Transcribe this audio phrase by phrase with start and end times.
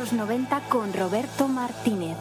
[0.00, 2.16] los 90 con Roberto Martínez.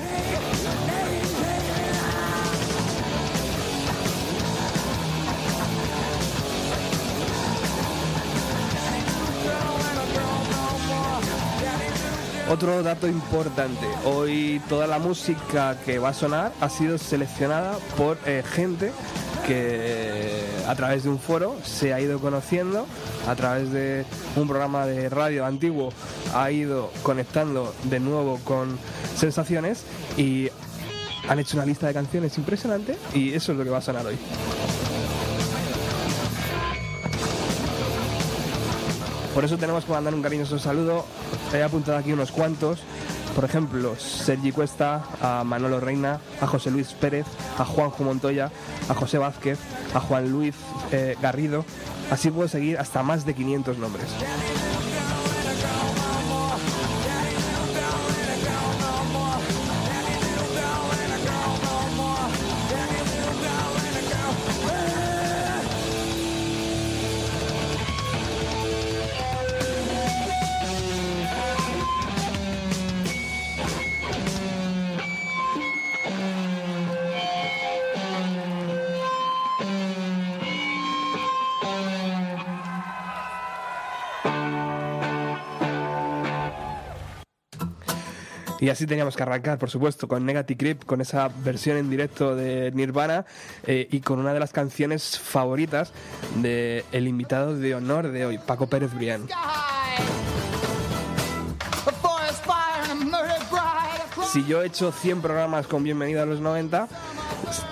[12.50, 18.16] Otro dato importante, hoy toda la música que va a sonar ha sido seleccionada por
[18.24, 18.90] eh, gente
[19.46, 22.86] que a través de un foro se ha ido conociendo,
[23.26, 25.92] a través de un programa de radio antiguo
[26.34, 28.78] ha ido conectando de nuevo con
[29.14, 29.84] sensaciones
[30.16, 30.48] y
[31.28, 34.06] han hecho una lista de canciones impresionante y eso es lo que va a sonar
[34.06, 34.16] hoy.
[39.38, 41.04] Por eso tenemos que mandar un cariñoso saludo.
[41.54, 42.80] He apuntado aquí unos cuantos.
[43.36, 47.24] Por ejemplo, Sergi Cuesta, a Manolo Reina, a José Luis Pérez,
[47.56, 48.50] a Juanjo Montoya,
[48.88, 49.60] a José Vázquez,
[49.94, 50.56] a Juan Luis
[50.90, 51.64] eh, Garrido.
[52.10, 54.06] Así puedo seguir hasta más de 500 nombres.
[88.68, 92.36] Y así teníamos que arrancar, por supuesto, con Negative Creep, con esa versión en directo
[92.36, 93.24] de Nirvana
[93.66, 95.90] eh, y con una de las canciones favoritas
[96.42, 99.26] del el invitado de honor de hoy, Paco Pérez Brián.
[104.30, 106.88] Si yo he hecho 100 programas con Bienvenido a los 90,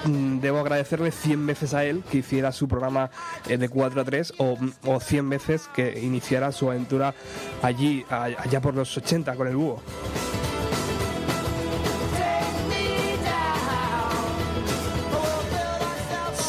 [0.06, 3.10] mm, debo agradecerle 100 veces a él que hiciera su programa
[3.50, 4.56] eh, de 4 a 3 o,
[4.86, 7.12] o 100 veces que iniciara su aventura
[7.60, 9.82] allí, allá por los 80 con el búho.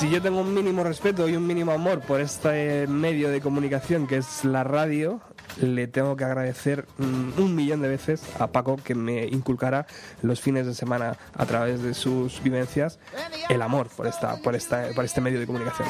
[0.07, 4.07] Si yo tengo un mínimo respeto y un mínimo amor por este medio de comunicación
[4.07, 5.19] que es la radio,
[5.59, 9.85] le tengo que agradecer mm, un millón de veces a Paco que me inculcara
[10.21, 12.99] los fines de semana a través de sus vivencias
[13.49, 15.89] el amor por esta, por esta, por este medio de comunicación.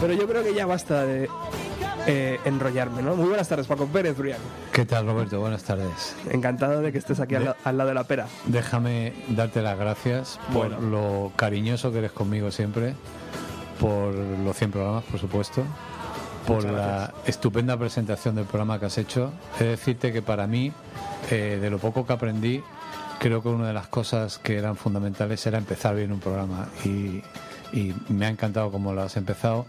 [0.00, 1.28] Pero yo creo que ya basta de
[2.08, 3.14] eh, enrollarme, ¿no?
[3.14, 4.38] Muy buenas tardes, Paco Pérez, Brian.
[4.72, 5.38] ¿Qué tal, Roberto?
[5.40, 6.16] Buenas tardes.
[6.30, 8.26] Encantado de que estés aquí al, la- al lado de la pera.
[8.46, 10.80] Déjame darte las gracias por Bueno.
[10.80, 12.94] lo cariñoso que eres conmigo siempre,
[13.78, 15.62] por los 100 programas, por supuesto,
[16.46, 19.30] por la estupenda presentación del programa que has hecho.
[19.60, 20.72] He de decirte que para mí,
[21.30, 22.62] eh, de lo poco que aprendí,
[23.18, 27.22] creo que una de las cosas que eran fundamentales era empezar bien un programa y,
[27.72, 29.66] y me ha encantado cómo lo has empezado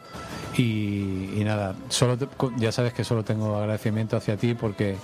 [0.57, 4.95] y, y nada, solo te- ya sabes que solo tengo agradecimiento hacia ti porque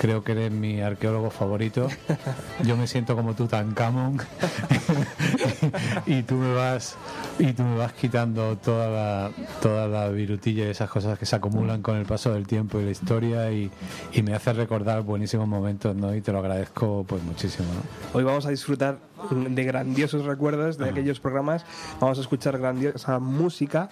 [0.00, 1.88] creo que eres mi arqueólogo favorito.
[2.64, 4.18] Yo me siento como tú tan camón
[6.06, 6.96] y tú me vas
[7.38, 9.30] y tú me vas quitando toda la
[9.62, 12.84] toda la virutilla y esas cosas que se acumulan con el paso del tiempo y
[12.84, 13.70] la historia y,
[14.12, 16.14] y me hace recordar buenísimos momentos, ¿no?
[16.14, 18.18] Y te lo agradezco pues muchísimo, ¿no?
[18.18, 18.98] Hoy vamos a disfrutar
[19.30, 21.64] de grandiosos recuerdos de aquellos programas,
[22.00, 23.88] vamos a escuchar grandiosa música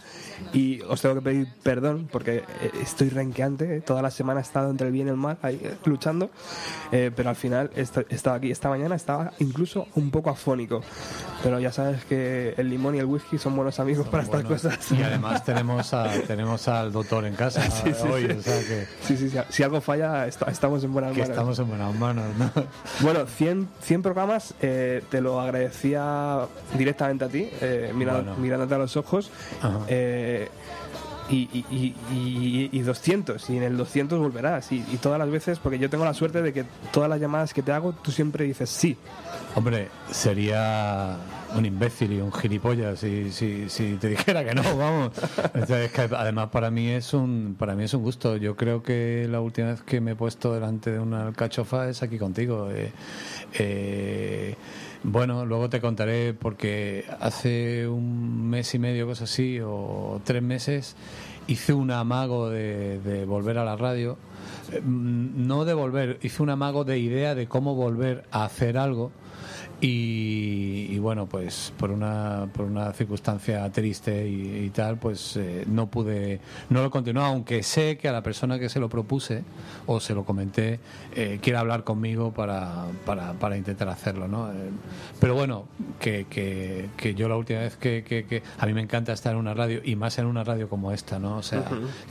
[0.53, 4.71] y os tengo que pedir perdón porque eh, estoy renqueante, toda la semana he estado
[4.71, 6.31] entre el bien y el mal ahí eh, luchando,
[6.91, 10.83] eh, pero al final he estado aquí esta mañana, estaba incluso un poco afónico,
[11.43, 14.57] pero ya sabes que el limón y el whisky son buenos amigos para estas Bueno,
[14.57, 14.93] cosas.
[14.93, 18.33] Y además tenemos a, tenemos al doctor en casa Sí, sí, hoy, sí.
[18.39, 21.31] o sea que, Sí, sí, si algo falla est- estamos en buenas que manos.
[21.31, 22.51] estamos en buenas manos, ¿no?
[23.01, 26.47] Bueno, 100, 100 programas, eh, te lo agradecía
[26.79, 28.35] directamente a ti, eh, Bueno.
[28.39, 29.31] mirándote a los ojos.
[29.89, 30.49] Eh,
[31.31, 34.73] y, y, y, y- y 200, y en el 200 volverás.
[34.73, 37.63] Y, todas las veces, porque yo tengo la suerte de que todas las llamadas que
[37.63, 38.97] te hago, tú siempre dices sí.
[39.55, 41.17] Hombre, sería
[41.55, 45.13] un imbécil y un gilipollas si, si, si te dijera que no, vamos.
[45.63, 48.37] O sea, es que además para mí es un para mí es un gusto.
[48.37, 52.03] Yo creo que la última vez que me he puesto delante de una alcachofa es
[52.03, 52.69] aquí contigo.
[52.71, 52.91] Eh,
[53.59, 54.55] eh,
[55.05, 60.97] bueno, luego te contaré porque hace un mes y medio, cosas así, o tres meses,
[61.47, 64.17] hice un amago de, de volver a la radio.
[64.73, 68.79] Eh, mm, No de volver, hice un amago de idea de cómo volver a hacer
[68.79, 69.11] algo.
[69.85, 75.65] Y, y bueno, pues por una, por una circunstancia triste y, y tal, pues eh,
[75.67, 76.39] no pude,
[76.71, 79.43] no lo continué, aunque sé que a la persona que se lo propuse
[79.87, 80.79] o se lo comenté
[81.17, 84.53] eh, quiere hablar conmigo para, para, para intentar hacerlo, ¿no?
[84.53, 84.71] Eh,
[85.19, 85.67] pero bueno,
[85.99, 89.33] que, que, que yo la última vez que, que, que a mí me encanta estar
[89.33, 91.39] en una radio y más en una radio como esta, ¿no?
[91.39, 91.65] O sea,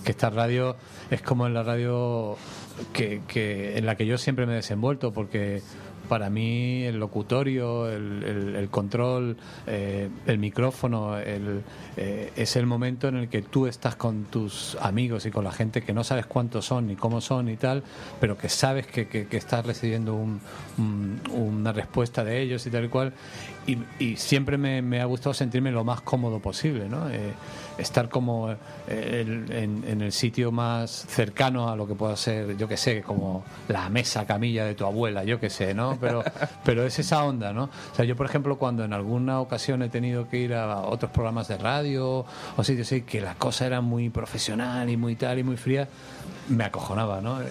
[0.04, 0.76] que esta radio
[1.10, 2.36] es como en la radio
[2.92, 5.62] que, que en la que yo siempre me he desenvuelto porque
[6.12, 11.62] para mí el locutorio, el, control, eh, el micrófono, el,
[11.96, 15.54] eh, es el momento en el que tú estás con tus amigos y con la
[15.54, 17.82] gente que no sabes cuántos son ni cómo son y tal,
[18.20, 20.42] pero que sabes que, estás recibiendo un-
[20.78, 23.14] un- una respuesta de ellos y tal y cual.
[24.00, 27.10] Y, siempre me, me ha gustado sentirme lo más cómodo posible, ¿no?
[27.10, 27.32] Eh,
[27.82, 28.58] estar como eh,
[28.88, 33.02] el- en, en el sitio más cercano a lo que pueda ser, yo que sé,
[33.02, 35.98] como la mesa camilla de tu abuela, yo que sé, ¿no?
[36.00, 36.24] Pero,
[36.64, 37.64] pero es esa onda, ¿no?
[37.66, 41.12] O sea, yo, por ejemplo, cuando en alguna ocasión he tenido que ir a otros
[41.12, 42.26] programas de radio
[42.58, 45.88] o sitios así, que la cosa era muy profesional y muy tal y muy fría,
[46.50, 47.42] me acojonaba, ¿no?
[47.42, 47.46] Eh,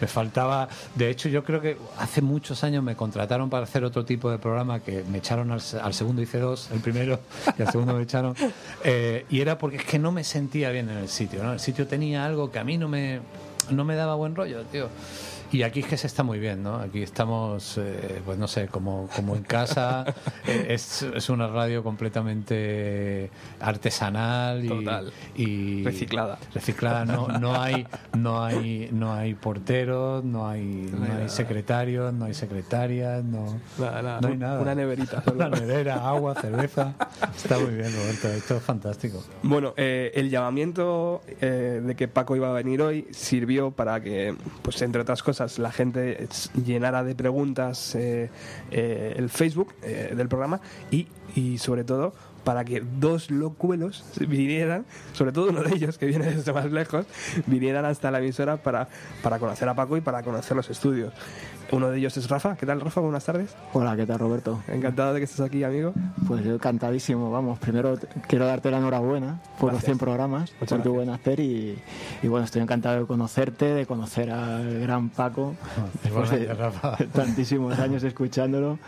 [0.00, 0.68] me faltaba.
[0.94, 4.38] De hecho, yo creo que hace muchos años me contrataron para hacer otro tipo de
[4.38, 7.20] programa que me echaron al, al segundo, hice dos, el primero
[7.58, 8.34] y al segundo me echaron.
[8.84, 11.52] eh, y era porque es que no me sentía bien en el sitio, ¿no?
[11.52, 13.20] El sitio tenía algo que a mí no me,
[13.70, 14.88] no me daba buen rollo, tío.
[15.54, 16.76] Y aquí es que se está muy bien, ¿no?
[16.76, 20.04] Aquí estamos, eh, pues no sé, como, como en casa.
[20.46, 23.30] Eh, es, es una radio completamente
[23.60, 25.12] artesanal y, Total.
[25.36, 26.38] y Reciclada.
[26.52, 32.26] reciclada no no hay no hay no hay porteros no hay no hay secretarios no
[32.26, 34.20] hay secretarias no Nada, nada.
[34.20, 35.36] no hay nada Una neverita solo.
[35.46, 36.94] una nevera agua cerveza
[37.34, 42.36] está muy bien Roberto esto es fantástico Bueno, eh, el llamamiento eh, de que Paco
[42.36, 46.28] iba a venir hoy sirvió para que, pues entre otras cosas, la gente
[46.64, 48.30] llenara de preguntas eh,
[48.70, 50.60] eh, el Facebook eh, del programa
[50.90, 56.26] y sobre todo para que dos locuelos vinieran, sobre todo uno de ellos que viene
[56.26, 57.06] desde más lejos,
[57.46, 58.88] vinieran hasta la emisora para,
[59.22, 61.12] para conocer a Paco y para conocer los estudios.
[61.72, 62.56] Uno de ellos es Rafa.
[62.56, 63.00] ¿Qué tal, Rafa?
[63.00, 63.56] Buenas tardes.
[63.72, 64.62] Hola, ¿qué tal Roberto?
[64.68, 65.92] Encantado de que estés aquí, amigo.
[66.28, 67.58] Pues yo encantadísimo, vamos.
[67.58, 67.98] Primero
[68.28, 69.84] quiero darte la enhorabuena por los Gracias.
[69.86, 70.94] 100 programas, Muchas por tu gracias.
[70.94, 71.78] buen hacer y,
[72.22, 75.54] y bueno, estoy encantado de conocerte, de conocer al gran Paco,
[76.02, 76.96] después de Rafa.
[77.12, 78.78] tantísimos años escuchándolo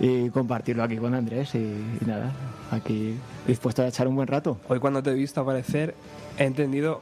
[0.00, 2.32] y compartirlo aquí con Andrés y, y nada,
[2.70, 3.05] aquí
[3.46, 4.58] dispuesto a echar un buen rato.
[4.68, 5.94] Hoy cuando te he visto aparecer
[6.38, 7.00] he entendido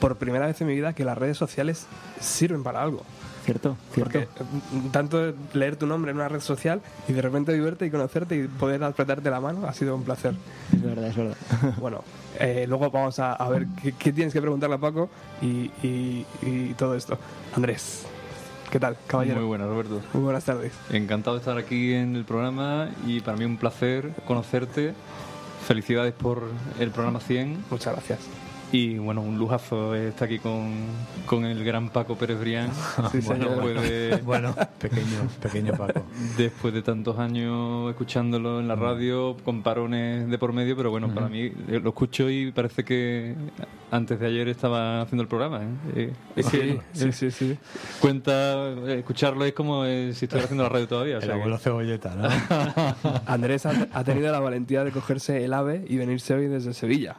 [0.00, 1.86] por primera vez en mi vida que las redes sociales
[2.20, 3.02] sirven para algo.
[3.44, 3.76] ¿Cierto?
[3.92, 4.20] ¿Cierto?
[4.20, 4.28] Porque
[4.72, 8.36] mm, tanto leer tu nombre en una red social y de repente viverte y conocerte
[8.36, 10.34] y poder apretarte la mano ha sido un placer.
[10.72, 11.36] Es verdad, es verdad.
[11.80, 12.04] Bueno,
[12.38, 16.24] eh, luego vamos a, a ver qué, qué tienes que preguntarle a Paco y, y-
[16.42, 17.18] y todo esto.
[17.56, 18.04] Andrés,
[18.70, 19.38] ¿qué tal, caballero?
[19.40, 20.00] Muy buenas, Roberto.
[20.12, 20.72] Muy buenas tardes.
[20.90, 24.94] Encantado de estar aquí en el programa y para mí un placer conocerte.
[25.72, 26.42] Felicidades por
[26.80, 28.41] el programa 100 Muchas gracias.
[28.74, 30.72] Y bueno, un lujazo estar aquí con,
[31.26, 32.70] con el gran Paco Pérez Brián.
[33.12, 33.50] Sí, bueno,
[33.82, 34.18] de,
[34.78, 36.04] pequeño, pequeño Paco.
[36.38, 41.12] después de tantos años escuchándolo en la radio, con parones de por medio, pero bueno,
[41.14, 43.34] para mí eh, lo escucho y parece que
[43.90, 45.62] antes de ayer estaba haciendo el programa.
[45.62, 45.66] ¿eh?
[45.94, 47.58] Eh, es que Sí, sí, sí, sí.
[48.00, 49.90] cuenta, eh, escucharlo es como si
[50.24, 51.16] estuviera haciendo la radio todavía.
[51.18, 52.28] o El que- abuelo cebolleta, ¿no?
[53.26, 57.16] Andrés ha, ha tenido la valentía de cogerse el ave y venirse hoy desde Sevilla.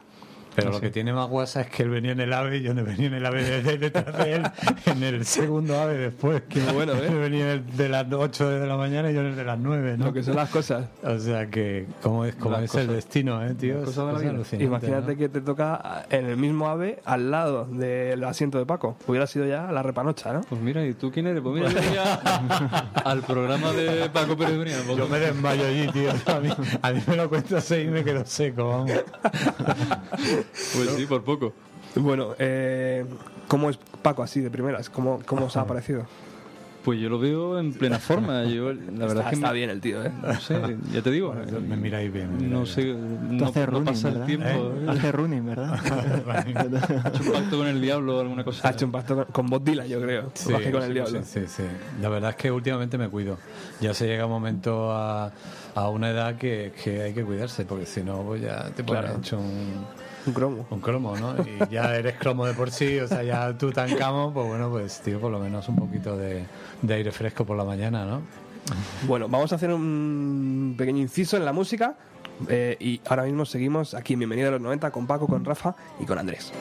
[0.54, 2.74] Pero lo que tiene más guasa es que él venía en el AVE y yo
[2.74, 4.42] no venía en el AVE de- de- detrás de él,
[4.86, 6.42] en el segundo AVE después.
[6.48, 7.06] Que Qué bueno, ¿eh?
[7.08, 9.58] Él venía el de las 8 de la mañana y yo en el de las
[9.58, 10.06] 9, ¿no?
[10.06, 10.86] Lo que son las cosas.
[11.02, 13.82] O sea que, ¿cómo es, cómo Las es el destino, eh, tío?
[13.84, 14.22] cosas
[14.58, 15.18] Imagínate ¿no?
[15.18, 18.96] que te toca en el mismo ave al lado del asiento de Paco.
[19.06, 20.40] Hubiera sido ya la repanocha, ¿no?
[20.42, 21.42] Pues mira, ¿y tú quién eres?
[21.42, 22.14] Pues mira, yo venía
[23.04, 24.80] al programa de Paco Pérez Brián.
[24.86, 26.10] porque- Yo me desmayo allí, tío.
[26.26, 26.48] A mí,
[26.82, 28.90] a mí me lo cuentas así y me quedo seco, vamos.
[30.74, 31.52] Pues sí, por poco.
[31.96, 33.04] Bueno, eh,
[33.48, 34.90] ¿cómo es Paco así de primeras?
[34.90, 36.06] ¿Cómo, cómo os ha parecido?
[36.84, 38.44] Pues yo lo veo en plena forma.
[38.44, 40.12] Yo, la verdad está, es que está me- bien el tío, ¿eh?
[40.22, 41.34] No sé, ya te digo.
[41.66, 42.36] Me miráis bien.
[42.36, 44.46] me No miráis sé, Tú no, no running, pasa el tiempo.
[44.48, 44.86] ¿eh?
[44.88, 45.78] Hace running, ¿verdad?
[46.46, 48.68] He hecho un pacto con el diablo o alguna cosa.
[48.68, 50.30] Ha hecho un pacto con, con Bob Dylan, yo creo.
[50.34, 51.22] Sí, con el sí, diablo.
[51.24, 51.62] Sí, sí, sí.
[52.02, 53.38] La verdad es que últimamente me cuido.
[53.80, 55.32] Ya se llega un momento a,
[55.74, 59.04] a una edad que, que hay que cuidarse, porque si no, pues ya te pones
[59.04, 59.18] Claro.
[59.20, 59.86] hecho un,
[60.26, 60.66] Un cromo.
[60.70, 61.34] un cromo, ¿no?
[61.42, 64.70] Y ya eres cromo de por sí, o sea, ya tú tan camo, pues bueno,
[64.70, 66.44] pues tío, por lo menos un poquito de,
[66.82, 68.22] de aire fresco por la mañana, ¿no?
[69.06, 71.96] Bueno, vamos a hacer un pequeño inciso en la música.
[72.48, 75.74] eh, y ahora mismo seguimos aquí en Bienvenida a los 90 con Paco, con Rafa
[76.00, 76.52] y con Andrés.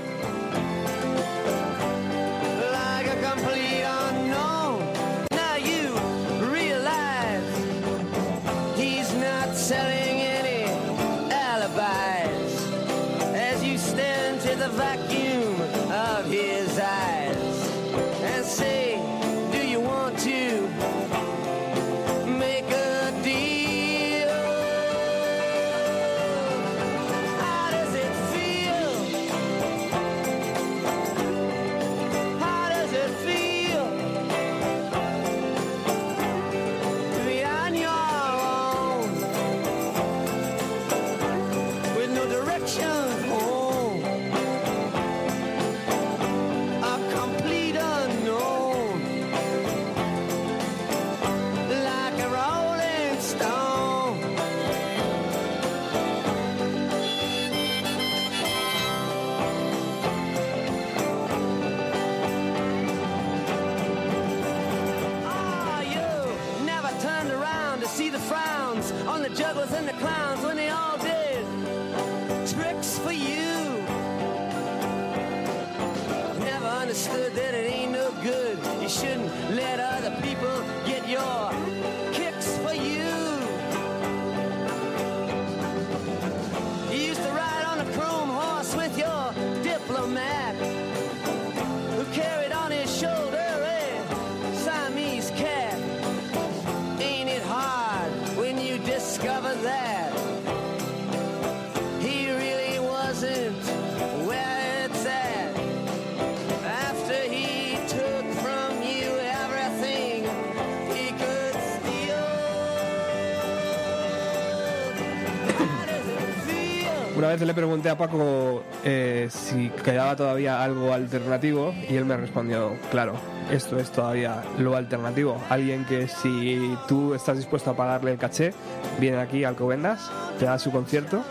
[117.34, 122.74] Vez le pregunté a Paco eh, si quedaba todavía algo alternativo y él me respondió,
[122.92, 123.14] claro,
[123.52, 125.38] esto es todavía lo alternativo.
[125.50, 128.54] Alguien que si tú estás dispuesto a pagarle el caché,
[129.00, 130.10] viene aquí a Alcobendas,
[130.40, 131.24] te da su concierto,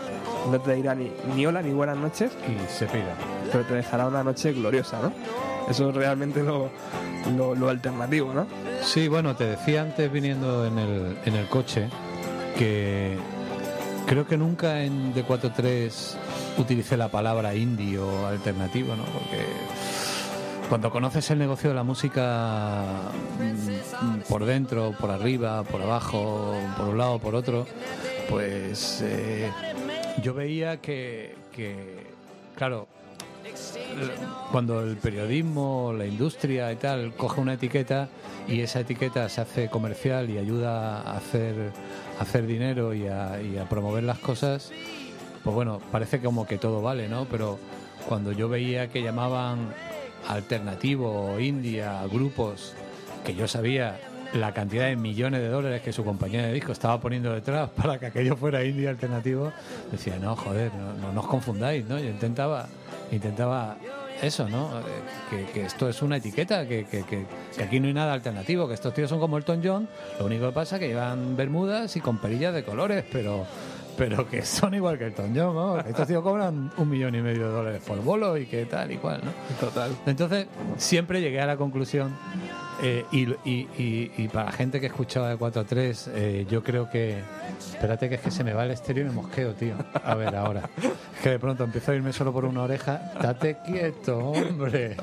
[0.51, 3.15] no te dirá ni, ni hola ni buenas noches, Y se pira.
[3.51, 5.11] pero te dejará una noche gloriosa, ¿no?
[5.69, 6.69] Eso es realmente lo,
[7.37, 8.45] lo, lo alternativo, ¿no?
[8.81, 11.87] Sí, bueno, te decía antes viniendo en el, en el coche
[12.57, 13.17] que
[14.05, 16.15] creo que nunca en D43
[16.57, 19.03] utilicé la palabra indie o alternativo, ¿no?
[19.05, 19.45] Porque
[20.69, 26.89] cuando conoces el negocio de la música mm, por dentro, por arriba, por abajo, por
[26.89, 27.67] un lado, por otro,
[28.29, 29.51] pues eh,
[30.21, 31.35] yo veía que,
[32.55, 32.87] claro,
[34.51, 38.09] cuando el periodismo, la industria y tal coge una etiqueta
[38.47, 41.71] y esa etiqueta se hace comercial y ayuda a hacer,
[42.23, 44.71] hacer dinero y a, y a promover las cosas,
[45.43, 47.25] pues bueno, parece como que todo vale, ¿no?
[47.25, 47.59] Pero
[48.07, 49.73] cuando yo veía que llamaban
[50.27, 52.73] alternativo o indie a grupos
[53.25, 53.99] que yo sabía
[54.33, 57.99] la cantidad de millones de dólares que su compañía de disco estaba poniendo detrás para
[57.99, 59.51] que aquello fuera indie alternativo,
[59.91, 61.99] decía, no, joder, no, no, no os confundáis, ¿no?
[61.99, 62.67] Yo intentaba,
[63.11, 63.77] intentaba
[64.23, 64.79] eso, ¿no?
[64.79, 64.83] Eh,
[65.29, 67.25] Que, que esto es una etiqueta, que, que, que-
[67.55, 69.87] que aquí no hay nada alternativo, que estos tíos son como Elton John,
[70.19, 73.45] lo único que pasa es que llevan bermudas y con perillas de colores, pero
[73.95, 75.77] pero que son igual que Elton John, ¿no?
[75.79, 78.97] Estos tíos cobran un millón y medio de dólares por bolo y que tal y
[78.97, 79.31] cual, ¿no?
[79.59, 79.91] Total.
[80.07, 82.11] Entonces, siempre llegué a la conclusión,
[82.83, 86.45] eh, y, y- y- y para la gente que escuchaba de 4 a 3, eh,
[86.49, 87.21] yo creo que.
[87.73, 89.75] Espérate, que es que se me va el estéreo y me mosqueo, tío.
[90.03, 90.69] A ver, ahora.
[90.77, 93.13] Es que de pronto empiezo a irme solo por una oreja.
[93.21, 94.97] Date quieto, hombre.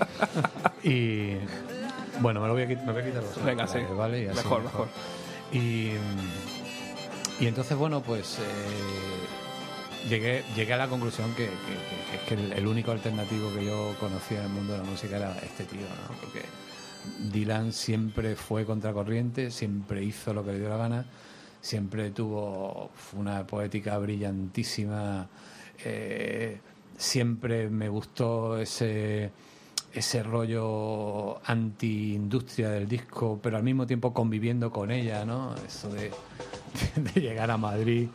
[0.85, 1.37] Y.
[2.21, 3.79] Bueno, me, lo voy a, quit- me voy a quitar los Venga, sí.
[3.97, 4.23] ¿vale?
[4.25, 4.89] Y así Mejor, mejor.
[5.53, 5.93] Y,
[7.41, 12.67] y entonces, bueno, pues eh, llegué, llegué a la conclusión que, que- que el, el
[12.67, 16.15] único alternativo que yo conocía en el mundo de la música era este tío, ¿no?
[16.21, 16.43] Porque
[17.33, 21.07] Dylan siempre fue contracorriente, siempre hizo lo que le dio la gana,
[21.61, 25.29] siempre tuvo una poética brillantísima,
[25.85, 26.59] eh,
[26.97, 29.31] siempre me gustó ese
[29.93, 35.55] ese rollo anti-industria del disco, pero al mismo tiempo conviviendo con ella, ¿no?
[35.67, 36.13] Eso de,
[36.97, 38.09] de llegar a Madrid,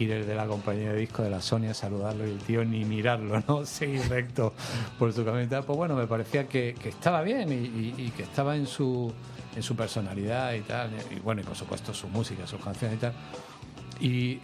[0.00, 2.84] ir desde la compañía de disco de la Sony a saludarlo y el tío ni
[2.84, 3.64] mirarlo, ¿no?
[3.66, 4.52] Seguir recto
[4.98, 5.64] por su tal.
[5.64, 9.12] Pues bueno, me parecía que, estaba bien y, y- y que estaba en su,
[9.54, 10.90] en su personalidad y tal.
[11.14, 13.12] Y bueno, y por supuesto su música, sus canciones y tal.
[14.00, 14.38] Y,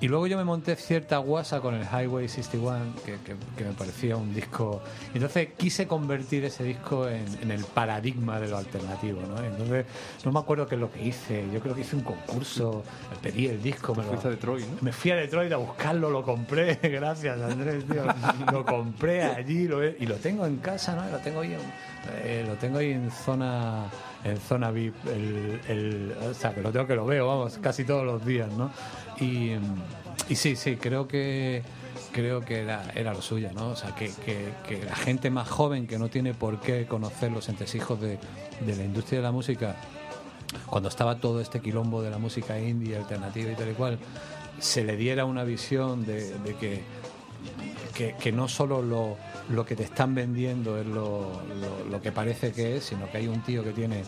[0.00, 3.72] y luego yo me monté cierta guasa con el Highway 61, que, que- que me
[3.72, 4.80] parecía un disco.
[5.14, 9.42] Entonces quise convertir ese disco en, en el paradigma de lo alternativo, ¿no?
[9.44, 9.84] Entonces
[10.24, 11.44] no me acuerdo qué es lo que hice.
[11.52, 12.82] Yo creo que hice un concurso,
[13.22, 14.78] pedí el disco, me lo, a Detroit, ¿no?
[14.80, 18.04] me fui a Detroit a buscarlo, lo compré, gracias Andrés, tío.
[18.52, 21.08] Lo compré allí lo y lo tengo en casa, ¿no?
[21.10, 21.60] Lo tengo ahí en,
[22.24, 23.84] eh, lo tengo ahí en zona
[24.24, 27.84] en zona VIP, el, el- o sea, que lo tengo que lo veo, vamos, casi
[27.84, 28.70] todos los días, ¿no?
[29.18, 29.52] Y,
[30.28, 31.62] y sí, sí, creo que
[32.12, 33.68] creo que era, era lo suyo, ¿no?
[33.70, 37.30] O sea, que, que- que la gente más joven que no tiene por qué conocer
[37.30, 38.18] los entresijos de,
[38.66, 39.76] de la industria de la música
[40.66, 43.98] cuando estaba todo este quilombo de la música indie, alternativa y tal y cual,
[44.58, 49.16] se le diera una visión de, que, que, no solo lo,
[49.48, 51.40] lo que te están vendiendo es lo-
[51.88, 54.02] lo que parece que es, sino que hay un tío que tiene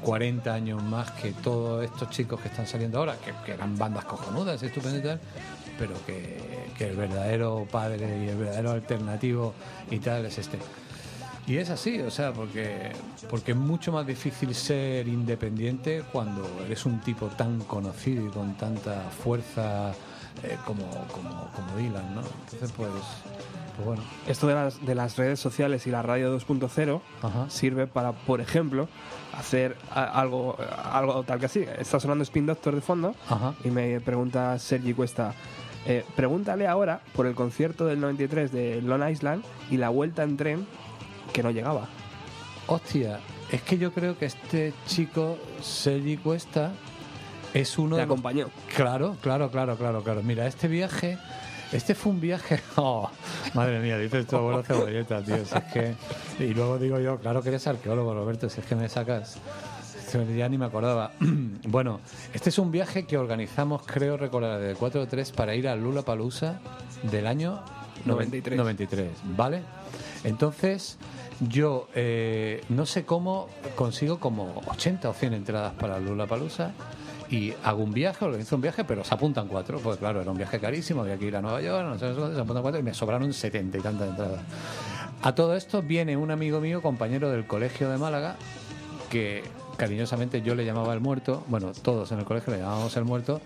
[0.00, 4.04] 40 años más que todos estos chicos que están saliendo ahora, que, que eran bandas
[4.04, 5.20] cojonudas, estupendas y tal,
[5.78, 9.54] pero que, que el verdadero padre y el verdadero alternativo
[9.90, 10.58] y tal es este.
[11.48, 12.92] Y es así, o sea, porque,
[13.30, 18.54] porque es mucho más difícil ser independiente cuando eres un tipo tan conocido y con
[18.58, 19.94] tanta fuerza
[20.42, 22.20] eh, como, como, como Dylan, ¿no?
[22.20, 22.90] Entonces, pues,
[23.76, 24.02] pues bueno.
[24.26, 27.48] Esto de las, de las redes sociales y la radio 2.0 Ajá.
[27.48, 28.86] sirve para, por ejemplo,
[29.38, 30.56] hacer algo,
[30.92, 31.64] algo tal que así.
[31.78, 33.54] Está sonando Spin Doctor de fondo Ajá.
[33.64, 35.34] y me pregunta Sergi Cuesta,
[35.86, 40.36] eh, pregúntale ahora por el concierto del 93 de Long Island y la vuelta en
[40.36, 40.66] tren
[41.32, 41.86] que no llegaba.
[42.66, 43.20] Hostia,
[43.50, 46.72] es que yo creo que este chico, Sergi Cuesta,
[47.54, 48.50] es uno Te los acompañó.
[48.74, 50.22] Claro, claro, claro, claro, claro.
[50.22, 51.16] Mira, este viaje,
[51.72, 52.60] este fue un viaje.
[52.76, 53.10] Oh,
[53.54, 55.44] madre mía, dices tu abuelo cebolleta, tío.
[55.44, 55.94] Si es que.
[56.38, 59.38] Y luego digo yo, claro que eres arqueólogo, Roberto, si es que me sacas.
[60.36, 61.12] Ya ni me acordaba.
[61.68, 62.00] Bueno,
[62.32, 65.76] este es un viaje que organizamos, creo recordar, del 4 o 3 para ir a
[65.76, 66.60] Lula Palusa
[67.02, 67.60] del año
[68.06, 68.56] 93.
[68.56, 69.62] 93, ¿vale?
[70.24, 70.96] Entonces,
[71.40, 76.72] yo eh, no sé cómo consigo como 80 o 100 entradas para Lula Palusa
[77.30, 80.36] y hago un viaje, organizo un viaje, pero se apuntan cuatro, pues claro, era un
[80.36, 82.94] viaje carísimo, había que ir a Nueva York, no sé, se apuntan cuatro y me
[82.94, 84.40] sobraron 70 y tantas entradas.
[85.22, 88.36] A todo esto viene un amigo mío, compañero del colegio de Málaga,
[89.10, 89.42] que
[89.76, 93.40] cariñosamente yo le llamaba el muerto, bueno, todos en el colegio le llamábamos el muerto,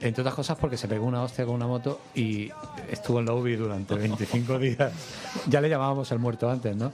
[0.00, 2.50] entre otras cosas porque se pegó una hostia con una moto y
[2.90, 4.92] estuvo en la UBI durante 25 días.
[5.46, 6.92] Ya le llamábamos el muerto antes, ¿no?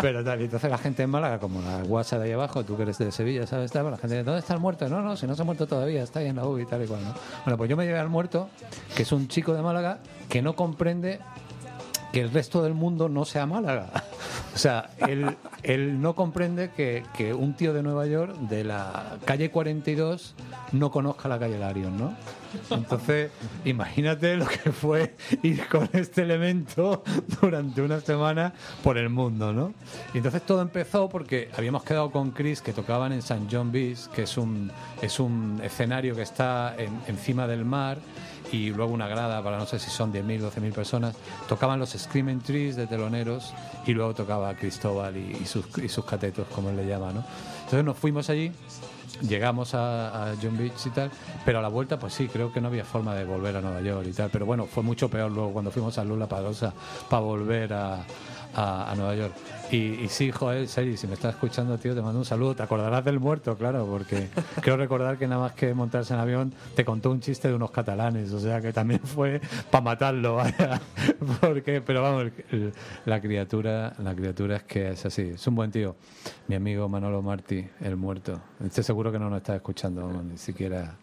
[0.00, 2.82] Pero tal, entonces la gente en Málaga, como la guasa de ahí abajo, tú que
[2.82, 3.70] eres de Sevilla, ¿sabes?
[3.72, 4.88] Tal, La gente, ¿dónde está el muerto?
[4.88, 6.86] No, no, si no se ha muerto todavía, está ahí en la UBI tal y
[6.86, 7.14] cual, ¿no?
[7.44, 8.48] Bueno, pues yo me llevé al muerto,
[8.94, 11.20] que es un chico de Málaga que no comprende
[12.16, 13.90] que el resto del mundo no sea Málaga.
[14.56, 19.18] O sea, él, él no comprende que, que un tío de Nueva York, de la
[19.26, 20.34] calle 42,
[20.72, 22.14] no conozca la calle Larion, ¿no?
[22.70, 23.30] Entonces,
[23.66, 27.04] imagínate lo que fue ir con este elemento
[27.42, 29.74] durante una semana por el mundo, ¿no?
[30.14, 33.42] Y entonces todo empezó porque habíamos quedado con Chris que tocaban en St.
[33.52, 37.98] John Beach, que es un, es un escenario que está en- encima del mar
[38.52, 41.16] y luego una grada para no sé si son 10.000, 12.000 personas.
[41.48, 43.52] Tocaban los Screaming Trees de teloneros
[43.86, 47.24] y luego tocaba Cristóbal y, sus, y sus catetos, como él le llama, ¿no?
[47.64, 48.52] Entonces nos fuimos allí
[49.22, 51.10] llegamos a, a John Beach y tal,
[51.44, 53.80] pero a la vuelta, pues sí, creo que no había forma de volver a Nueva
[53.80, 54.30] York y tal.
[54.30, 56.72] Pero bueno, fue mucho peor luego cuando fuimos a Lula Pagosa
[57.08, 59.34] para volver a Nueva York.
[59.70, 62.54] Y, y sí, Joel, Seri, si me estás escuchando, tío, te mando un saludo.
[62.54, 64.28] Te acordarás del muerto, claro, porque
[64.60, 67.72] creo recordar que nada más que montarse en avión te contó un chiste de unos
[67.72, 70.80] catalanes, o sea que también fue para matarlo, vaya.
[71.40, 72.30] Porque, pero vamos,
[73.04, 75.96] la criatura, la criatura es que es así, es un buen tío.
[76.46, 78.40] Mi amigo Manolo Martí, el muerto.
[78.64, 80.94] Estoy seguro que no nos está escuchando, vamos, ni siquiera.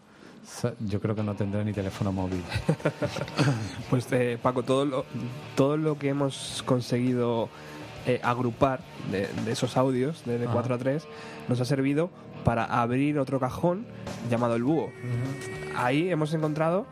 [0.79, 2.43] Yo creo que no tendrá ni teléfono móvil.
[3.89, 5.05] Pues eh, Paco, todo lo,
[5.55, 7.49] todo lo que hemos conseguido
[8.05, 10.53] eh, agrupar de, de esos audios de, de Ajá.
[10.53, 11.07] 4 a 3
[11.47, 12.09] nos ha servido
[12.43, 13.85] para abrir otro cajón
[14.29, 14.91] llamado el búho.
[15.75, 16.85] Ahí hemos encontrado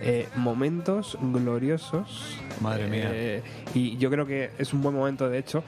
[0.00, 2.38] eh, momentos gloriosos.
[2.60, 3.10] Madre mía.
[3.12, 3.42] Eh,
[3.74, 5.62] y yo creo que es un buen momento, de hecho,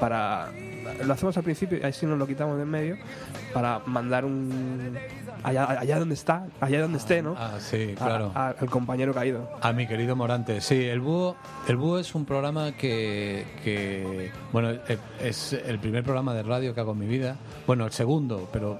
[0.00, 0.50] para...
[1.04, 2.96] Lo hacemos al principio y así nos lo quitamos de en medio
[3.52, 4.96] para mandar un...
[5.42, 7.34] Allá, allá donde está, allá donde esté, ¿no?
[7.38, 8.32] Ah, sí, A- claro.
[8.34, 9.50] a- al compañero caído.
[9.60, 11.36] A mi querido Morante, sí, el búho,
[11.68, 16.74] el búho es un programa que, que, bueno, eh, es el primer programa de radio
[16.74, 18.78] que hago en mi vida, bueno, el segundo, pero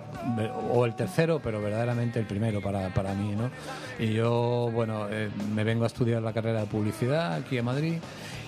[0.71, 3.51] o el tercero, pero verdaderamente el primero para, para mí, ¿no?
[3.99, 7.95] Y yo, bueno, eh, me vengo a estudiar la carrera de publicidad aquí en Madrid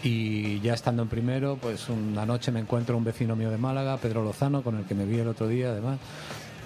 [0.03, 3.97] y ya estando en primero, pues una noche me encuentro un vecino mío de Málaga,
[3.97, 5.99] Pedro Lozano, con el que me vi el otro día, además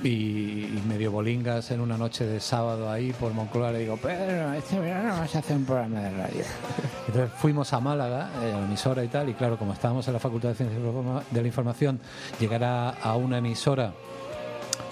[0.02, 4.78] y, medio bolingas en una noche de sábado ahí por Moncloa le digo, pero este
[4.78, 6.44] verano vas a hacer un programa de radio.
[7.06, 10.14] Entonces fuimos a Málaga, eh, a la emisora y tal, y claro, como estábamos en
[10.14, 10.82] la Facultad de Ciencias
[11.30, 12.00] de la Información,
[12.38, 13.92] llegar a, una emisora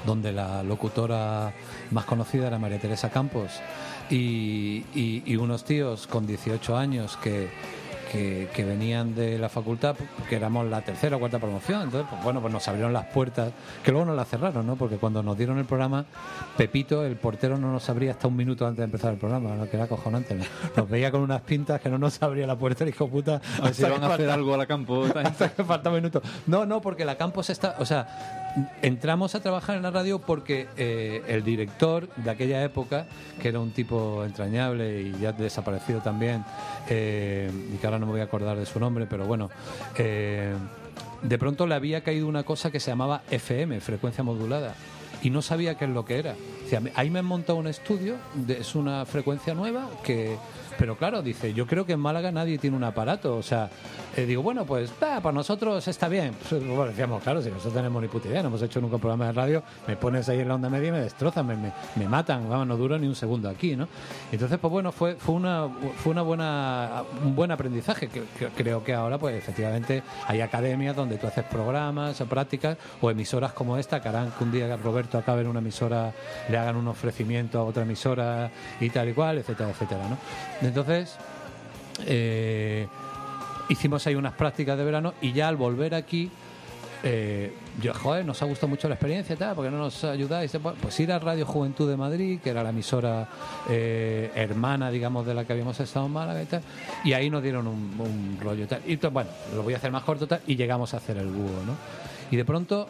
[0.05, 1.53] donde la locutora
[1.91, 3.61] más conocida era María Teresa Campos
[4.11, 7.49] y unos tíos con 18 años que,
[8.11, 9.97] que, que venían de la facultad,
[10.29, 13.53] que éramos la tercera o cuarta promoción, entonces pues, bueno, pues nos abrieron las puertas,
[13.85, 14.77] que luego nos las cerraron, ¿no?
[14.77, 16.05] Porque cuando nos dieron el programa,
[16.57, 19.69] Pepito, el portero, no nos abría hasta un minuto antes de empezar el programa, ¿no?
[19.69, 20.35] que era acojonante.
[20.35, 20.45] ¿no?
[20.77, 23.41] Nos veía con unas pintas que no nos abría la puerta, el hijo puta.
[23.61, 25.05] A ver si van a hacer algo a la campo.
[25.15, 26.23] hasta que falta un minuto.
[26.47, 27.77] No, no, porque la Campos está.
[27.79, 28.48] O sea,
[28.83, 33.07] entramos a trabajar en la radio porque eh, el director de aquella época,
[33.41, 36.45] que era un tipo entrañable y ya desaparecido también,
[36.89, 39.51] eh, y que ahora no me voy a acordar de su nombre, pero bueno.
[39.97, 40.55] eh,
[41.23, 44.75] de pronto le había caído una cosa que se llamaba FM, frecuencia modulada,
[45.23, 46.37] y no sabía qué es lo que era.
[46.95, 48.17] Ahí me han montado un estudio,
[48.49, 50.37] es una frecuencia nueva que...
[50.79, 53.37] Pero claro, dice, yo creo que en Málaga nadie tiene un aparato.
[53.37, 53.69] O sea,
[54.17, 56.35] eh, digo, bueno, pues ah, para nosotros está bien.
[56.49, 59.01] Pues, bueno, decíamos, claro, si nosotros tenemos ni puta idea, no hemos hecho nunca un
[59.01, 61.73] programa de radio, me pones ahí en la onda media y me destrozan, me, me,
[61.97, 63.89] me matan, vamos, no duro ni un segundo aquí, ¿no?
[64.31, 68.09] Entonces, pues bueno, fue, fue, una, fue una buena, un buen aprendizaje.
[68.09, 72.79] Que, que creo que ahora, pues efectivamente, hay academias donde tú haces programas o prácticas
[73.01, 76.13] o emisoras como esta, que harán que un día Roberto acabe en una emisora,
[76.49, 80.68] le hagan un ofrecimiento a otra emisora y tal y cual, etcétera, etcétera, ¿no?
[80.69, 81.17] Entonces,
[82.07, 82.87] eh,
[83.69, 86.31] hicimos ahí unas prácticas de verano y ya al volver aquí,
[87.03, 90.57] eh, yo, joder, nos ha gustado mucho la experiencia tal, porque no nos ayudáis.
[90.81, 93.29] Pues ir a Radio Juventud de Madrid, que era la emisora
[93.69, 96.63] eh, hermana, digamos, de la que habíamos estado en Málaga y tal,
[97.05, 98.83] y ahí nos dieron un, un rollo tal.
[98.87, 101.63] Y bueno, lo voy a hacer más corto tal, y llegamos a hacer el búho,
[101.67, 101.77] ¿no?
[102.31, 102.89] Y de pronto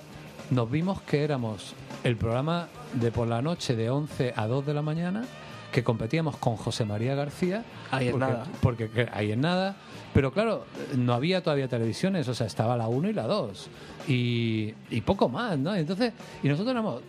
[0.50, 4.74] nos vimos que éramos el programa de por la noche de 11 a 2 de
[4.74, 5.24] la mañana
[5.72, 7.64] que competíamos con José María García.
[7.90, 8.46] Ahí porque, nada.
[8.60, 9.76] Porque que- ahí en nada.
[10.14, 10.64] Pero claro,
[10.96, 13.68] no había todavía televisiones, o sea, estaba la 1 y la 2.
[14.08, 15.74] Y, y poco más, ¿no?
[15.74, 17.02] Entonces, y nosotros éramos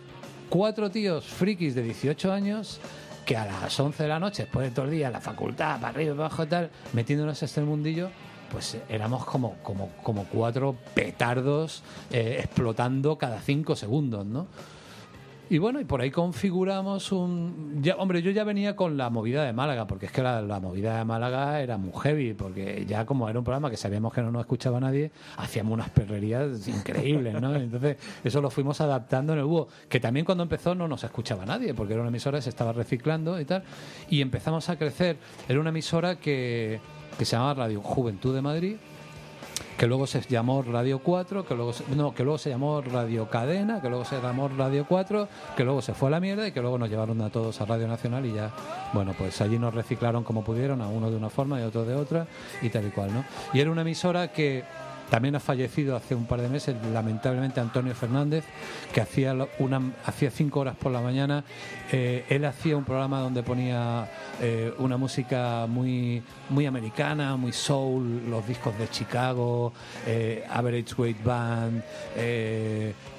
[0.48, 2.80] cuatro tíos frikis de 18 años
[3.24, 5.88] que a las 11 de la noche, después de todo el día, la facultad, para
[5.88, 8.10] arriba, para abajo y tal, metiéndonos hasta el mundillo,
[8.52, 14.46] pues eh, éramos como, como, como cuatro petardos eh, explotando cada cinco segundos, ¿no?
[15.52, 17.80] Y bueno, y por ahí configuramos un...
[17.82, 20.60] Ya, hombre, yo ya venía con la movida de Málaga, porque es que la, la
[20.60, 24.22] movida de Málaga era muy heavy, porque ya como era un programa que sabíamos que
[24.22, 27.56] no nos escuchaba nadie, hacíamos unas perrerías increíbles, ¿no?
[27.56, 31.44] Entonces, eso lo fuimos adaptando en el búho, que también cuando empezó no nos escuchaba
[31.44, 33.64] nadie, porque era una emisora que se estaba reciclando y tal,
[34.08, 35.16] y empezamos a crecer.
[35.48, 36.78] Era una emisora que,
[37.18, 38.76] que se llamaba Radio Juventud de Madrid,
[39.76, 43.28] que luego se llamó Radio 4, que luego se, no, que luego se llamó Radio
[43.28, 46.52] Cadena, que luego se llamó Radio 4, que luego se fue a la mierda y
[46.52, 48.50] que luego nos llevaron a todos a Radio Nacional y ya,
[48.92, 51.84] bueno, pues allí nos reciclaron como pudieron, a uno de una forma y a otro
[51.84, 52.26] de otra
[52.62, 53.24] y tal y cual, ¿no?
[53.52, 54.64] Y era una emisora que
[55.10, 58.44] También ha fallecido hace un par de meses, lamentablemente, Antonio Fernández,
[58.94, 61.42] que hacía, una, hacía cinco horas por la mañana.
[61.90, 64.08] Eh, él hacía un programa donde ponía
[64.40, 69.72] eh, una música muy, muy americana, muy soul, los discos de Chicago,
[70.06, 71.82] eh, Average Weight Band,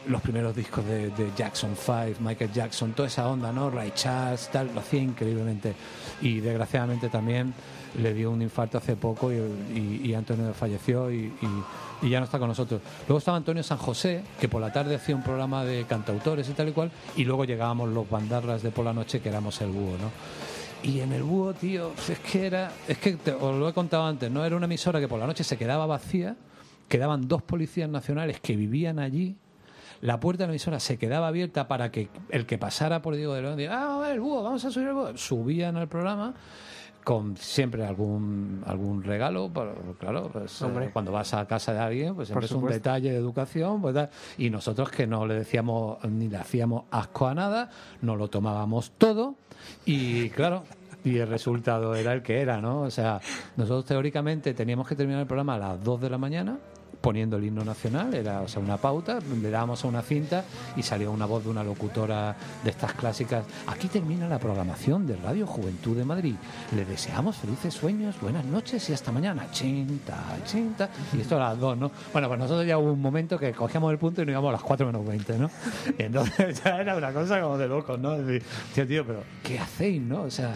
[0.07, 3.69] los primeros discos de, de Jackson 5, Michael Jackson, toda esa onda, ¿no?
[3.69, 5.73] Ray Charles, tal, lo hacía increíblemente.
[6.21, 7.53] Y desgraciadamente también
[7.99, 11.31] le dio un infarto hace poco y, Antonio falleció y,
[12.01, 12.81] ya no está con nosotros.
[13.07, 16.53] Luego estaba Antonio San José, que por la tarde hacía un programa de cantautores y
[16.53, 19.69] tal y cual, y luego llegábamos los bandarras de por la noche, que éramos el
[19.71, 20.09] búho, ¿no?
[20.83, 24.05] Y en el búho, tío, es que era, es que te- os lo he contado
[24.05, 24.43] antes, ¿no?
[24.43, 26.35] Era una emisora que por la noche se quedaba vacía,
[26.89, 29.35] quedaban dos policías nacionales que vivían allí,
[30.01, 33.35] la puerta de la emisora se quedaba abierta para que el que pasara por Diego
[33.35, 35.15] de León diga, ah, el búho, vamos a subir el búho.
[35.15, 36.33] Subían al programa
[37.03, 39.51] con siempre algún algún regalo,
[39.99, 43.17] claro, pues, eh, cuando vas a casa de alguien, pues siempre es un detalle de
[43.17, 43.95] educación, pues,
[44.37, 47.69] y nosotros que no le decíamos ni le hacíamos asco a nada,
[48.01, 49.35] nos lo tomábamos todo
[49.85, 50.63] y claro,
[51.03, 52.81] y el resultado era el que era, ¿no?
[52.81, 53.19] O sea,
[53.57, 56.59] nosotros teóricamente teníamos que terminar el programa a las 2 de la mañana
[57.01, 60.83] poniendo el himno nacional, era o sea, una pauta, le dábamos a una cinta y
[60.83, 63.43] salía una voz de una locutora de estas clásicas.
[63.67, 66.35] Aquí termina la programación de Radio Juventud de Madrid.
[66.75, 69.49] Le deseamos felices sueños, buenas noches y hasta mañana.
[69.51, 70.89] Chinta, chinta.
[71.13, 71.91] Y esto a las dos, ¿no?
[72.13, 74.53] Bueno, pues nosotros ya hubo un momento que cogíamos el punto y nos íbamos a
[74.53, 75.49] las 4 menos 20, ¿no?
[75.97, 78.13] Entonces ya era una cosa como de locos, ¿no?
[78.15, 80.23] Es decir, tío, tío, pero ¿qué hacéis, no?
[80.23, 80.55] O sea,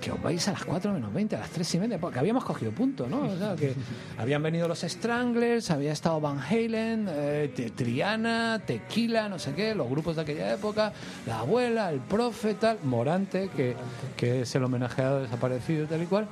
[0.00, 2.44] que os vais a las 4 menos 20, a las 3 y media, porque habíamos
[2.44, 3.22] cogido punto, ¿no?
[3.22, 3.74] O sea, que
[4.16, 9.88] habían venido los Stranglers, había estado Van Halen, eh, Triana, Tequila, no sé qué, los
[9.90, 10.92] grupos de aquella época,
[11.26, 13.74] la abuela, el profe, tal, Morante, que,
[14.16, 16.26] que es el homenajeado desaparecido tal y cual.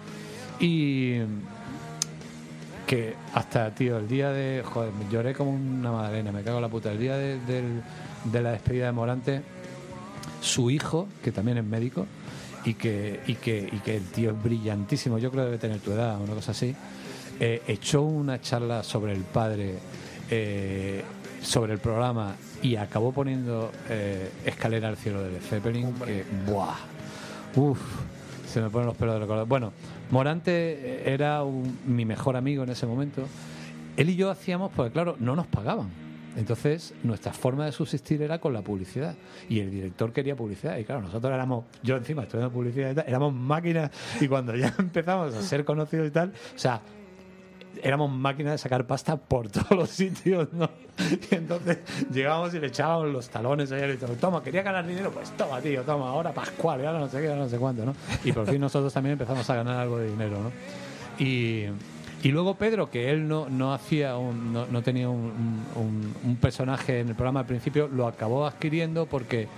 [0.61, 1.18] Y
[2.87, 4.62] que hasta, tío, el día de.
[4.64, 6.92] Joder, lloré como una madalena, me cago en la puta.
[6.92, 7.83] El día de, del-
[8.24, 9.42] de la despedida de Morante,
[10.40, 12.07] su hijo, que también es médico,
[12.66, 15.79] y que, y que, y que el tío es brillantísimo, yo creo que debe tener
[15.81, 16.74] tu edad, una cosa así,
[17.40, 19.74] eh, echó una charla sobre el padre,
[20.31, 21.02] eh,
[21.42, 26.74] sobre el programa, y acabó poniendo eh, Escalera al cielo de Zeppelin, que, ¡buah!
[27.55, 27.79] ¡Uf!
[28.48, 29.46] Se me ponen los pelos de recordar.
[29.46, 29.72] Bueno,
[30.11, 33.26] Morante era un- mi mejor amigo en ese momento.
[33.96, 35.88] Él y yo hacíamos, porque claro, no nos pagaban.
[36.37, 39.16] Entonces, nuestra forma de subsistir era con la publicidad.
[39.49, 40.77] Y el director quería publicidad.
[40.77, 43.90] Y claro, nosotros éramos, yo encima estudiando publicidad y tal, éramos máquinas.
[44.20, 46.83] Y cuando ya empezamos a ser conocidos y tal, o sea,
[47.83, 50.68] éramos máquinas de sacar pasta por todos los sitios, ¿no?
[51.31, 51.79] Y entonces
[52.11, 55.61] llegábamos y le echábamos los talones a y todo, toma, quería ganar dinero, pues toma,
[55.61, 57.94] tío, toma, ahora Pascual, y ahora no sé qué, ahora no sé cuánto, ¿no?
[58.25, 60.53] Y por fin nosotros también empezamos a ganar algo de dinero, ¿no?
[61.18, 61.66] Y,
[62.22, 65.33] y luego Pedro, que él no, no hacía, un- no, no tenía un,
[65.76, 69.48] un- personaje en el programa al principio, lo acabó adquiriendo porque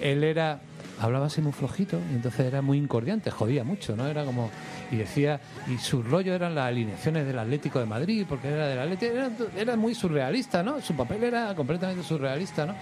[0.00, 0.60] él era
[1.00, 4.06] hablaba así muy flojito y entonces era muy incordiante, jodía mucho, ¿no?
[4.06, 4.50] Era como
[4.92, 8.78] y decía y su rollo eran las alineaciones del Atlético de Madrid porque era del
[8.78, 10.80] Atlético, era, era muy surrealista, ¿no?
[10.80, 12.74] Su papel era completamente surrealista, ¿no?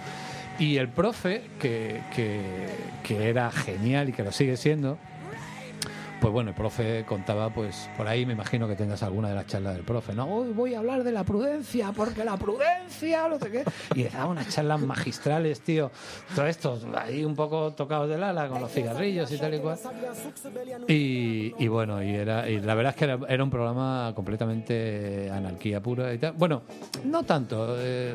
[0.59, 2.41] Y el profe que, que,
[3.03, 4.99] que era genial y que lo sigue siendo
[6.21, 9.47] pues bueno, el profe contaba, pues por ahí me imagino que tengas alguna de las
[9.47, 10.27] charlas del profe, ¿no?
[10.27, 13.63] Hoy voy a hablar de la prudencia, porque la prudencia, no sé qué.
[13.95, 15.89] Y daba unas charlas magistrales, tío.
[16.35, 19.79] Todo esto, ahí un poco tocados del ala con los cigarrillos y tal y cual.
[20.87, 25.81] Y, bueno, y, era, y la verdad es que era, era un programa completamente anarquía
[25.81, 26.33] pura y tal.
[26.33, 26.61] Bueno,
[27.03, 27.77] no tanto.
[27.79, 28.13] eh,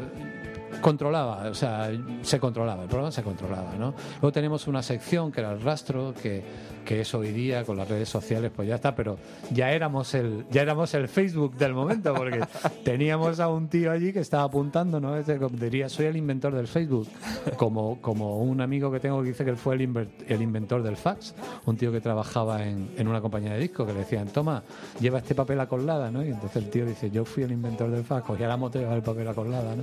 [0.81, 1.91] controlaba, o sea,
[2.23, 3.95] se controlaba, el programa se controlaba, ¿no?
[4.21, 6.45] Luego tenemos una sección que era el rastro, que,
[6.87, 9.19] que es hoy día con las redes sociales, pues ya está, pero
[9.53, 12.41] ya éramos el, ya éramos el Facebook del momento, porque
[12.85, 15.15] teníamos a un tío allí que estaba apuntando, ¿no?
[15.51, 17.09] Diría, soy el inventor del Facebook,
[17.57, 20.83] como, como un amigo que tengo que dice que él fue el, inver- el inventor
[20.83, 21.35] del fax,
[21.67, 24.63] un tío que trabajaba en, en una compañía de discos, que le decían, toma,
[25.01, 26.25] lleva este papel a colada, ¿no?
[26.25, 28.83] Y entonces el tío dice, yo fui el inventor del fax, cogía la moto y
[28.83, 29.83] llevaba el papel a colada, ¿no?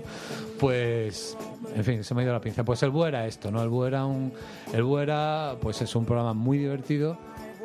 [0.59, 1.37] Pues,
[1.75, 2.63] en fin, se me ha ido la pinza.
[2.63, 3.61] Pues el Búho era esto, ¿no?
[3.61, 4.31] El Búho era un,
[4.71, 6.92] el era, pues es un programa muy divertido,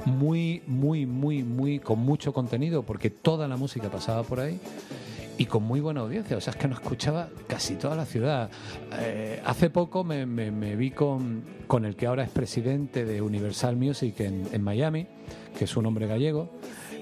[0.05, 4.59] muy, muy, muy, muy, con mucho contenido, porque toda la música pasaba por ahí
[5.39, 6.37] y con muy buena audiencia.
[6.37, 8.51] O sea, es que nos escuchaba casi toda la ciudad.
[9.01, 13.23] Eh, hace poco me, me- me vi con, con el que ahora es presidente de
[13.23, 15.07] Universal Music en, en Miami,
[15.59, 16.51] que es un hombre gallego,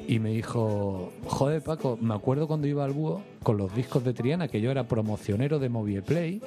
[0.08, 4.12] y me dijo, joder Paco, me acuerdo cuando iba al búho con los discos de
[4.14, 6.40] Triana, que yo era promocionero de Movieplay,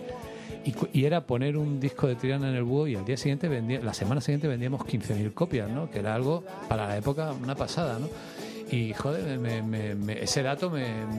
[0.66, 3.80] y, era poner un disco de Triana en el búho y al día siguiente vendía,
[3.82, 5.90] la semana siguiente vendíamos 15.000 copias, ¿no?
[5.90, 8.08] Que era algo para la época una pasada, ¿no?
[8.72, 10.72] Y, joder, me- me- me- ese dato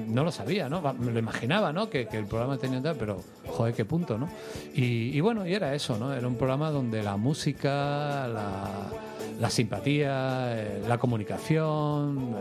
[0.07, 0.81] no lo sabía, ¿no?
[0.95, 1.91] Me lo imaginaba, ¿no?
[1.91, 4.29] Que, que el programa tenía tal, pero, joder, qué punto, ¿no?
[4.73, 6.13] Y, y bueno, y era eso, ¿no?
[6.15, 8.69] Era un programa donde la música, la,
[9.41, 12.37] la simpatía, eh, la comunicación,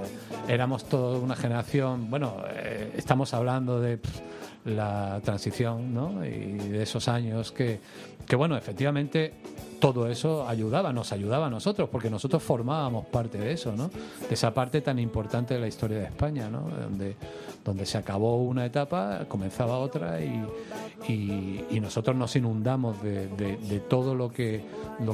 [0.48, 3.98] eh, éramos toda una generación, bueno, eh, estamos hablando de
[4.66, 6.26] la transición, ¿no?
[6.26, 7.80] Y de esos años que,
[8.28, 9.34] que, bueno, efectivamente
[9.80, 13.90] todo eso ayudaba, nos ayudaba a nosotros, porque nosotros formábamos parte de eso, ¿no?
[14.28, 16.68] De esa parte tan importante de la historia de España, ¿no?
[16.70, 17.16] Donde,
[17.64, 20.44] donde se acabó una etapa, comenzaba otra y,
[21.08, 23.28] y- y nosotros nos inundamos de,
[23.88, 24.64] todo lo que,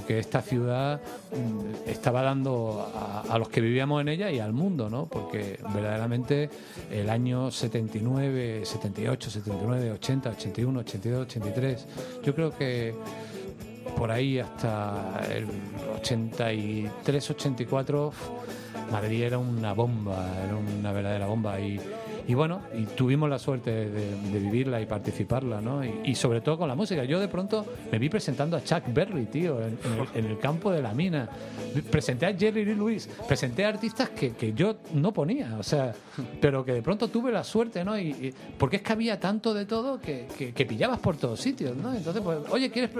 [0.10, 2.88] esta ciudad mm, estaba dando
[3.30, 5.08] a, los que vivíamos en ella y al mundo, ¿no?
[5.08, 6.50] Porque verdaderamente
[6.92, 11.88] el año 79, 78, 79, 80, 81, 82, 83,
[12.24, 12.96] yo creo que
[13.98, 15.46] por ahí hasta el
[16.00, 18.12] 83, 84,
[18.92, 21.60] Madrid era una bomba, era una verdadera bomba.
[22.28, 25.84] Y bueno, y tuvimos la suerte de, de vivirla y participarla, ¿no?
[25.84, 27.04] Y, y sobre todo con la música.
[27.04, 30.40] Yo de pronto me vi presentando a Chuck Berry, tío, en, en el, en el
[30.40, 31.30] campo de la mina.
[31.92, 35.94] Presenté a Jerry Lee Lewis, presenté a artistas que, que yo no ponía, o sea,
[36.42, 37.98] pero que de pronto tuve la suerte, ¿no?
[38.00, 41.40] Y, y- porque es que había tanto de todo que, que- que pillabas por todos
[41.40, 41.94] sitios, ¿no?
[41.94, 42.92] Entonces, pues, oye, ¿quieres...?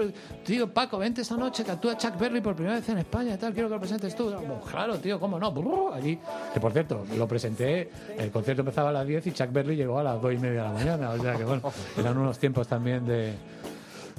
[0.44, 3.38] Tío, Paco, vente esta noche que actúa Chuck Berry por primera vez en España y
[3.38, 4.30] tal, quiero que lo presentes tú.
[4.32, 5.52] Como, claro, tío, ¿cómo no?
[5.92, 6.18] Allí,
[6.52, 9.98] que por cierto, lo presenté, el concierto empezaba a las 10 y Chuck Berry llegó
[9.98, 11.62] a las 2 y media de la mañana, o sea que bueno,
[11.98, 13.32] eran unos tiempos también de...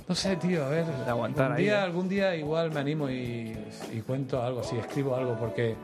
[0.08, 1.84] No sé, tío, a ver, De aguantar algún ahí, día, ¿eh?
[1.84, 3.58] algún día igual me animo y,
[3.94, 5.76] y cuento algo, si escribo algo, porque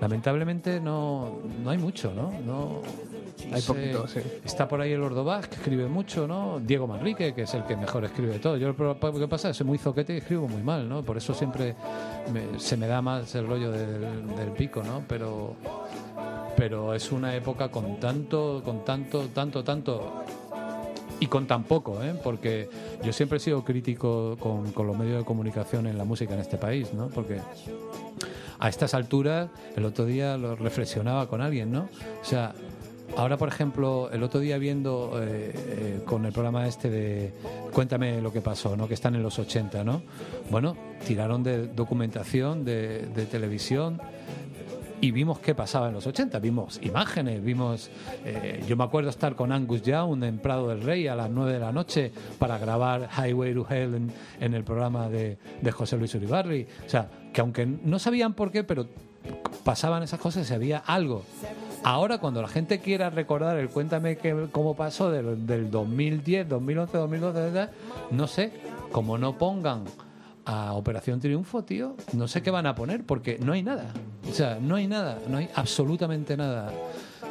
[0.00, 2.32] lamentablemente no, no hay mucho, ¿no?
[2.44, 2.82] no
[3.52, 3.66] Hay sé.
[3.72, 4.20] poquito, sí.
[4.44, 6.60] Está por ahí el Ordovás, que escribe mucho, ¿no?
[6.60, 8.56] Diego Manrique, que es el que mejor escribe de todo.
[8.56, 8.76] Yo lo
[9.18, 11.02] que pasa es que soy muy zoquete y escribo muy mal, ¿no?
[11.02, 11.74] Por eso siempre
[12.32, 14.00] me- se me da más el rollo del,
[14.36, 15.02] del pico, ¿no?
[15.08, 15.56] Pero,
[16.56, 20.24] pero es una época con tanto, con tanto, tanto, tanto
[21.20, 22.14] y con tan poco, ¿eh?
[22.22, 22.68] porque
[23.02, 26.40] yo siempre he sido crítico con, con los medios de comunicación en la música en
[26.40, 27.08] este país, ¿no?
[27.08, 27.40] porque
[28.58, 31.88] a estas alturas, el otro día lo reflexionaba con alguien, ¿no?
[32.22, 32.54] O sea,
[33.16, 37.32] ahora, por ejemplo, el otro día viendo eh, eh, con el programa este de
[37.72, 38.88] Cuéntame lo que pasó, ¿no?
[38.88, 40.02] Que están en los 80, ¿no?
[40.50, 44.00] Bueno, tiraron de documentación, de, de televisión,
[45.00, 47.90] y vimos qué pasaba en los 80, vimos imágenes, vimos...
[48.24, 51.52] eh, yo me acuerdo estar con Angus Young en Prado del Rey a las 9
[51.52, 55.96] de la noche para grabar Highway to Hell en, en el programa de, de José
[55.96, 56.66] Luis Uribarri.
[56.86, 58.86] O sea, que aunque no sabían por qué, pero
[59.64, 61.24] pasaban esas cosas y había algo.
[61.82, 66.98] Ahora, cuando la gente quiera recordar el cuéntame que, cómo pasó del, del 2010, 2011,
[66.98, 67.70] 2012, tal,
[68.10, 68.52] no sé,
[68.92, 69.84] como no pongan
[70.46, 73.92] a Operación Triunfo, tío, no sé qué van a poner porque no hay nada.
[74.30, 76.72] O sea, no hay nada, no hay absolutamente nada.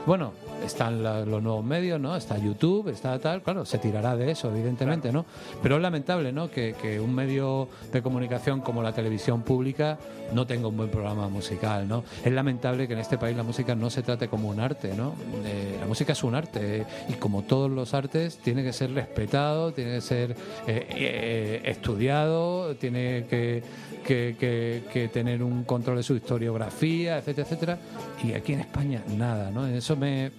[0.06, 2.16] Bueno, están la- los nuevos medios, ¿no?
[2.16, 5.26] Está YouTube, está tal, claro, se tirará de eso, evidentemente, ¿no?
[5.64, 6.50] Pero es lamentable, ¿no?
[6.52, 9.98] Que, que un medio de comunicación como la televisión pública
[10.34, 12.04] no tenga un buen programa musical, ¿no?
[12.24, 15.14] Es lamentable que en este país la música no se trate como un arte, ¿no?
[15.44, 18.94] Eh, la música es un arte eh, y como todos los artes tiene que ser
[18.94, 20.32] respetado, tiene que ser
[20.68, 23.64] eh, eh, estudiado, tiene que,
[24.06, 27.78] que- que- que tener un control de su historiografía, etcétera, etcétera.
[28.24, 29.68] Y aquí en España nada, ¿no?
[29.86, 30.32] Eso me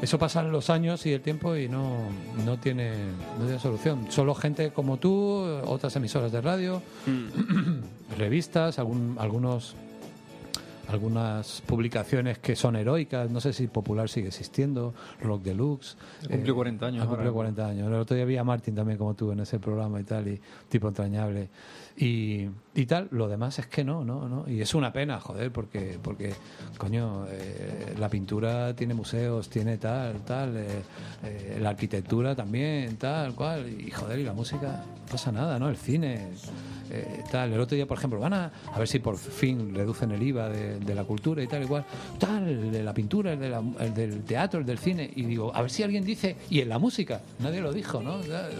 [0.00, 1.98] eso pasan los años y el tiempo y no,
[2.46, 2.92] no tiene
[3.38, 4.06] no tiene solución.
[4.08, 6.80] Solo gente como tú, otras emisoras de radio,
[8.16, 9.76] revistas, algún, algunos
[10.88, 15.96] algunas publicaciones que son heroicas, no sé si Popular sigue existiendo, Rock Deluxe.
[16.28, 17.30] Cumplió 40 años ahora.
[17.30, 17.86] 40 años.
[17.88, 20.40] El otro día vi a Martín también como tú en ese programa y tal, y
[20.68, 21.50] tipo entrañable.
[21.96, 24.48] Y, y tal, lo demás es que no, no, no.
[24.48, 26.32] Y es una pena, joder, porque, porque
[26.78, 30.66] coño, eh, la pintura tiene museos, tiene tal, tal, eh,
[31.24, 35.68] eh, la arquitectura también, tal, cual, y joder, y la música, pasa nada, ¿no?
[35.68, 36.28] El cine,
[36.92, 37.52] eh, tal.
[37.52, 40.48] El otro día, por ejemplo, van a, a ver si por fin reducen el IVA
[40.48, 41.84] de, la cultura y tal, igual,
[42.18, 45.22] tal, el de la pintura, el, de la- el del teatro, el del cine, y
[45.24, 48.18] digo, a ver si alguien dice, y en la música, nadie lo dijo, ¿no?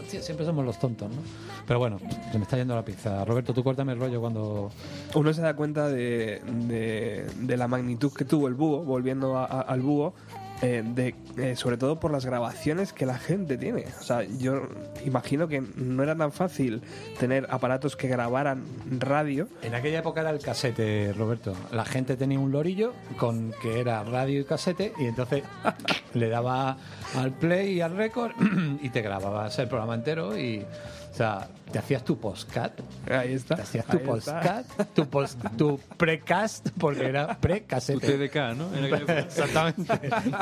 [0.09, 1.23] Siempre somos los tontos, ¿no?
[1.67, 1.99] Pero bueno,
[2.33, 3.25] se me está yendo la pizza.
[3.25, 4.71] Roberto, tú córtame rollo cuando...
[5.15, 9.45] uno se da cuenta de, de- de la magnitud que tuvo el búho, volviendo a-
[9.47, 10.15] a- al búho,
[10.63, 13.87] eh, de, eh, sobre todo por las grabaciones que la gente tiene.
[13.99, 14.69] O sea, yo
[15.07, 16.83] imagino que no era tan fácil
[17.19, 18.63] tener aparatos que grabaran
[18.99, 19.49] radio.
[19.63, 21.55] En aquella época era el casete, Roberto.
[21.73, 25.45] La gente tenía un lorillo con que era radio y casete y entonces
[26.13, 26.77] le daba
[27.17, 28.33] al play y al récord
[28.83, 30.63] y te grababas el programa entero y,
[31.11, 32.73] O sea, te hacías tu postcat,
[33.11, 33.57] Ahí está.
[33.57, 34.41] te hacías tu ahí está.
[34.41, 38.29] postcat, tu, post, tu precast, porque era Tu pre-casete.
[38.29, 38.69] TDK, ¿no?
[39.19, 39.93] Exactamente.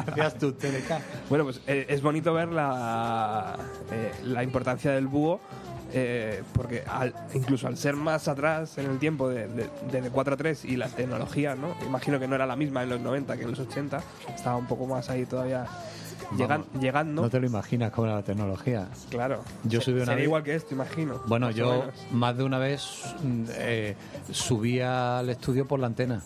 [0.07, 1.29] Hacías tu TDK.
[1.29, 3.57] Bueno, pues eh, es bonito ver la,
[3.91, 5.41] eh, la importancia del búho,
[5.93, 10.35] eh, porque al- incluso al ser más atrás en el tiempo de, de, de 4
[10.35, 11.75] a 3 y la tecnología, ¿no?
[11.87, 14.03] Imagino que no era la misma en los 90 que en los 80,
[14.35, 15.65] estaba un poco más ahí todavía
[16.37, 17.23] llegan- llegando.
[17.23, 18.89] No te lo imaginas cómo era la tecnología.
[19.11, 19.43] Claro.
[19.65, 21.21] Yo Se- subí una sería vez- igual que esto, imagino.
[21.27, 23.97] Bueno, yo más de una vez mm, eh,
[24.31, 26.23] subía al estudio por la antena.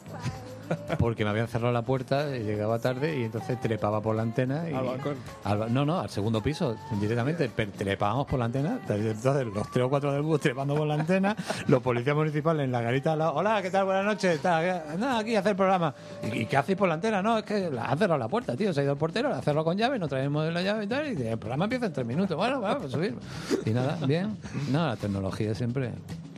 [0.98, 4.68] Porque me habían cerrado la puerta, y llegaba tarde y entonces trepaba por la antena.
[4.68, 5.16] Y, Al balcón.
[5.44, 7.50] al no, no, al segundo piso, directamente.
[7.54, 8.78] Pero trepábamos por la antena.
[8.80, 12.72] Entonces, los tres o cuatro del bus trepando por la antena, los policías municipales en
[12.72, 13.34] la garita al lado.
[13.34, 13.84] Hola, ¿qué tal?
[13.84, 14.40] Buenas noches.
[14.40, 15.94] Tal, Nada, aquí a hacer programa.
[16.32, 17.22] ¿Y, qué hacéis por la antena?
[17.22, 18.72] No, es que la ha cerrado la puerta, tío.
[18.72, 20.86] Se ha ido el portero, la ha cerrado con llave, no traemos la llave y
[20.86, 21.18] tal.
[21.18, 22.36] Y el programa empieza en tres minutos.
[22.36, 23.16] Bueno, bueno, pues subir.
[23.64, 24.36] Y nada, bien.
[24.70, 25.92] No, la tecnología siempre.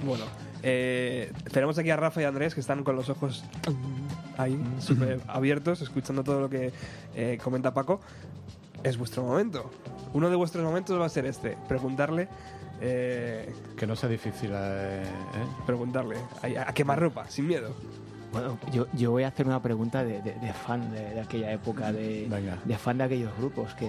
[0.04, 0.24] Bueno,
[0.64, 3.44] eh, tenemos aquí a Rafa y a Andrés que están con los ojos
[4.38, 6.72] ahí, súper abiertos, escuchando todo lo que
[7.14, 8.00] eh, comenta Paco.
[8.82, 9.70] Es vuestro momento.
[10.12, 12.28] Uno de vuestros momentos va a ser este, preguntarle,
[12.80, 14.50] eh, Que no sea difícil.
[14.52, 15.06] eh, ¿eh?
[15.66, 16.16] preguntarle,
[16.56, 17.74] a, a quemar ropa, sin miedo.
[18.32, 21.52] Bueno, yo, yo voy a hacer una pregunta de, de- de fan de, de aquella
[21.52, 22.28] época, de,
[22.78, 23.88] fan de aquellos grupos que,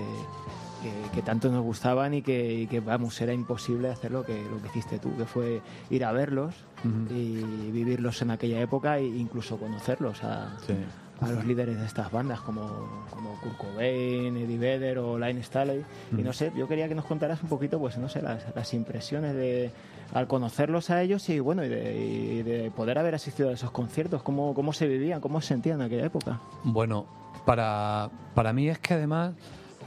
[0.86, 4.34] que, que tanto nos gustaban y que, y que, vamos, era imposible hacer lo que,
[4.50, 7.14] lo que hiciste tú, que fue ir a verlos Ujú.
[7.14, 10.74] y vivirlos en aquella época e incluso conocerlos a, Sí.
[11.22, 15.84] a los líderes de estas bandas como, como Kurt Cobain, Eddie Vedder o Line Staley.
[16.12, 18.74] Y no sé, yo quería que nos contaras un poquito, pues no sé, las, las
[18.74, 19.72] impresiones de
[20.14, 23.72] al conocerlos a ellos y bueno, y de, y de poder haber asistido a esos
[23.72, 26.40] conciertos, cómo, cómo se vivían, cómo se sentían en aquella época.
[26.64, 27.06] Bueno,
[27.46, 29.34] para, para mí es que además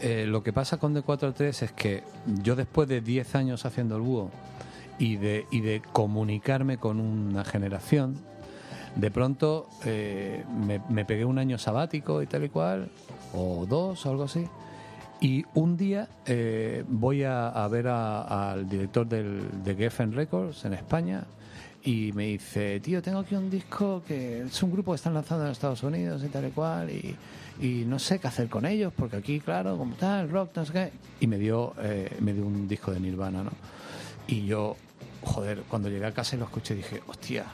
[0.01, 2.03] eh, lo que pasa con D4-3 es que
[2.43, 4.31] yo después de 10 años haciendo el búho
[4.99, 8.17] y de, y de comunicarme con una generación,
[8.95, 10.45] de pronto eh,
[10.89, 12.91] me, pegué un año sabático y tal y cual,
[13.35, 14.47] o dos o algo así,
[15.21, 21.25] y un día eh, voy a, ver al director del, de Geffen Records en España
[21.83, 25.47] y me dice, tío, tengo aquí un disco que es un grupo que están lanzando
[25.47, 27.17] en Estados Unidos y tal y cual, y,
[27.61, 30.73] y no sé qué hacer con ellos, porque aquí, claro, como tal, rock, no sé
[30.73, 30.93] qué.
[31.21, 33.51] Y me dio, eh, me dio un disco de Nirvana, ¿no?
[34.27, 34.77] Y yo,
[35.23, 37.47] joder, cuando llegué a casa y lo escuché dije, hostia,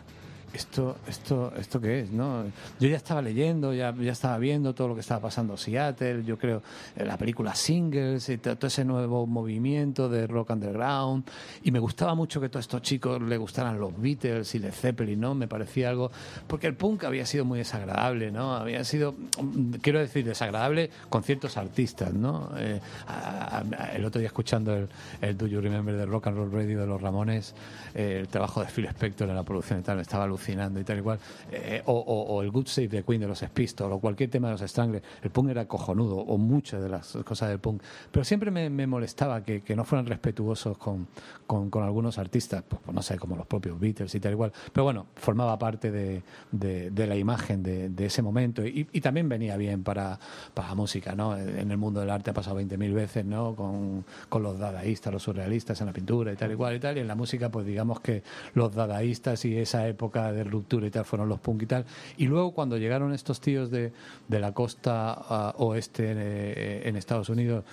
[0.55, 2.45] esto, esto, esto qué es, ¿no?
[2.79, 6.23] Yo ya estaba leyendo, ya, ya estaba viendo todo lo que estaba pasando en Seattle,
[6.25, 6.63] yo creo,
[6.97, 11.25] eh, la película Singles y to- todo ese nuevo movimiento de rock underground,
[11.65, 15.19] y me gustaba mucho que todos estos chicos le gustaran los Beatles y Led Zeppelin,
[15.21, 15.35] ¿no?
[15.35, 16.13] Me parecía algo,
[16.47, 18.55] porque el punk había sido muy desagradable, ¿no?
[18.55, 22.51] Había sido, mm, quiero decir, desagradable con ciertos artistas, ¿no?
[22.57, 24.89] Eh, a- a- el otro día escuchando el,
[25.21, 27.55] el Do You Remember de Rock and Roll Radio de los Ramones,
[27.97, 30.85] eh, el trabajo de Phil Spector en la producción y tal, me estaba alucinando y
[30.85, 31.19] tal y cual,
[31.51, 34.49] eh, o, o- o el Good Save de Queen de los Pistols, o cualquier tema
[34.49, 38.25] de los Stranglers, el punk era cojonudo, o muchas de las cosas del punk, pero
[38.25, 41.07] siempre me, me molestaba que, que no fueran respetuosos con,
[41.47, 44.37] con, con algunos artistas, pues, pues no sé, como los propios Beatles y tal y
[44.37, 46.23] cual, pero bueno, formaba parte de,
[46.53, 48.65] de- de la imagen de, de ese momento.
[48.67, 50.19] Y, y también venía bien para,
[50.55, 51.37] para la música, ¿no?
[51.37, 53.55] En el mundo del arte ha pasado 20.000 veces, ¿no?
[53.55, 56.97] Con, con los dadaístas, los surrealistas en la pintura y tal y cual y tal,
[56.97, 58.23] y en la música pues digamos que
[58.55, 61.85] los dadaístas y esa época de ruptura y tal fueron los punk y tal,
[62.17, 63.93] y luego cuando llegaron estos tíos de,
[64.29, 67.65] de la costa ah, oeste eh, en Estados Unidos,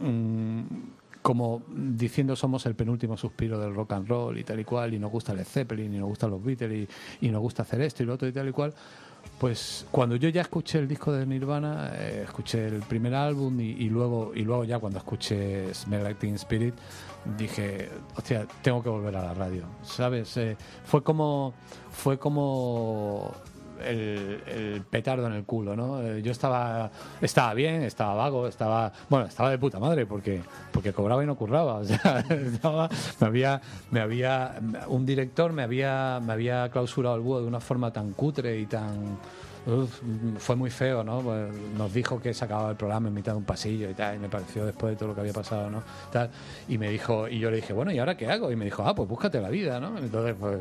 [0.00, 0.60] mm,
[1.22, 4.98] como diciendo somos el penúltimo suspiro del rock and roll y tal y cual, y
[4.98, 6.88] nos gusta Led Zeppelin, y nos gustan los Beatles,
[7.20, 8.74] y, y nos gusta hacer esto y lo otro y tal y cual,
[9.38, 13.70] pues cuando yo ya escuché el disco de Nirvana, eh, escuché el primer álbum y,
[13.70, 16.74] y luego y luego ya cuando escuché Smell Like Teen Spirit,
[17.36, 20.36] dije, hostia, tengo que volver a la radio, ¿sabes?
[20.36, 21.54] Eh, fue como
[21.92, 23.32] fue como
[23.84, 26.02] el, petardo en el culo, ¿no?
[26.02, 26.90] Eh, Yo estaba
[27.20, 30.42] estaba bien, estaba vago, estaba bueno, estaba de puta madre porque
[30.72, 32.88] porque cobraba y no curraba, o sea, estaba-
[33.20, 33.60] me había
[33.90, 34.54] me había
[34.88, 38.66] un director me había me había clausurado el búho de una forma tan cutre y
[38.66, 39.18] tan
[39.66, 40.00] Uf,
[40.38, 41.20] fue muy feo, ¿no?
[41.20, 44.16] Pues nos dijo que se acababa el programa en mitad de un pasillo y tal,
[44.16, 45.82] y me pareció después de todo lo que había pasado, ¿no?
[46.10, 46.30] Tal,
[46.68, 48.50] y me dijo, y yo le dije, bueno, ¿y ahora qué hago?
[48.50, 49.98] Y me dijo, ah, pues búscate la vida, ¿no?
[49.98, 50.60] Entonces, pues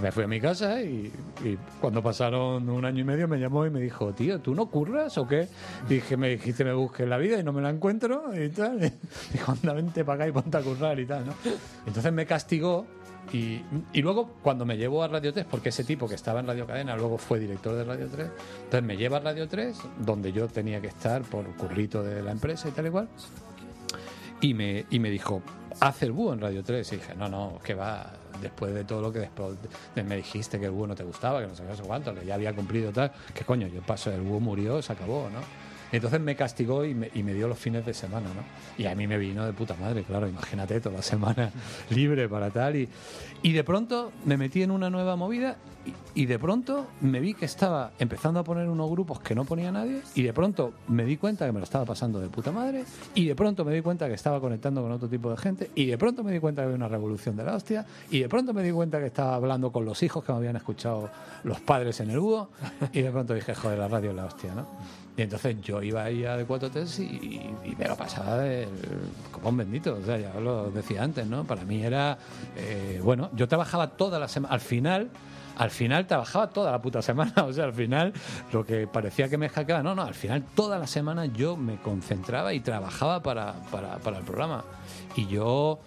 [0.00, 1.12] me fui a mi casa y,
[1.44, 4.66] y cuando pasaron un año y medio me llamó y me dijo, tío, ¿tú no
[4.66, 5.48] curras o qué?
[5.88, 8.82] Dije, me dijiste me busques la vida y no me la encuentro y tal.
[8.82, 8.92] Y
[9.32, 11.34] dijo, anda, vente para acá y ponte a currar y tal, ¿no?
[11.86, 12.86] Entonces me castigó
[13.32, 16.66] y, luego, cuando me llevó a Radio 3, porque ese tipo que estaba en Radio
[16.66, 18.28] Cadena luego fue director de Radio 3,
[18.64, 22.32] entonces me lleva a Radio 3, donde yo tenía que estar por currito de la
[22.32, 23.08] empresa y tal y cual.
[24.40, 25.40] y me, y me dijo,
[25.80, 26.92] haz el búho en Radio 3.
[26.92, 29.56] Y dije, no, no, que va, después de todo lo que después
[29.94, 32.34] de- me dijiste que el búho no te gustaba, que no sé cuánto, que ya
[32.34, 35.38] había cumplido tal, que coño, yo paso, el búho murió, se acabó, ¿no?
[35.92, 38.42] Entonces me castigó y me, dio los fines de semana, ¿no?
[38.82, 41.50] Y a mí me vino de puta madre, claro, imagínate toda la semana
[41.90, 42.76] libre para tal.
[42.76, 42.88] Y,
[43.42, 47.34] y de pronto me metí en una nueva movida y, y de pronto me vi
[47.34, 51.04] que estaba empezando a poner unos grupos que no ponía nadie y de pronto me
[51.04, 52.84] di cuenta que me lo estaba pasando de puta madre
[53.14, 55.86] y de pronto me di cuenta que estaba conectando con otro tipo de gente y
[55.86, 58.54] de pronto me di cuenta que había una revolución de la hostia y de pronto
[58.54, 61.10] me di cuenta que estaba hablando con los hijos que me habían escuchado
[61.44, 62.50] los padres en el búho
[62.92, 64.66] y de pronto dije, joder, la radio es la hostia, ¿no?
[65.16, 68.68] Y entonces yo iba ahí a de 4 y, y me lo pasaba del-
[69.30, 71.44] como un bendito, o sea, ya lo decía antes, ¿no?
[71.44, 72.16] Para mí era,
[72.56, 75.10] eh, bueno, yo trabajaba toda la semana, al final,
[75.58, 78.14] al final trabajaba toda la puta semana, o sea, al final
[78.54, 81.76] lo que parecía que me hackeaba, no, no, al final toda la semana yo me
[81.76, 84.64] concentraba y trabajaba para, para, para el programa.
[85.14, 85.78] Y yo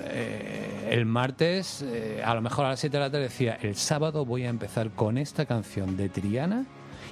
[0.00, 3.76] eh, el martes, eh, a lo mejor a las 7 de la tarde decía, el
[3.76, 6.64] sábado voy a empezar con esta canción de Triana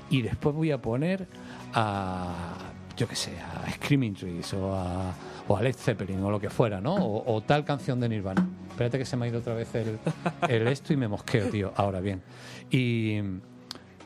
[0.09, 1.29] y después voy a poner
[1.75, 2.57] a,
[2.97, 5.15] yo qué sé, a Screaming Trees o a,
[5.49, 6.95] o a Led Zeppelin o lo que fuera, ¿no?
[6.97, 8.47] O, tal canción de Nirvana.
[8.71, 9.99] Espérate que se me ha ido otra vez el,
[10.49, 11.73] el esto y me mosqueo, tío.
[11.77, 12.23] Ahora bien.
[12.71, 13.19] Y,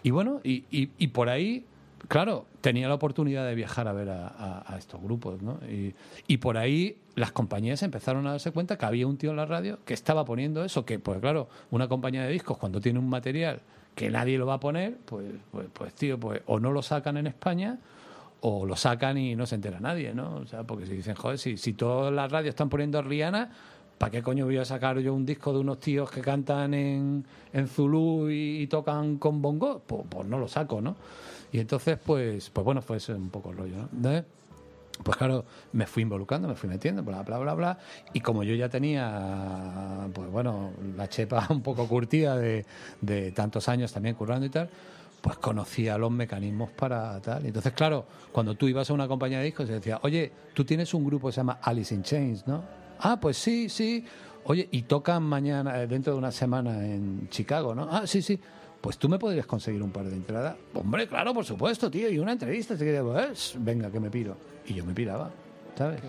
[0.02, 1.64] y bueno, y, y- por ahí,
[2.08, 5.58] claro, tenía la oportunidad de viajar a ver a, estos grupos, ¿no?
[5.68, 5.94] Y,
[6.26, 9.46] y por ahí las compañías empezaron a darse cuenta que había un tío en la
[9.46, 13.08] radio que estaba poniendo eso, que pues claro, una compañía de discos cuando tiene un
[13.08, 13.60] material
[13.94, 17.16] que nadie lo va a poner, pues, pues, pues tío, pues o no lo sacan
[17.16, 17.78] en España
[18.40, 20.36] o lo sacan y no se entera nadie, ¿no?
[20.36, 23.50] O sea, porque si dicen, joder, si, si todas las radios están poniendo a Rihanna,
[23.96, 27.24] ¿para qué coño voy a sacar yo un disco de unos tíos que cantan en,
[27.52, 29.80] en Zulu y, y tocan con bongo?
[29.86, 30.96] Pues, pues no lo saco, ¿no?
[31.52, 34.24] Y entonces, pues, pues bueno, fue ese un poco el rollo, ¿no?
[35.02, 37.78] Pues claro, me fui involucrando, me fui metiendo, bla, bla, bla, bla.
[38.12, 42.64] Y como yo ya tenía, pues bueno, la chepa un poco curtida de,
[43.00, 44.70] de tantos años también currando y tal,
[45.20, 47.46] pues conocía los mecanismos para tal.
[47.46, 50.92] Entonces, claro, cuando tú ibas a una compañía de discos, se decía, oye, tú tienes
[50.94, 52.62] un grupo que se llama Alice in Chains, ¿no?
[53.00, 54.04] Ah, pues sí, sí.
[54.44, 57.88] Oye, y tocan mañana, eh, dentro de una semana en Chicago, ¿no?
[57.90, 58.38] Ah, sí, sí.
[58.84, 60.56] Pues tú me podrías conseguir un par de entradas.
[60.74, 62.10] Hombre, claro, por supuesto, tío.
[62.10, 62.74] Y una entrevista.
[62.74, 64.36] así que, pues, venga, que me piro.
[64.66, 65.30] Y yo me piraba,
[65.74, 66.02] ¿sabes?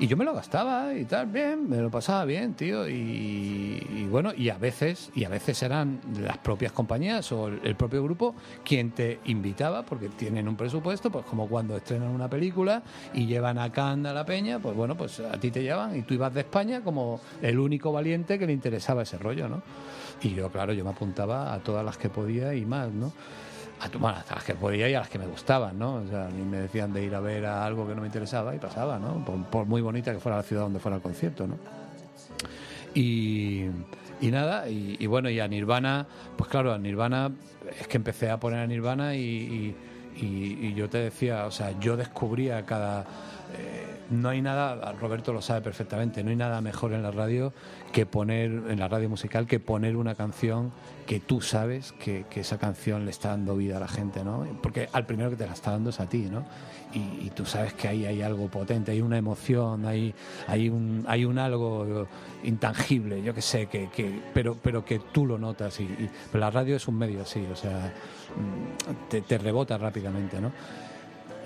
[0.00, 2.88] Y yo me lo gastaba y tal, bien, me lo pasaba bien, tío.
[2.88, 7.60] Y, y bueno, y a veces, y a veces eran las propias compañías o el,
[7.62, 8.34] el propio grupo
[8.64, 12.82] quien te invitaba, porque tienen un presupuesto, pues como cuando estrenan una película
[13.14, 16.02] y llevan a Cannes a la peña, pues bueno, pues a ti te llevan y
[16.02, 19.62] tú ibas de España como el único valiente que le interesaba ese rollo, ¿no?
[20.22, 23.12] Y yo, claro, yo me apuntaba a todas las que podía y más, ¿no?
[23.80, 25.96] A, bueno, a las que podía y a las que me gustaban, ¿no?
[25.96, 28.54] O sea, a me decían de ir a ver a algo que no me interesaba
[28.54, 29.22] y pasaba, ¿no?
[29.50, 31.56] Por, muy bonita que fuera la ciudad donde fuera el concierto, ¿no?
[32.94, 33.66] Y,
[34.22, 36.06] y nada, y, bueno, y a Nirvana,
[36.36, 37.30] pues claro, a Nirvana,
[37.78, 39.74] es que empecé a poner a Nirvana y-
[40.18, 43.02] y yo te decía, o sea, yo descubría cada...
[43.02, 47.52] eh, no hay nada, Roberto lo sabe perfectamente, no hay nada mejor en la radio
[47.92, 50.72] que poner, en la radio musical, que poner una canción
[51.06, 54.46] que tú sabes que, que esa canción le está dando vida a la gente, ¿no?
[54.62, 56.44] Porque al primero que te la está dando es a ti, ¿no?
[56.94, 60.14] Y, tú sabes que ahí hay algo potente, hay una emoción, hay,
[60.46, 62.06] hay, un, hay un algo
[62.42, 65.78] intangible, yo que sé, que, que, pero, pero que tú lo notas.
[65.80, 67.92] Y, pero la radio es un medio así, o sea,
[68.36, 70.52] mm, te rebota rápidamente, ¿no?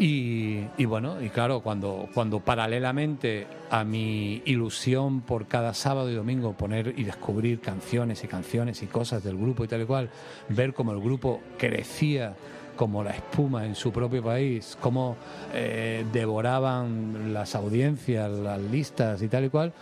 [0.03, 6.55] Y, bueno, y claro, cuando, cuando paralelamente a mi ilusión por cada sábado y domingo
[6.55, 10.09] poner y descubrir canciones y canciones y cosas del grupo y tal y cual,
[10.48, 12.34] ver cómo el grupo crecía
[12.76, 15.18] como la espuma en su propio país, cómo
[15.53, 19.74] eh, devoraban las audiencias, las listas y tal y cual,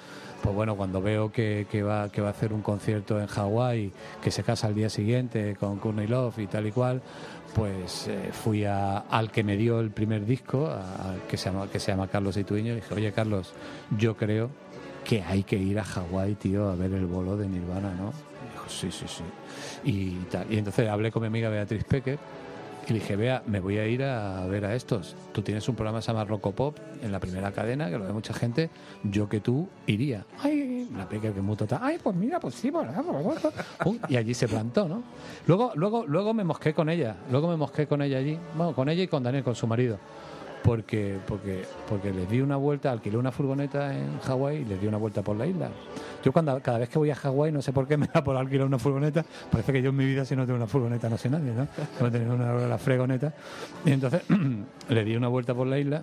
[0.42, 3.92] pues bueno, cuando veo que, que va, que va a hacer un concierto en Hawái,
[4.20, 7.02] que se casa al día siguiente con Courtney Love y tal y cual,
[7.58, 11.68] pues eh, fui a- al que me dio el primer disco, a- que, se llama,
[11.68, 13.52] que se llama Carlos Ituiño, y dije, oye Carlos,
[13.98, 14.50] yo creo
[15.04, 18.12] que hay que ir a Hawái, tío, a ver el bolo de Nirvana, ¿no?
[18.46, 19.24] Y dijo, sí, sí, sí.
[19.84, 20.46] Y, tal.
[20.52, 22.18] y entonces hablé con mi amiga Beatriz Peque
[22.94, 25.14] y dije, vea, me voy a ir a ver a estos.
[25.32, 28.12] Tú tienes un programa que se llama Rocopop en la primera cadena, que lo ve
[28.12, 28.70] mucha gente.
[29.04, 30.24] Yo que tú iría.
[30.40, 31.80] Ay, la peque que muy total.
[31.82, 33.54] Ay, pues mira, pues sí, pues, pues, pues".
[33.78, 35.02] Pum, Y allí se plantó, ¿no?
[35.46, 37.16] Luego, luego, luego me mosqué con ella.
[37.30, 38.38] Luego me mosqué con ella allí.
[38.56, 39.98] Bueno, con ella y con Daniel, con su marido.
[40.68, 44.86] Porque, porque, porque les di una vuelta, alquilé una furgoneta en Hawái y les di
[44.86, 45.70] una vuelta por la isla.
[46.22, 48.36] Yo cuando cada vez que voy a Hawái, no sé por qué me da por
[48.36, 51.16] alquilar una furgoneta, parece que yo en mi vida si no tengo una furgoneta no
[51.16, 51.66] sé nadie, ¿no?
[51.96, 53.32] Tengo tener una la fregoneta.
[53.82, 54.20] Y entonces
[54.90, 56.02] le di una vuelta por la isla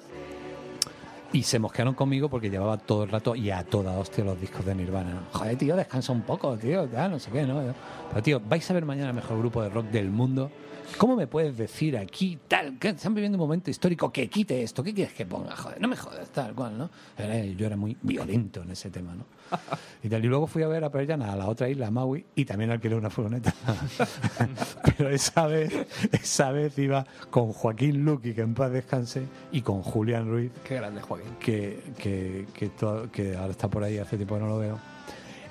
[1.31, 4.65] Y se mosquearon conmigo porque llevaba todo el rato y a toda hostia los discos
[4.65, 5.25] de Nirvana.
[5.31, 7.61] Joder, tío, descansa un poco, tío, ya, no sé qué, ¿no?
[8.09, 10.49] Pero, tío, vais a ver mañana el mejor grupo de rock del mundo.
[10.97, 14.81] ¿Cómo me puedes decir aquí, tal, que están viviendo un momento histórico, que quite esto?
[14.83, 15.55] ¿Qué quieres que ponga?
[15.55, 16.89] Joder, no me jodas, tal cual, ¿no?
[17.17, 19.25] Era- yo era muy violento en ese tema, ¿no?
[20.03, 22.23] Y, tal, y luego fui a ver a Jam a la otra isla, a Maui,
[22.35, 23.53] y también alquilé una furgoneta.
[24.97, 25.73] Pero esa vez,
[26.11, 30.75] esa vez iba con Joaquín Luqui, que en paz descanse, y con Julián Ruiz, Qué
[30.75, 31.27] grande, Joaquín.
[31.39, 34.79] que, que, que, to- que ahora está por ahí, hace tiempo que no lo veo.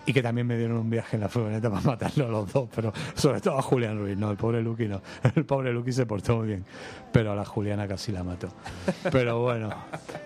[0.06, 2.68] Y que también me dieron un viaje en la furgoneta para matarlo a los dos,
[2.74, 5.00] pero sobre todo a Julián Ruiz, no, el pobre Luqui no.
[5.34, 6.64] El pobre Luqui se portó muy bien,
[7.10, 8.48] pero a la Juliana casi la mató.
[9.10, 9.70] Pero bueno,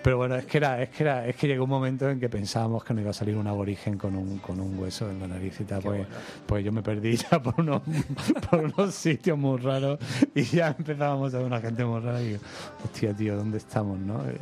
[0.03, 2.27] pero bueno, es que era, es que era, es que llegó un momento en que
[2.27, 5.27] pensábamos que no iba a salir un aborigen con un, con un hueso en la
[5.27, 6.05] nariz y tal, pues,
[6.45, 7.81] pues yo me perdí ya por unos,
[8.49, 9.97] por unos sitios muy raros
[10.35, 12.39] y ya empezábamos a ver una gente muy rara y digo,
[12.83, 14.19] hostia tío, ¿dónde estamos, no?
[14.29, 14.37] Eh,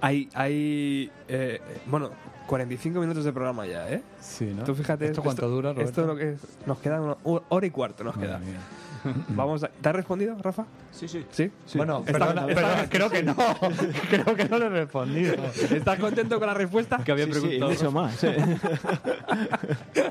[0.00, 2.10] Hay, hay eh, bueno,
[2.46, 4.02] 45 minutos de programa ya, ¿eh?
[4.20, 4.64] Sí, ¿no?
[4.64, 5.06] Tú fíjate.
[5.06, 5.88] ¿Esto cuánto dura, Roberto?
[5.90, 8.38] Esto es lo que es- nos queda una hora y cuarto, nos Madre queda.
[8.38, 8.58] mía.
[9.28, 10.64] Vamos a- ¿Te has respondido, Rafa?
[10.92, 11.24] Sí, sí.
[11.30, 11.50] Sí.
[11.74, 13.36] Bueno, ¿Estás- perdona, perdona, creo que no.
[14.10, 15.34] creo que no le he respondido.
[15.70, 16.98] ¿Estás contento con la respuesta?
[17.04, 17.70] Que había Sí, sí, preguntado.
[17.72, 18.14] mucho más.
[18.16, 18.28] sí.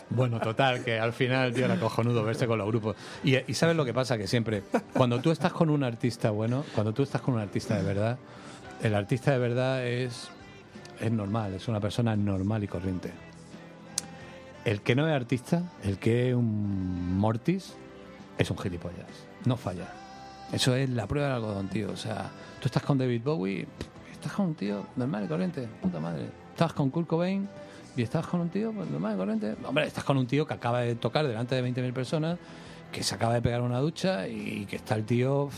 [0.09, 2.95] Bueno, total, que al final, tío, era cojonudo verse con los grupos.
[3.23, 4.63] Y, y sabes lo que pasa, que siempre,
[4.93, 8.17] cuando tú estás con un artista bueno, cuando tú estás con un artista de verdad,
[8.81, 10.29] el artista de verdad es,
[10.99, 13.11] es normal, es una persona normal y corriente.
[14.63, 17.75] El que no es artista, el que es un mortis,
[18.37, 19.05] es un gilipollas.
[19.45, 19.87] No falla.
[20.51, 21.91] Eso es la prueba del algodón, tío.
[21.91, 23.67] O sea, tú estás con David Bowie,
[24.11, 26.25] estás con un tío normal y corriente, puta madre.
[26.51, 27.47] Estás con Kurt Cobain
[27.95, 29.55] y estás con un tío pues, normal y corriente.
[29.65, 32.39] Hombre, estás con un tío que acaba de tocar delante de 20.000 personas,
[32.91, 35.49] que se acaba de pegar una ducha y que está el tío,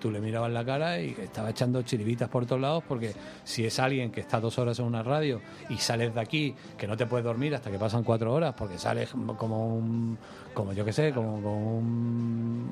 [0.00, 3.12] tú le mirabas la cara y que estaba echando chiribitas por todos lados porque
[3.44, 6.86] si es alguien que está dos horas en una radio y sales de aquí, que
[6.86, 10.16] no te puedes dormir hasta que pasan cuatro horas porque sales como un,
[10.54, 12.70] como yo que sé, como, como un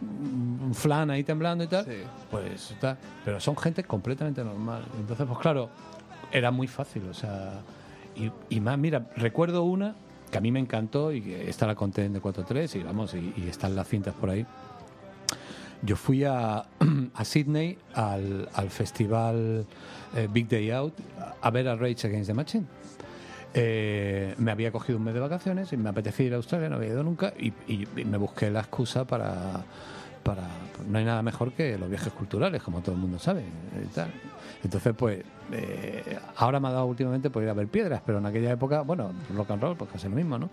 [0.00, 1.92] un flan ahí temblando y tal, Sí.
[2.30, 2.98] pues está.
[3.24, 4.82] Pero son gente completamente normal.
[4.98, 5.70] Entonces, pues claro,
[6.32, 7.60] era muy fácil, o sea.
[8.16, 9.94] Y, y más, mira, recuerdo una
[10.34, 13.46] que a mí me encantó y esta la conté en de 4.3 y vamos, y,
[13.48, 14.44] están las cintas por ahí.
[15.80, 16.64] Yo fui a,
[17.14, 19.64] a Sydney al, al festival
[20.16, 20.94] eh, Big Day Out
[21.40, 22.64] a ver a Rage Against the Machine.
[23.54, 26.74] Eh, me había cogido un mes de vacaciones y me apetecía ir a Australia, no
[26.74, 27.52] había ido nunca y,
[28.04, 29.64] me busqué la excusa para,
[30.24, 30.42] para...
[30.88, 33.44] No hay nada mejor que los viajes culturales, como todo el mundo sabe.
[33.94, 34.10] tal.
[34.64, 35.22] Entonces, pues,
[35.52, 38.82] eh, ahora me ha dado últimamente por ir a ver piedras, pero en aquella época,
[38.82, 40.50] bueno, rock and roll, pues casi lo mismo, ¿no?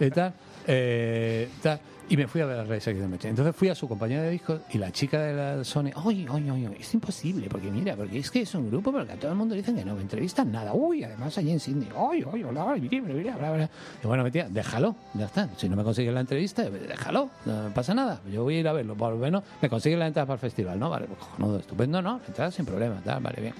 [0.00, 0.32] y, tal,
[0.66, 1.80] eh, tal.
[2.08, 3.30] y me fui a ver a Reyes the Machine.
[3.30, 6.50] Entonces fui a su compañía de discos y la chica de la Sony, oye, oye,
[6.50, 9.36] oye, es imposible, porque mira, porque es que es un grupo, porque a todo el
[9.36, 10.72] mundo dicen que no me entrevistan nada.
[10.74, 13.70] Uy, además allí en Sydney, oye, oye, hola, bla, bla, bla, bla.
[14.02, 15.48] Y bueno, tía, déjalo, ya está.
[15.56, 18.20] Si no me consigues la entrevista, déjalo, no pasa nada.
[18.30, 20.40] Yo voy a ir a verlo, por lo menos me consigues la entrada para el
[20.40, 20.90] festival, ¿no?
[20.90, 22.20] Vale, pues cojonudo, estupendo, ¿no?
[22.26, 23.54] Entrada sin problema, tal, vale, bien.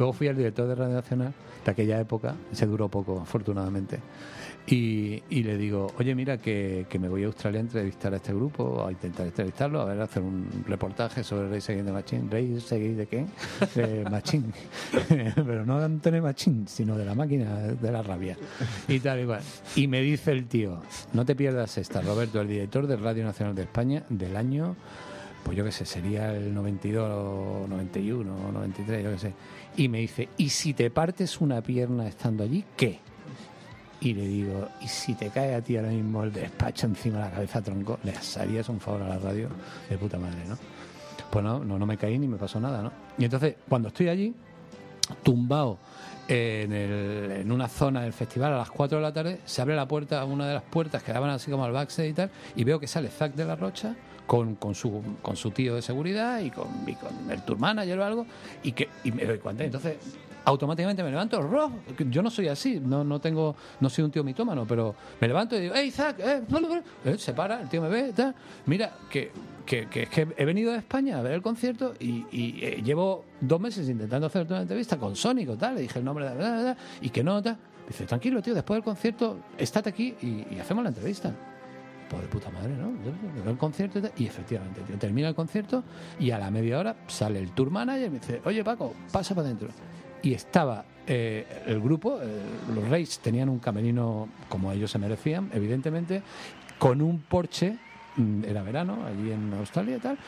[0.00, 3.98] Luego fui al director de Radio Nacional de aquella época, se duró poco, afortunadamente.
[4.66, 8.16] Y, y le digo, oye, mira, que, que me voy a Australia a entrevistar a
[8.16, 12.30] este grupo, a intentar entrevistarlo, a ver, hacer un reportaje sobre Race Against the Machine.
[12.30, 13.26] ¿Race Against the qué?
[13.74, 14.52] De Machine.
[15.34, 18.38] Pero no de Antonio Machine, sino de la máquina de la rabia.
[18.88, 19.42] Y tal, igual.
[19.76, 20.80] Y me dice el tío,
[21.12, 24.76] no te pierdas esta, Roberto, el director de Radio Nacional de España del año
[25.42, 29.32] pues yo qué sé, sería el 92 o 91 o 93, yo qué sé.
[29.76, 32.98] Y me dice, ¿y si te partes una pierna estando allí, qué?
[34.00, 37.24] Y le digo, ¿y si te cae a ti ahora mismo el despacho encima de
[37.24, 37.98] la cabeza, tronco?
[38.02, 39.48] ¿Le harías un favor a la radio?
[39.88, 40.56] De puta madre, ¿no?
[41.30, 42.92] Pues no, no, no me caí ni me pasó nada, ¿no?
[43.18, 44.34] Y entonces, cuando estoy allí,
[45.22, 45.78] tumbado
[46.28, 50.24] en, una zona del festival a las 4 de la tarde, se abre la puerta,
[50.24, 52.86] una de las puertas que daban así como al backstage y tal, y veo que
[52.86, 53.94] sale Zack de la Rocha
[54.30, 57.98] con, con, su, con su tío de seguridad y con, y con el tour manager
[57.98, 58.26] o algo,
[58.62, 59.64] y, que, y me doy cuenta.
[59.64, 59.96] Entonces,
[60.44, 61.72] automáticamente me levanto, "Rob",
[62.08, 65.56] yo no soy así, no, no tengo, no soy un tío mitómano, pero me levanto
[65.56, 66.82] y digo, hey Zack, eh, bla, bla, bla".
[67.06, 68.32] Eh, se para, el tío me ve, tal.
[68.66, 69.32] mira, que,
[69.66, 73.24] que, que que he venido de España a ver el concierto y, y, eh, llevo
[73.40, 76.28] dos meses intentando hacerte una entrevista con Sónico, tal, le dije el nombre
[77.00, 77.56] y que no, tal.
[77.88, 81.34] Dice, tranquilo, tío, después del concierto, estate aquí y hacemos la entrevista.
[82.10, 82.92] Pues de puta madre, ¿no?
[83.48, 85.84] El concierto y, tal, y efectivamente, tío, termina el concierto
[86.18, 89.32] y a la media hora sale el tour manager y me dice, oye Paco, pasa
[89.32, 89.68] para adentro.
[90.20, 92.26] Y estaba eh, el grupo, eh,
[92.74, 96.20] los Reyes tenían un camerino como ellos se merecían, evidentemente,
[96.80, 97.78] con un Porsche,
[98.16, 100.18] mm, era verano, allí en Australia y tal,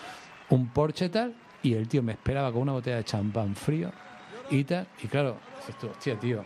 [0.50, 3.90] un Porsche tal, y el tío me esperaba con una botella de champán frío
[4.50, 4.86] y tal.
[5.02, 5.38] Y claro,
[5.80, 6.44] tú, hostia, tío,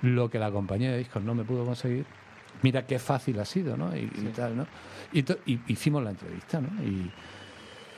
[0.00, 2.06] lo que la compañía de discos no me pudo conseguir,
[2.62, 3.94] mira qué fácil ha sido, ¿no?
[3.96, 4.66] Y, y tal, ¿no?
[5.12, 5.24] Y,
[5.72, 6.68] hicimos la entrevista, ¿no?
[6.84, 7.10] Y,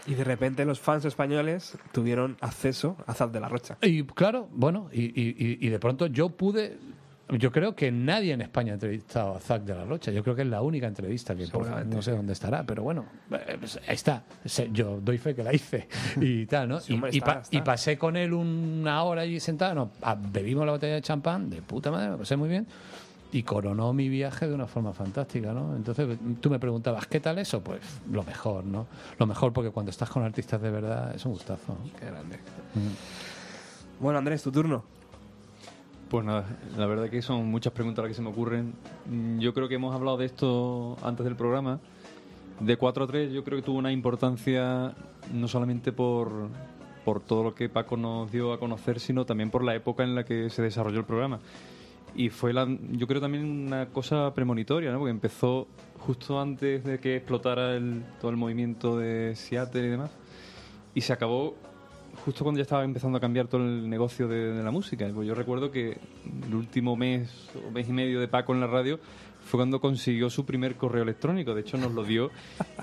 [0.07, 3.77] Y de repente los fans españoles tuvieron acceso a Zaz de la Rocha.
[3.83, 6.79] y claro, bueno, y, y- de pronto yo pude.
[7.39, 10.11] Yo creo que nadie en España ha entrevistado a Zac de la Rocha.
[10.11, 13.05] Yo creo que es la única entrevista que por- no sé dónde estará, pero bueno,
[13.31, 14.25] eh, pues ahí está.
[14.73, 15.87] Yo doy fe que la hice
[16.21, 16.81] y tal, ¿no?
[16.81, 17.57] Sí, y, hombre, y está, pa- está.
[17.57, 21.49] y pasé con él una hora allí sentado, no, ah, bebimos la botella de champán,
[21.51, 22.67] de puta madre, me pasé muy bien.
[23.33, 25.77] Y coronó mi viaje de una forma fantástica, ¿no?
[25.77, 27.63] Entonces tú me preguntabas, ¿qué tal eso?
[27.63, 28.87] Pues lo mejor, ¿no?
[29.19, 31.77] Lo mejor porque cuando estás con artistas de verdad es un gustazo.
[31.99, 32.39] Qué grande.
[34.01, 34.83] Bueno, Andrés, tu turno.
[36.09, 36.45] Pues nada,
[36.77, 38.75] la verdad que son muchas preguntas las que se me ocurren.
[39.07, 41.79] Mm, Yo creo que hemos hablado de esto antes del programa.
[42.59, 44.93] De 4 a 3 yo creo que tuvo una importancia
[45.33, 46.49] no solamente por,
[47.05, 50.15] por todo lo que Paco nos dio a conocer, sino también por la época en
[50.17, 51.39] la que se desarrolló el programa.
[52.15, 54.99] Y fue, la, yo creo, también una cosa premonitoria, ¿no?
[54.99, 60.11] porque empezó justo antes de que explotara el, todo el movimiento de Seattle y demás.
[60.95, 61.55] Y se acabó
[62.25, 65.09] justo cuando ya estaba empezando a cambiar todo el negocio de, de la música.
[65.15, 65.99] Pues yo recuerdo que
[66.47, 68.99] el último mes o mes y medio de Paco en la radio
[69.51, 71.55] fue cuando consiguió su primer correo electrónico.
[71.55, 72.31] De hecho, nos lo dio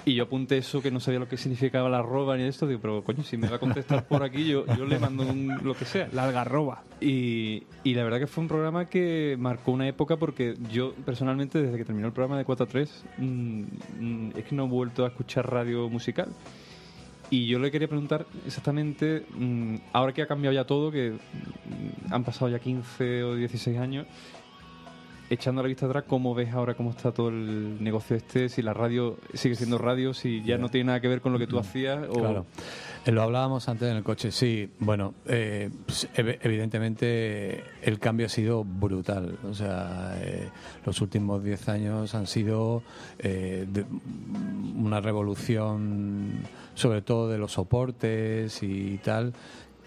[0.06, 2.68] y yo apunté eso que no sabía lo que significaba la arroba ni esto.
[2.68, 5.60] Digo, pero coño, si me va a contestar por aquí, yo, yo le mando un-
[5.64, 6.10] lo que sea.
[6.14, 6.84] La algarroba.
[7.00, 11.62] Y, y la verdad que fue un programa que marcó una época porque yo personalmente
[11.62, 13.62] desde que terminó el programa de 4 a 3 mm,
[14.00, 16.28] mm, es que no he vuelto a escuchar radio musical.
[17.30, 22.14] Y yo le quería preguntar exactamente, mm, ahora que ha cambiado ya todo, que mm,
[22.14, 24.08] han pasado ya 15 o 16 años,
[25.30, 28.50] echando la vista atrás, ¿cómo ves ahora cómo está todo el negocio este?
[28.50, 31.40] Si la radio sigue siendo radio, si ya no tiene nada que ver con lo
[31.40, 32.00] que tú hacías.
[32.10, 32.14] O...
[32.14, 32.46] Claro.
[33.06, 34.70] Eh, Lo hablábamos antes en el coche, sí.
[34.80, 39.38] Bueno, eh, pues, ev- evidentemente el cambio ha sido brutal.
[39.50, 40.50] O sea, eh,
[40.86, 42.84] los últimos 10 años han sido
[43.20, 43.86] eh, de-
[44.76, 49.34] una revolución, sobre todo de los soportes y tal,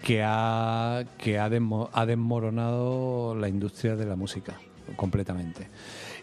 [0.03, 4.59] que ha, que ha, desmo- ha desmoronado la industria de la música
[4.95, 5.67] completamente.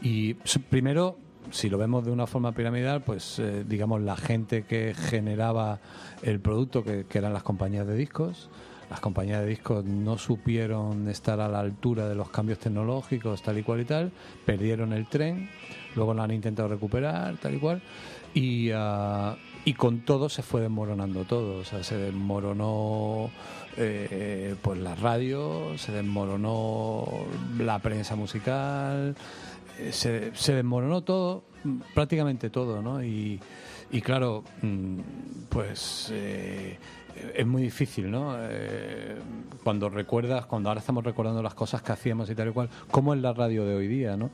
[0.02, 1.16] Y primero,
[1.50, 5.80] si lo vemos de una forma piramidal, pues eh, digamos la gente que generaba
[6.22, 8.50] el producto, que, eran las compañías de discos,
[8.90, 13.58] las compañías de discos no supieron estar a la altura de los cambios tecnológicos, tal
[13.58, 14.12] y cual y tal,
[14.46, 15.50] perdieron el tren,
[15.94, 17.82] luego lo han intentado recuperar, tal y cual,
[18.34, 23.30] y, ah, y con todo se fue desmoronando todo, o sea, se desmoronó
[23.78, 27.06] eh, pues la radio, se desmoronó
[27.58, 29.14] la prensa musical,
[29.78, 31.44] eh, se, se desmoronó todo,
[31.94, 33.02] prácticamente todo, ¿no?
[33.02, 33.40] Y,
[33.90, 34.98] y claro, mm,
[35.48, 36.78] pues eh,
[37.34, 38.36] es muy difícil, ¿no?
[38.38, 39.16] Eh,
[39.64, 43.14] cuando recuerdas, cuando ahora estamos recordando las cosas que hacíamos y tal y cual, ¿cómo
[43.14, 44.30] es la radio de hoy día, ¿no?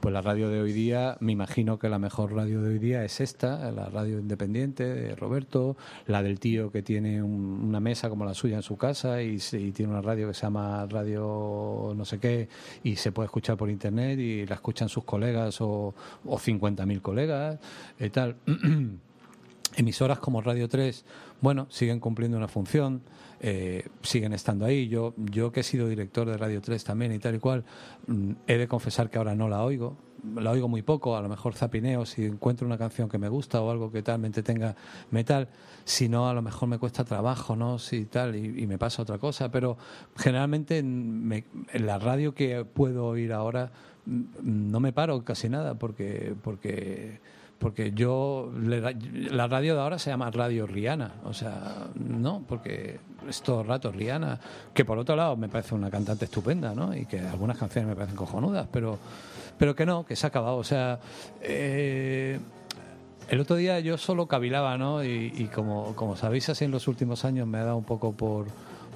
[0.00, 3.04] Pues la radio de hoy día, me imagino que la mejor radio de hoy día
[3.04, 5.76] es esta, la radio independiente de Roberto,
[6.06, 9.38] la del tío que tiene un- una mesa como la suya en su casa y,
[9.52, 12.48] y tiene una radio que se llama radio no sé qué
[12.84, 15.92] y se puede escuchar por internet y la escuchan sus colegas o,
[16.24, 17.58] o 50.000 colegas
[17.98, 18.36] y tal.
[19.76, 21.04] emisoras como Radio 3,
[21.40, 23.02] bueno, siguen cumpliendo una función,
[23.40, 24.88] eh, siguen estando ahí.
[24.88, 27.64] Yo, yo que he sido director de Radio 3 también y tal y cual,
[28.06, 29.96] mm, he de confesar que ahora no la oigo.
[30.34, 33.60] La oigo muy poco, a lo mejor zapineo si encuentro una canción que me gusta
[33.62, 34.74] o algo que tal me entretenga
[35.12, 35.48] metal,
[35.84, 37.78] si no a lo mejor me cuesta trabajo, ¿no?
[37.78, 39.78] Si tal y, me pasa otra cosa, pero
[40.16, 43.70] generalmente en, me- en la radio que puedo oír ahora
[44.06, 44.22] mm,
[44.70, 47.20] no me paro casi nada porque porque
[47.58, 53.42] porque yo la radio de ahora se llama Radio Rihanna, o sea, no, porque es
[53.42, 54.38] todo el rato Rihanna,
[54.72, 56.94] que por otro lado me parece una cantante estupenda, ¿no?
[56.96, 58.98] Y que algunas canciones me parecen cojonudas, pero
[59.58, 61.00] pero que no, que se ha acabado, o sea,
[61.42, 62.38] eh,
[63.28, 65.02] el otro día yo solo cavilaba, ¿no?
[65.02, 68.12] Y, y como, como sabéis, así en los últimos años me ha dado un poco
[68.12, 68.46] por,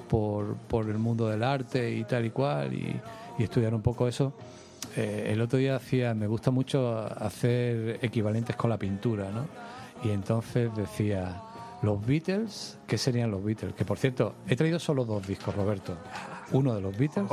[0.07, 4.33] por, por el mundo del arte y tal y cual, y estudiar un poco eso.
[4.95, 9.47] Eh, el otro día hacía, me gusta mucho hacer equivalentes con la pintura, ¿no?
[10.07, 11.41] Y entonces decía,
[11.81, 13.73] los Beatles, ¿qué serían los Beatles?
[13.73, 15.97] Que por cierto, he traído solo dos discos, Roberto.
[16.51, 17.25] Uno de los Beatles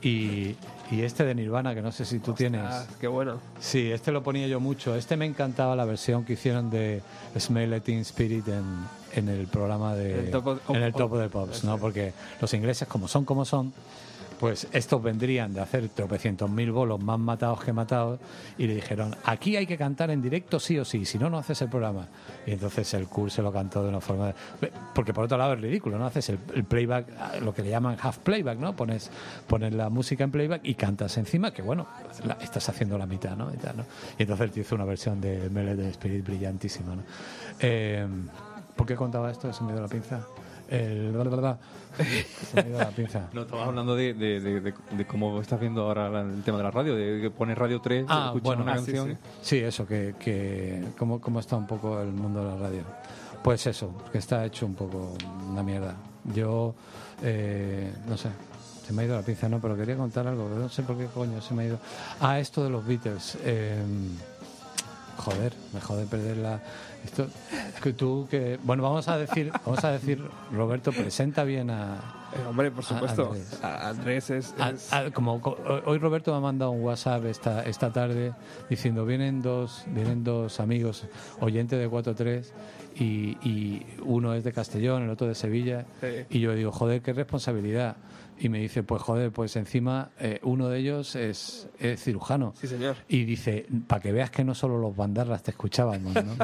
[0.00, 0.56] y,
[0.90, 2.62] y este de Nirvana, que no sé si tú tienes.
[2.64, 3.38] Ah, qué bueno.
[3.60, 4.96] Sí, este lo ponía yo mucho.
[4.96, 7.02] Este me encantaba la versión que hicieron de
[7.38, 8.64] Smell Teen Spirit en,
[9.14, 11.78] en el programa de El Top of- en el of- Top of the Pops, ¿no?
[11.78, 13.72] Porque los ingleses como son como son,
[14.42, 18.18] pues estos vendrían de hacer tropecientos mil bolos más matados que matados
[18.58, 21.38] y le dijeron, aquí hay que cantar en directo sí o sí, si no, no
[21.38, 22.08] haces el programa.
[22.44, 24.34] Y entonces el Kurt se lo cantó de una forma...
[24.60, 26.06] de- Porque por otro lado es ridículo, ¿no?
[26.06, 28.74] Haces el, playback, lo que le llaman half playback, ¿no?
[28.74, 29.12] Pones,
[29.46, 31.86] pones la música en playback y cantas encima, que bueno,
[32.26, 33.48] la- estás haciendo la mitad, ¿no?
[33.54, 33.84] Y, ¿no?
[34.18, 37.02] Entonces el tío hizo una versión de Melody Spirit brillantísima, ¿no?
[37.60, 38.04] Eh,
[38.74, 39.52] ¿Por qué contaba esto?
[39.52, 40.26] Se me dio la pinza.
[40.72, 41.12] El...
[42.50, 43.28] Se me ha ido la pinza.
[43.32, 46.64] No, estabas hablando de, de, de- de- de cómo estás viendo ahora el tema de
[46.64, 49.08] la radio, de que pones Radio 3, Ah, escuchas bueno, una ah, sí, canción.
[49.10, 49.16] sí.
[49.42, 52.82] Sí, eso, que, que cómo, cómo está un poco el mundo de la radio.
[53.42, 55.14] Pues eso, que está hecho un poco
[55.50, 55.96] una mierda.
[56.34, 56.74] Yo,
[57.22, 58.28] eh, no sé,
[58.86, 61.06] se me ha ido la pinza, no, pero quería contar algo, no sé por qué
[61.06, 61.78] coño se me ha ido.
[62.20, 63.36] Ah, esto de los Beatles.
[63.42, 63.82] eh,
[65.18, 66.60] joder, me jode perder la...
[67.04, 67.26] Esto,
[67.82, 68.58] que tú, que...
[68.62, 70.22] Bueno, vamos a decir, vamos a decir,
[70.52, 71.96] Roberto, presenta bien a...
[72.34, 73.26] Eh, hombre, por supuesto.
[73.32, 73.58] Andrés.
[73.62, 74.54] A- Andrés es.
[74.72, 78.32] Es- a- como co- hoy Roberto me ha mandado un WhatsApp esta esta tarde
[78.70, 81.04] diciendo vienen dos vienen dos amigos
[81.40, 82.54] oyentes de 43
[82.96, 86.06] y, y uno es de Castellón el otro de Sevilla Sí.
[86.30, 87.96] y yo digo joder qué responsabilidad
[88.44, 92.66] y me dice pues joder pues encima eh, uno de ellos es, es cirujano Sí,
[92.66, 92.96] señor.
[93.08, 96.34] y dice, para que veas que no solo los bandarras te escuchábamos, ¿no?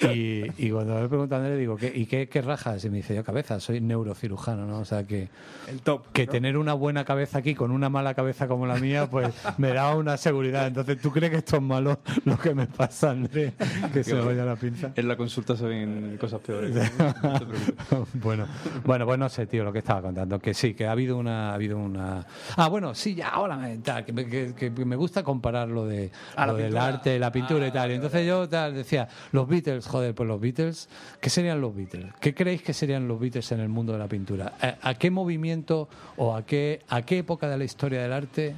[0.12, 2.84] y, y cuando me pregunta a Andrés, digo, ¿qué, ¿y qué, qué rajas?
[2.84, 4.78] Y me dice, yo cabeza, soy neurocirujano, ¿no?
[4.80, 5.28] O sea que,
[5.68, 6.06] El top.
[6.12, 6.32] que ¿no?
[6.32, 9.94] tener una buena cabeza aquí con una mala cabeza como la mía, pues me da
[9.96, 10.66] una seguridad.
[10.66, 13.54] Entonces, ¿tú crees que esto es malo lo que me pasa, Andrés?
[13.92, 14.92] Que se me vaya la pinza.
[14.94, 16.74] En la consulta se ven cosas peores.
[17.22, 18.20] No te preocupes.
[18.22, 18.46] bueno,
[18.84, 20.38] bueno, pues no sé, tío, lo que estaba contando.
[20.38, 21.29] Que sí, que ha habido una.
[21.30, 22.26] Ha habido una...
[22.56, 25.86] Ah, bueno, sí, ya, ahora me, tal, que, me, que- que me gusta comparar lo,
[25.86, 27.76] de, Ah, lo del arte, la pintura y Ah, tal.
[27.76, 30.88] Y vale, entonces yo tal, decía, los Beatles, joder, pues los Beatles,
[31.20, 32.12] ¿qué serían los Beatles?
[32.20, 34.52] ¿Qué creéis que serían los Beatles en el mundo de la pintura?
[34.60, 38.54] ¿A, a qué movimiento o a qué, a qué época de la historia del arte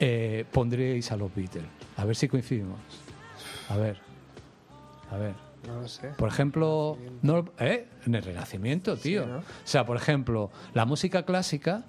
[0.00, 1.64] eh, pondríais a los Beatles?
[1.96, 2.78] A ver si coincidimos.
[3.68, 3.98] A ver,
[5.10, 5.34] a ver.
[5.66, 6.08] No lo sé.
[6.16, 7.86] Por ejemplo, no, ¿eh?
[8.06, 9.26] en el Renacimiento, tío.
[9.26, 9.38] ¿no?
[9.38, 11.82] O sea, por ejemplo, la música clásica,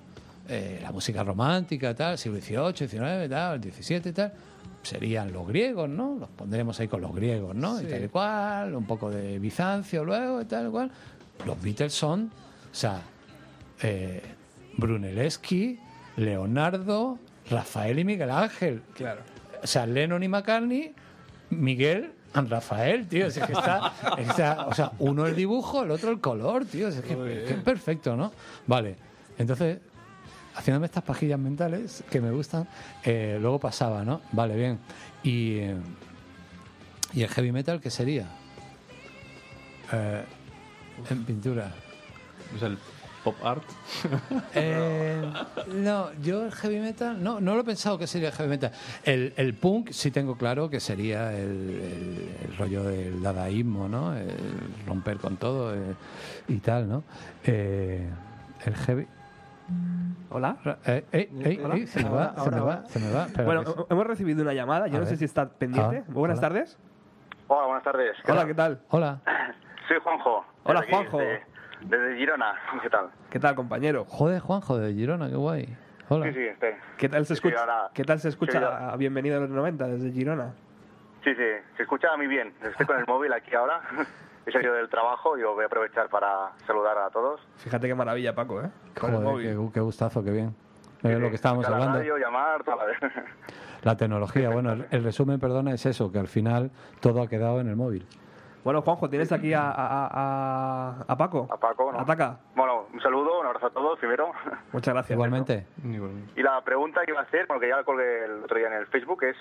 [0.50, 4.34] eh, la música romántica, tal, siglo XVIII, XIX, tal, XVII, tal,
[4.84, 6.18] serían los griegos, ¿no?
[6.20, 7.80] Los pondremos ahí con los griegos, ¿no?
[7.82, 10.92] Y tal y cual, un poco de Bizancio luego, y tal y cual.
[11.46, 12.32] Los Beatles son,
[12.72, 13.02] o sea,
[13.82, 14.22] eh,
[14.78, 15.80] Brunelleschi,
[16.18, 17.18] Leonardo,
[17.50, 18.82] Rafael y Miguel Ángel.
[18.96, 19.22] Claro.
[19.64, 20.94] O sea, Lennon y McCartney,
[21.50, 23.28] Miguel Rafael, tío.
[23.28, 26.88] Es que está, está- o sea, uno el dibujo, el otro el color, tío.
[26.88, 28.32] Es que, que es perfecto, ¿no?
[28.68, 28.96] Vale.
[29.38, 29.80] Entonces,
[30.60, 32.68] haciéndome estas pajillas mentales que me gustan,
[33.04, 34.22] eh, luego pasaba, ¿no?
[34.32, 34.78] Vale, bien.
[35.24, 35.76] Y, eh,
[37.14, 38.28] ¿y el heavy metal qué sería?
[39.92, 40.24] Eh,
[41.10, 41.72] en pintura.
[42.60, 42.78] Sea, el
[43.24, 43.64] pop art.
[44.56, 45.22] Eh,
[45.74, 48.72] no, yo el heavy metal, no, no lo he pensado que sería el heavy metal.
[49.04, 54.16] El, el punk sí tengo claro que sería el, el- el rollo del dadaísmo, ¿no?
[54.16, 54.30] El
[54.88, 55.74] romper con todo
[56.48, 57.04] y tal, ¿no?
[57.46, 59.08] El heavy...
[60.32, 60.58] Hola.
[60.86, 61.76] Eh, eh, eh, Hola.
[61.76, 63.28] eh, se me va, se me va, se me va.
[63.46, 63.74] Bueno, sí.
[63.90, 64.88] hemos recibido una llamada.
[64.88, 65.18] Yo A no sé ver.
[65.20, 66.04] si está pendiente.
[66.08, 66.48] Ah, Buenas hola.
[66.50, 66.78] tardes.
[67.48, 68.16] Hola, buenas tardes.
[68.28, 68.80] Hola, ¿qué tal?
[68.90, 69.20] Hola.
[69.88, 70.46] Soy Juanjo.
[70.64, 71.18] Hola, desde aquí, Juanjo.
[71.18, 71.46] Desde,
[71.82, 72.54] desde Girona.
[72.82, 73.10] ¿Qué tal?
[73.32, 74.06] ¿Qué tal, compañero?
[74.06, 75.76] Joder, Juanjo de Girona, qué guay.
[76.10, 76.26] Hola.
[76.28, 76.70] Sí, sí, estoy.
[76.98, 77.60] ¿Qué tal se Sí, sí, escucha?
[77.62, 78.96] ahora- ¿Qué tal se escucha?
[78.98, 80.54] Bienvenido a los 90 desde Girona.
[81.24, 81.44] Sí, sí,
[81.76, 82.54] se escucha muy bien.
[82.64, 83.82] Estoy con el móvil aquí ahora.
[84.50, 87.40] He salido del trabajo y lo voy a aprovechar para saludar a todos.
[87.58, 88.70] Fíjate qué maravilla, Paco, ¿eh?
[89.00, 89.48] Con el Joder, móvil.
[89.68, 90.56] qué, qué gustazo, qué bien.
[91.04, 92.00] Es Sí, lo que estábamos la hablando.
[92.00, 92.86] radio, llamar, toda
[93.84, 97.62] la tecnología, bueno, el, el resumen, perdona, es eso, que al final todo ha quedado
[97.62, 98.06] en el móvil.
[98.66, 101.48] Bueno, Juanjo, ¿tienes aquí a, a, a- a Paco?
[101.50, 102.00] A Paco, ¿no?
[102.02, 102.38] Ataca.
[102.56, 104.32] Bueno, un saludo, un abrazo a todos primero.
[104.74, 105.12] Muchas gracias.
[105.16, 105.66] Igualmente.
[105.84, 106.34] Igualmente.
[106.38, 108.74] Y la pregunta que iba a hacer, porque ya la colgué el otro día en
[108.74, 109.38] el Facebook, es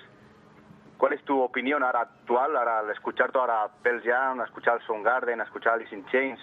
[0.99, 4.81] ¿cuál es tu opinión ahora actual, ahora al escuchar toda la Pearl Jam, a escuchar
[4.87, 6.41] Soundgarden, a escuchar Alice in Chains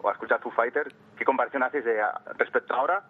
[0.00, 0.92] o a escuchar Foo Fighter?
[1.16, 2.00] ¿Qué comparación haces de,
[2.38, 3.02] respecto a ahora,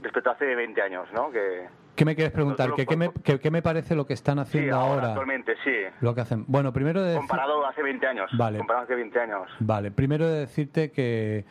[0.00, 1.30] respecto a hace 20 años, no?
[1.30, 2.66] Que, ¿Qué me quieres preguntar?
[2.66, 4.92] Solo ¿Qué, qué me, por- qué- qué me parece lo que están sí, haciendo ahora,
[4.94, 5.08] ahora?
[5.08, 5.72] actualmente, sí.
[6.00, 6.44] Lo que hacen.
[6.46, 8.30] Bueno, primero de Comparado hace 20 años.
[8.36, 8.58] Vale.
[8.58, 9.50] Comparado hace 20 años.
[9.60, 11.44] Vale, primero de decirte que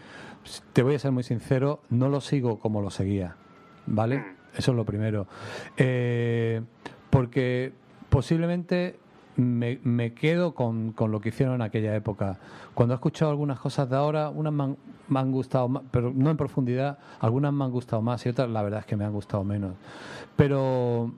[0.74, 3.36] te voy a ser muy sincero, no lo sigo como lo seguía,
[3.88, 4.20] ¿vale?
[4.20, 4.36] Mm.
[4.58, 5.26] Eso es lo primero.
[5.78, 6.62] Eh,
[7.10, 7.74] porque
[8.16, 8.97] posiblemente
[9.36, 12.39] me, me quedo con, con lo que hicieron en aquella época.
[12.74, 14.78] Cuando he escuchado algunas cosas de ahora, unas me han,
[15.09, 18.49] me han gustado más, pero no en profundidad, algunas me han gustado más y otras
[18.49, 19.74] la verdad es que me han gustado menos.
[20.38, 21.11] Pero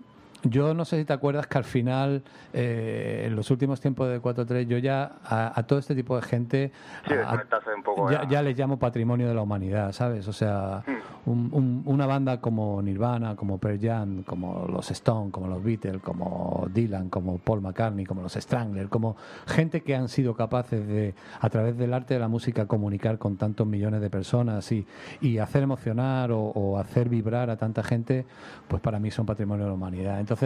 [0.49, 2.23] yo no sé si te acuerdas que al final,
[2.53, 6.21] eh, en los últimos tiempos de 4-3, yo ya a, a todo este tipo de
[6.21, 6.71] gente
[7.07, 7.43] Sí, a-
[7.75, 8.09] un poco.
[8.11, 8.41] ya, ya.
[8.41, 10.27] les llamo patrimonio de la humanidad, ¿sabes?
[10.27, 11.29] O sea, Hmm.
[11.29, 16.01] un- un- una banda como Nirvana, como Pearl Jam, como los Stone, como los Beatles,
[16.01, 21.13] como Dylan, como Paul McCartney, como los Strangler, como gente que han sido capaces de,
[21.39, 24.85] a través del arte de la música, comunicar con tantos millones de personas y,
[25.21, 28.25] y hacer emocionar o, o hacer vibrar a tanta gente,
[28.67, 30.19] pues para mí son patrimonio de la humanidad.
[30.19, 30.36] Entonces,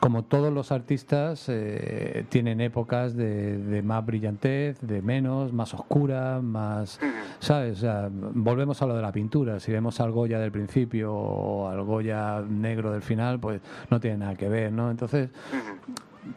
[0.00, 6.40] como todos los artistas, eh, tienen épocas de, de más brillantez, de menos, más oscura,
[6.42, 6.98] más,
[7.38, 7.84] ¿sabes?
[7.84, 9.60] O volvemos a lo de la pintura.
[9.60, 13.60] Si vemos al Goya del principio o al Goya negro del final, pues
[13.90, 14.90] no tiene nada que ver, ¿no?
[14.90, 15.30] Entonces,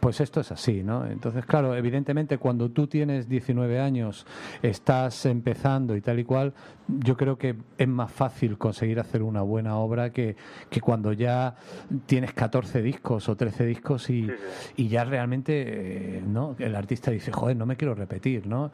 [0.00, 1.06] pues esto es así, ¿no?
[1.06, 4.26] Entonces, claro, evidentemente cuando tú tienes 19 años,
[4.62, 6.54] estás empezando y tal y cual,
[6.88, 10.36] yo creo que es más fácil conseguir hacer una buena obra que,
[10.70, 11.54] que cuando ya
[12.06, 14.28] tienes 14 discos o 13 discos y,
[14.76, 15.52] y ya realmente,
[16.18, 16.56] eh, ¿no?
[16.58, 18.72] El artista dice, joder, no me quiero repetir, ¿no?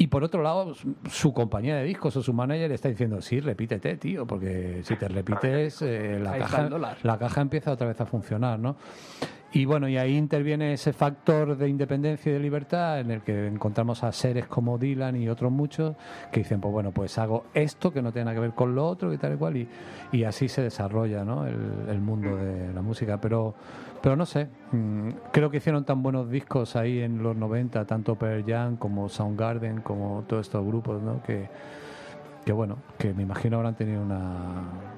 [0.00, 0.74] Y por otro lado,
[1.10, 5.08] su- compañía de discos o su manager está diciendo, sí, repítete, tío, porque si te
[5.08, 6.56] repites, eh, la, caja,
[7.02, 8.76] la caja empieza otra vez a funcionar, ¿no?
[9.50, 13.46] Y bueno, y ahí interviene ese factor de independencia y de libertad en el que
[13.46, 15.96] encontramos a seres como Dylan y otros muchos
[16.30, 19.10] que dicen, pues bueno, pues hago esto que no tiene que ver con lo otro
[19.10, 19.68] y tal y cual, y,
[20.12, 21.46] y así se desarrolla ¿no?
[21.46, 21.56] el,
[21.88, 23.18] el mundo de la música.
[23.22, 23.54] Pero,
[24.02, 28.16] pero no sé, mm, creo que hicieron tan buenos discos ahí en los 90, tanto
[28.16, 31.22] Pearl Jam como Soundgarden, como todos estos grupos, ¿no?
[31.22, 31.48] que,
[32.44, 34.97] que bueno, que me imagino habrán tenido una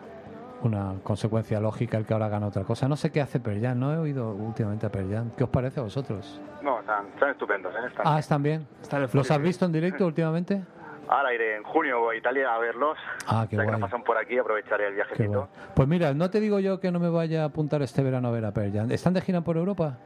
[0.62, 2.88] una consecuencia lógica el que ahora gana otra cosa.
[2.88, 5.30] No sé qué hace Pearl Jam, no he oído últimamente a Pearl Jam.
[5.36, 6.40] ¿Qué os parece a vosotros?
[6.62, 7.86] No, están, están estupendos, ¿eh?
[7.88, 8.66] Están- Ah, ¿están bien?
[8.82, 10.62] Están ¿Los has visto en directo últimamente?
[11.08, 12.96] Ahora iré en junio a Italia a verlos.
[13.26, 13.80] Ah, qué ya que guay.
[13.80, 15.48] no pasan por aquí, aprovecharé el viajecito.
[15.74, 18.30] Pues mira, no te digo yo que no me vaya a apuntar este verano a
[18.30, 18.92] ver a Pearl Jam.
[18.92, 19.96] ¿Están de gira por Europa?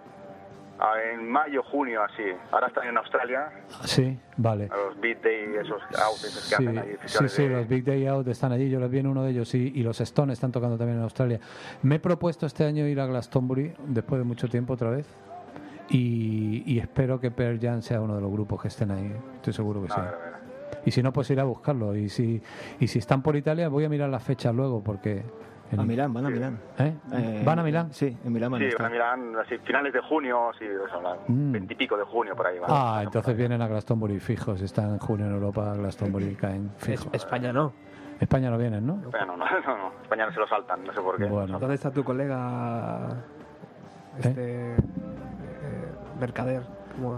[0.78, 2.22] Ah, en mayo, junio, así.
[2.50, 3.48] Ahora están en Australia,
[3.84, 4.68] Sí, vale.
[4.72, 6.90] a los Beat Day, esos out, esos que Sí, hacen ahí.
[6.92, 9.22] sí, festivales sí, de- los Big Day Out están allí, yo los vi en uno
[9.22, 11.38] de ellos y, y los Stones están tocando también en Australia.
[11.82, 15.06] Me he propuesto este año ir a Glastonbury después de mucho tiempo otra vez
[15.90, 19.52] y, y espero que Pearl Jam sea uno de los grupos que estén ahí, estoy
[19.52, 20.00] seguro que sí.
[20.00, 20.34] ver, a ver.
[20.86, 21.94] Y si no, pues ir a buscarlo.
[21.96, 22.42] Y si,
[22.80, 25.22] y si están por Italia, voy a mirar las fechas luego porque...
[25.74, 26.58] en- A Milán, van a Milán.
[26.78, 26.94] ¿Eh?
[27.12, 27.92] Eh, ¿Van a Milán?
[27.92, 28.82] Sí, en Milán van a Sí, estar.
[28.82, 31.52] van a Milán, así, finales de junio, sí, eso, la- Mm.
[31.52, 32.58] veintipico de junio por ahí.
[32.58, 32.70] van.
[32.72, 34.60] Ah, entonces vienen a Glastonbury fijos.
[34.62, 37.08] Están en junio en Europa, Glastonbury caen Es- fijos.
[37.12, 37.72] España no.
[38.20, 38.94] España no vienen, ¿no?
[39.10, 41.24] Bueno, no, no, no, España no se lo saltan, no sé por qué.
[41.24, 41.58] Bueno.
[41.58, 43.08] ¿Dónde está tu colega?
[44.18, 44.74] Este.
[44.74, 44.76] eh,
[46.20, 46.62] mercader.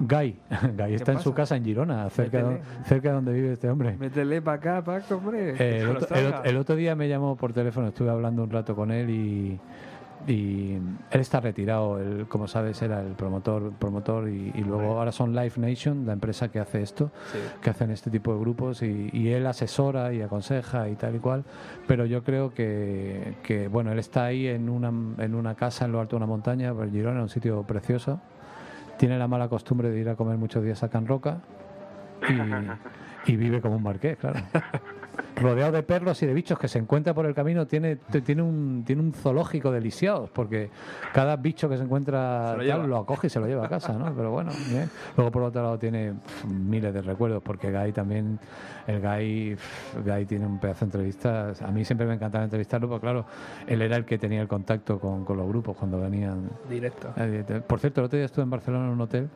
[0.01, 0.37] Guy,
[0.77, 3.97] Guy está en su casa en Girona, cerca de, cerca de donde vive este hombre.
[3.99, 5.51] Métele para acá, Paco, hombre.
[5.59, 6.29] Eh, el, otro, el traiga.
[6.39, 9.61] otro- el otro día me llamó por teléfono, estuve hablando un rato con él y,
[10.27, 10.73] y
[11.11, 12.01] él está retirado.
[12.01, 16.15] Él, como sabes, era el promotor, promotor y, y luego ahora son Live Nation, la
[16.15, 17.39] empresa que hace esto, Sí.
[17.63, 21.19] que hacen este tipo de grupos y, y él asesora y aconseja y tal y
[21.19, 21.45] cual.
[21.87, 24.89] Pero yo creo que, que, bueno, él está ahí en una,
[25.23, 28.21] en una casa en lo alto de una montaña, por Girona, un sitio precioso.
[28.97, 31.39] Tiene la mala costumbre de ir a comer muchos días a Can Roca
[32.29, 34.41] y, y vive como un marqués, claro.
[35.37, 38.85] Rodeado de perros y de bichos que se encuentra por el camino, tiene, tiene, un,
[38.87, 40.71] tiene un zoológico de lisiados, porque
[41.13, 43.69] cada bicho que se encuentra Se lo tal, lo acoge y se lo lleva a
[43.69, 44.15] casa, ¿no?
[44.15, 44.89] Pero bueno, bien.
[45.17, 46.15] luego por otro lado tiene
[46.49, 48.39] miles de recuerdos, porque Guy también,
[48.87, 49.57] el Guy,
[50.05, 51.61] Guy tiene un pedazo de entrevistas.
[51.63, 53.27] A mí siempre me encantaba entrevistarlo, porque claro,
[53.67, 57.13] él era el que tenía el contacto con, con los grupos cuando venían Directo.
[57.17, 59.29] eh, Por cierto, el otro día estuve en Barcelona en un hotel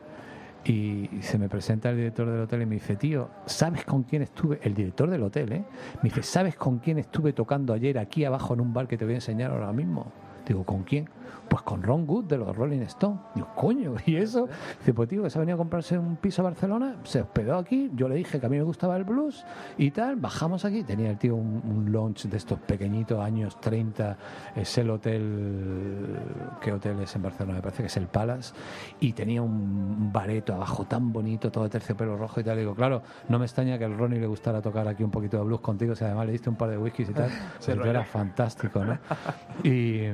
[0.63, 4.21] y se me presenta el director del hotel y me dice, tío, ¿sabes con quién
[4.21, 4.59] estuve?
[4.61, 5.63] El director del hotel, ¿eh?
[6.03, 9.05] Me dice, ¿sabes con quién estuve tocando ayer aquí abajo en un bar que te
[9.05, 10.11] voy a enseñar ahora mismo?
[10.45, 11.09] Digo, ¿con quién?
[11.47, 13.19] Pues con Ron Good de los Rolling Stones.
[13.35, 14.47] Digo, coño, ¿y eso?
[14.79, 17.57] Dice, pues tío, que se ha venido a comprarse un piso a Barcelona, se hospedó
[17.57, 19.45] aquí, yo le dije que a mí me gustaba el blues
[19.77, 24.17] y tal, bajamos aquí, tenía el tío un, un lounge de estos pequeñitos, años 30,
[24.55, 26.19] es el hotel,
[26.61, 27.55] ¿qué hotel es en Barcelona?
[27.55, 28.53] Me parece que es el Palace,
[28.99, 32.57] y tenía un bareto abajo tan bonito, todo de terciopelo rojo y tal.
[32.57, 35.43] Digo, claro, no me extraña que al Ronnie le gustara tocar aquí un poquito de
[35.43, 37.29] blues contigo, si además le diste un par de whiskies y tal,
[37.59, 38.97] Se pues era fantástico, ¿no?
[39.63, 40.07] Y,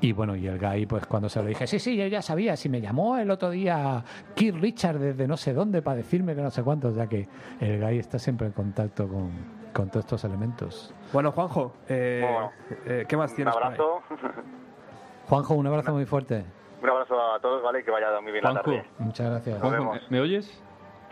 [0.00, 2.56] y bueno, y el Guy, pues cuando se lo dije, sí, sí, yo ya sabía,
[2.56, 4.04] si me llamó el otro día
[4.36, 7.28] Keith Richard desde no sé dónde para decirme que no sé cuánto, sea que
[7.60, 9.30] el Guy está siempre en contacto con,
[9.72, 10.94] con todos estos elementos.
[11.12, 12.50] Bueno, Juanjo, eh, Bueno.
[12.86, 13.54] eh, ¿qué más Un tienes?
[13.56, 13.62] ahí?
[13.64, 14.02] abrazo,
[15.28, 16.44] Juanjo, un abrazo muy fuerte.
[16.82, 17.82] un abrazo a todos, ¿vale?
[17.82, 18.84] Que vaya muy bien la tarde.
[18.98, 19.60] Muchas gracias.
[19.60, 19.98] Juanjo, vemos.
[20.10, 20.62] ¿me- ¿me oyes?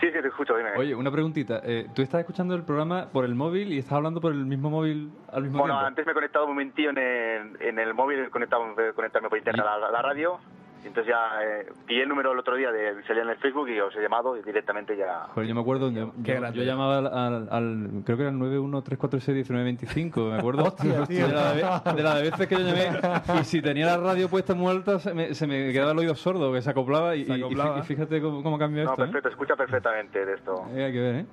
[0.01, 0.71] Sí, sí, te escucho, dime.
[0.77, 1.61] Oye, una preguntita.
[1.65, 4.69] Eh, ¿Tú estás escuchando el programa por el móvil y estás hablando por el mismo
[4.69, 5.87] móvil al mismo bueno, tiempo?
[5.87, 8.63] antes me he conectado un momentillo en el, en el móvil, he conectado,
[8.95, 10.39] conectarme por internet a la, a la radio.
[10.87, 13.69] Y Entonces ya eh, pillé el número el otro día, de, salía en el Facebook
[13.69, 15.27] y os he llamado y directamente ya...
[15.35, 18.31] Joder, yo me acuerdo, yo, Qué yo- yo llamaba al, al- al- creo que era
[18.31, 20.65] el 913461925, me acuerdo.
[20.67, 21.27] Hostia, tío.
[21.29, 23.01] De la de, de la de veces que yo llamé
[23.41, 26.15] y si tenía la radio puesta muy alta se me, se me quedaba el oído
[26.15, 27.77] sordo, que se acoplaba y, Se y- y acoplaba.
[27.79, 29.03] fí- y fíjate cómo, cómo cambió No, esto.
[29.03, 29.07] ¿eh?
[29.07, 30.67] perfecto, escucha perfectamente de esto.
[30.75, 31.27] Eh, hay que ver, ¿eh?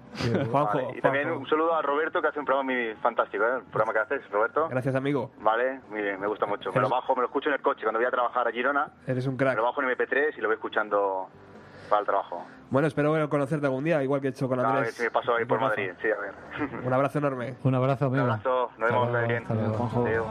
[0.52, 1.42] Juanjo, Vale, Y también Juanjo.
[1.44, 3.58] un saludo a Roberto, que hace un programa muy fantástico, ¿eh?
[3.58, 4.68] El programa que haces, Roberto.
[4.70, 5.32] Gracias, amigo.
[5.40, 6.72] Vale, muy bien, me gusta mucho.
[6.74, 8.88] Me lo bajo, me lo escucho en el coche cuando voy a trabajar a Girona.
[9.08, 9.58] Eres un crack.
[9.58, 11.28] lo bajo en MP3 y lo voy escuchando
[11.90, 12.46] para el trabajo.
[12.70, 14.96] Bueno, espero conocerte algún día, igual que he hecho con A ver Andrés.
[14.96, 15.60] si me paso ahí por.
[15.60, 15.92] Madrid.
[16.02, 16.80] Sí, a ver.
[16.86, 17.56] Un abrazo enorme.
[17.64, 18.32] Un abrazo, Un amigo.
[18.32, 19.42] abrazo, nos Hasta vemos luego, bien.
[19.44, 19.74] hasta luego.
[19.76, 20.06] Juanjo.
[20.08, 20.26] Adeu,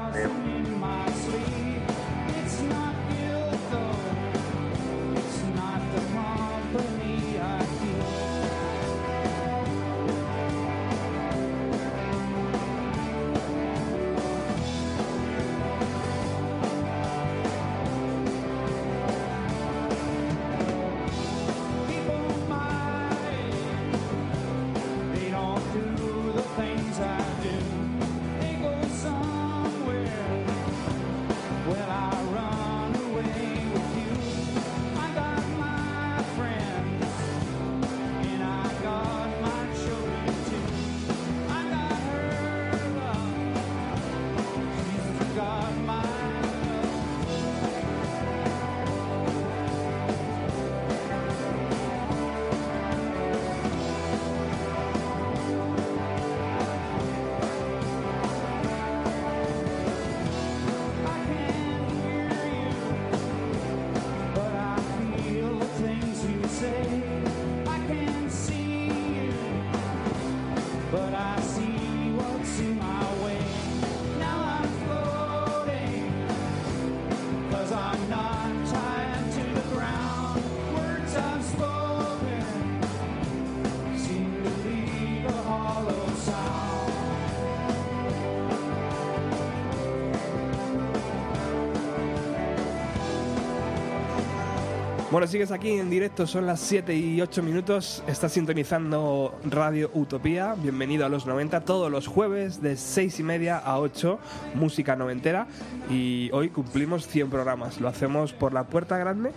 [95.12, 98.02] Bueno, sigues aquí en directo, son las 7 y 8 minutos.
[98.06, 100.54] Estás sintonizando Radio Utopía.
[100.54, 104.18] Bienvenido a los 90, todos los jueves de 6 y media a 8,
[104.54, 105.48] música noventera.
[105.90, 107.78] Y hoy cumplimos 100 programas.
[107.78, 109.32] Lo hacemos por la puerta grande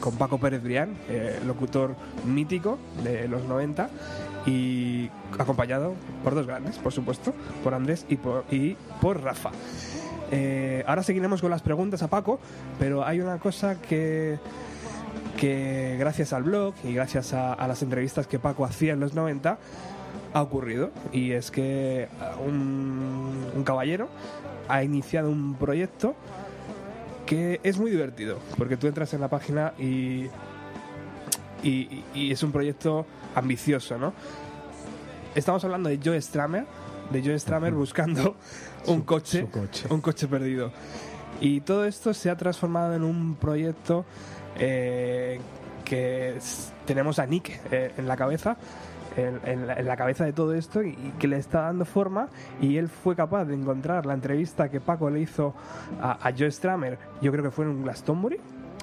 [0.00, 1.94] con Paco Pérez Brián, eh, locutor
[2.24, 3.90] mítico de los 90.
[4.46, 5.92] Y acompañado
[6.24, 9.50] por dos grandes, por supuesto, por Andrés y por, y por Rafa.
[10.30, 12.40] Eh, ahora seguiremos con las preguntas a Paco,
[12.78, 14.38] pero hay una cosa que,
[15.42, 19.12] que gracias al blog y gracias a, a las entrevistas que Paco hacía en los
[19.14, 19.58] 90
[20.34, 20.92] ha ocurrido.
[21.12, 22.06] Y es que
[22.38, 24.08] uh, un, un caballero
[24.68, 26.14] ha iniciado un proyecto
[27.26, 30.26] que es muy divertido, porque tú entras en la página y,
[31.64, 34.12] y, y es un proyecto ambicioso, ¿no?
[35.34, 36.66] Estamos hablando de Joe Stramer,
[37.10, 38.36] de Joe Stramer buscando
[38.86, 39.86] un Su- coche, su coche.
[39.90, 40.70] un coche perdido.
[41.40, 44.04] Y todo esto se ha transformado en un proyecto
[44.58, 45.40] eh,
[45.84, 48.56] que es- tenemos a Nick eh, en la cabeza,
[49.16, 51.84] en, en la, en la cabeza de todo esto y, y que le está dando
[51.84, 52.28] forma
[52.60, 55.54] y él fue capaz de encontrar la entrevista que Paco le hizo
[56.00, 58.38] a, a Joe Stramer, yo creo que fue en un Glastonbury,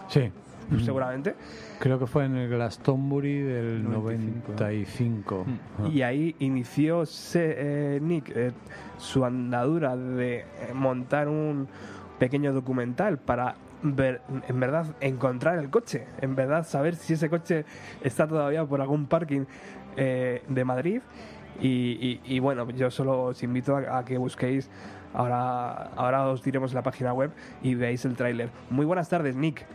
[0.07, 0.31] Sí.
[0.71, 0.79] Mm.
[0.85, 1.33] seguramente,
[1.79, 4.51] Creo que fue en el Glastonbury del 95.
[4.51, 5.45] 95.
[5.83, 5.87] Ah.
[5.91, 8.51] y ahí inició se- eh, Nick eh,
[8.99, 10.45] su andadura de
[10.75, 11.67] montar un
[12.19, 17.65] pequeño documental para ver, en verdad encontrar el coche, en verdad saber si ese coche
[18.03, 19.45] está todavía por algún parking
[19.97, 21.01] eh, de Madrid.
[21.61, 24.69] Y, y- bueno, yo solo os invito a, a que busquéis.
[25.13, 28.49] Ahora, ahora os diremos la página web y veáis el tráiler.
[28.69, 29.65] Muy buenas tardes, Nick.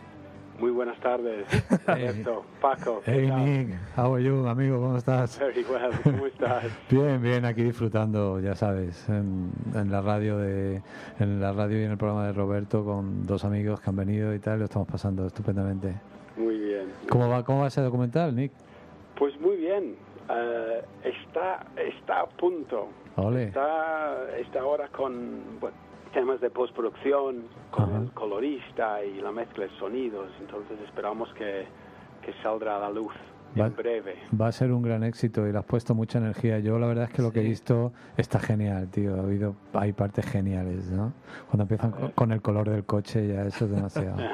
[0.59, 1.47] Muy buenas tardes,
[1.87, 3.03] Alberto, Paco.
[3.05, 3.31] ¿qué Hey?
[3.67, 4.81] Nick, how are you, amigo?
[4.81, 5.39] ¿Cómo estás?
[5.39, 6.65] Very well, ¿cómo estás?
[6.91, 10.81] Bien, bien, aquí disfrutando, ya sabes, en, en la radio de,
[11.19, 14.33] en la radio y en el programa de Roberto con dos amigos que han venido
[14.33, 15.95] y tal, lo estamos pasando estupendamente.
[16.37, 16.87] Muy bien.
[17.09, 18.53] ¿Cómo va, cómo va ese documental, Nick?
[19.19, 19.97] Pues muy bien,
[20.31, 22.89] eh, está, está a punto.
[23.17, 23.45] Ole.
[23.45, 25.77] Está, está ahora con bueno,
[26.15, 27.99] temas de postproducción, con Ajá.
[28.03, 31.67] el colorista y la mezcla de sonidos, entonces esperamos que,
[32.25, 33.13] que saldrá a la luz
[33.61, 34.17] Va- en breve.
[34.41, 36.59] Va a ser un gran éxito y le has puesto mucha energía.
[36.61, 39.15] Yo la verdad es que lo que he visto está genial, tío.
[39.17, 41.13] Ha habido, hay partes geniales, ¿no?
[41.49, 44.17] Cuando empiezan co- con el color del coche ya eso es demasiado.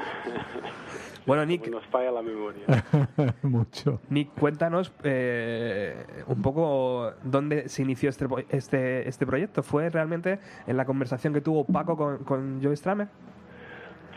[1.25, 2.65] Bueno, como Nick, nos falla la memoria.
[3.43, 3.99] Mucho.
[4.09, 9.63] Nick, cuéntanos eh, un poco dónde se inició este, este, este proyecto.
[9.63, 13.07] ¿Fue realmente en la conversación que tuvo Paco con, con Joe Stramer?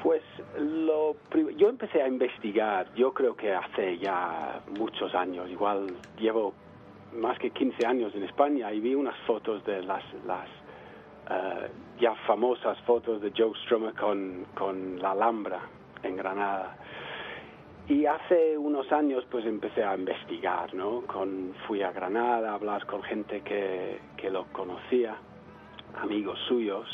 [0.02, 0.22] Pues
[0.59, 1.16] lo
[1.56, 5.86] yo empecé a investigar, yo creo que hace ya muchos años, igual
[6.18, 6.52] llevo
[7.14, 10.48] más que 15 años en España y vi unas fotos de las, las
[11.31, 11.70] eh,
[12.01, 15.60] ya famosas fotos de Joe Strummer con, con la Alhambra
[16.02, 16.76] en Granada.
[17.86, 21.02] Y hace unos años pues empecé a investigar, ¿no?
[21.02, 25.16] Con, fui a Granada a hablar con gente que, que lo conocía,
[26.01, 26.89] amigos suyos,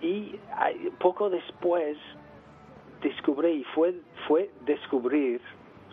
[0.00, 0.38] y
[0.98, 1.96] poco después
[3.02, 3.94] descubrí, y fue,
[4.26, 5.40] fue descubrir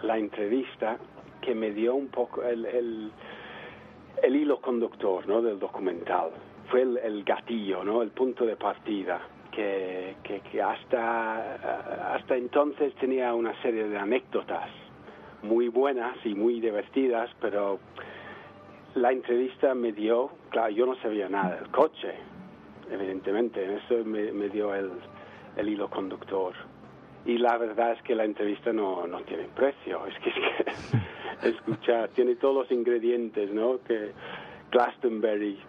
[0.03, 0.97] la entrevista
[1.41, 3.11] que me dio un poco el, el,
[4.23, 5.41] el hilo conductor ¿no?
[5.41, 6.31] del documental.
[6.69, 8.01] Fue el, el gatillo, ¿no?
[8.01, 9.21] el punto de partida,
[9.51, 14.69] que, que, que hasta, hasta entonces tenía una serie de anécdotas
[15.43, 17.79] muy buenas y muy divertidas, pero
[18.95, 22.13] la entrevista me dio, claro, yo no sabía nada del coche,
[22.89, 24.91] evidentemente, eso me, me dio el,
[25.57, 26.53] el hilo conductor.
[27.25, 30.35] Y la verdad es que la entrevista no, no tiene precio, es que, es
[31.41, 33.79] que escuchar, tiene todos los ingredientes, ¿no?
[33.83, 34.11] Que
[34.71, 35.59] Glastonbury,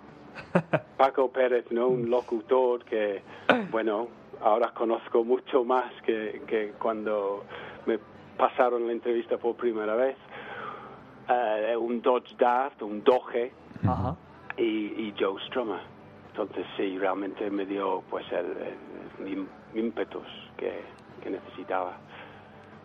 [0.97, 1.89] Paco Pérez, ¿no?
[1.89, 3.23] Un locutor que,
[3.71, 4.09] bueno,
[4.41, 7.45] ahora conozco mucho más que, que cuando
[7.87, 7.99] me
[8.37, 10.17] pasaron la entrevista por primera vez.
[11.29, 13.53] Eh, un Dodge Dart, un Doge
[13.87, 14.17] Ajá.
[14.57, 15.81] y, y Joe Strummer.
[16.31, 19.37] Entonces sí, realmente me dio pues el,
[19.79, 20.27] ímpetus
[20.57, 20.81] que,
[21.23, 21.99] que necesitaba.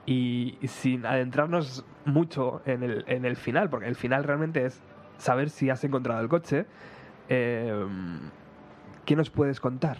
[0.05, 4.81] Y sin adentrarnos mucho en el, en el final, porque el final realmente es
[5.17, 6.65] saber si has encontrado el coche,
[7.29, 7.85] eh,
[9.05, 9.97] ¿qué nos puedes contar?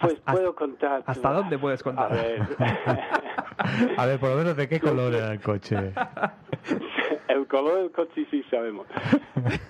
[0.00, 1.02] Pues Hasta- puedo contar.
[1.06, 2.12] ¿Hasta dónde puedes contar?
[2.12, 2.42] A ver,
[3.96, 5.76] A ver, por lo menos, ¿de qué color era el coche?
[7.28, 8.86] el color del coche sí sabemos.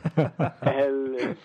[0.62, 1.36] El-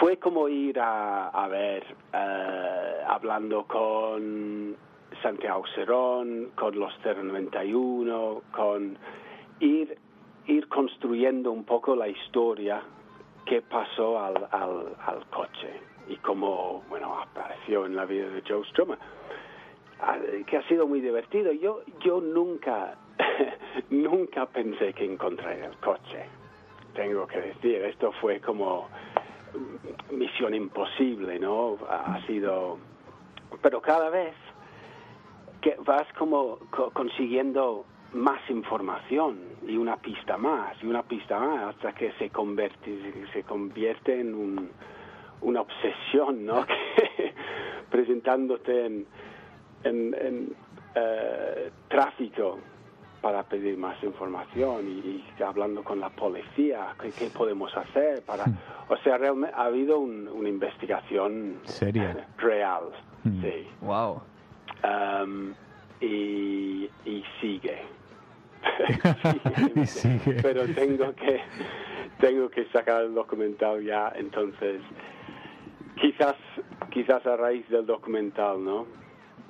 [0.00, 4.74] fue como ir a, a ver, eh, hablando con
[5.22, 8.98] Santiago Serón, con los 091, con
[9.60, 9.98] ir,
[10.46, 12.82] ir construyendo un poco la historia
[13.46, 18.64] que pasó al, al, al coche y cómo, bueno, apareció en la vida de Joe
[18.70, 18.98] Strummer
[20.46, 21.52] que ha sido muy divertido.
[21.52, 22.96] Yo, yo nunca,
[23.90, 26.26] nunca pensé que encontraría el coche.
[26.94, 28.88] Tengo que decir, esto fue como
[30.10, 31.78] misión imposible, ¿no?
[31.88, 32.78] Ha sido,
[33.62, 34.34] pero cada vez
[35.60, 41.74] que vas como co- consiguiendo más información y una pista más y una pista más
[41.74, 44.70] hasta que se convierte se convierte en un,
[45.42, 46.64] una obsesión, ¿no?
[47.16, 47.34] Que
[47.90, 49.06] presentándote en
[49.84, 50.56] en, en,
[50.94, 52.58] eh, tráfico
[53.20, 58.44] para pedir más información y, y hablando con la policía, ¿qué, qué podemos hacer para...
[58.88, 62.26] O sea, realmente ha habido un- una investigación Seria.
[62.38, 62.84] real,
[63.24, 63.40] Mm.
[63.42, 63.66] sí.
[63.80, 64.22] Wow.
[64.84, 65.54] Um,
[66.00, 67.78] y, y sigue.
[69.76, 70.36] Y sigue.
[70.42, 71.40] Pero tengo que,
[72.20, 74.80] tengo que sacar el documental ya, entonces
[76.00, 76.36] quizás,
[76.90, 78.86] quizás a raíz del documental, ¿no?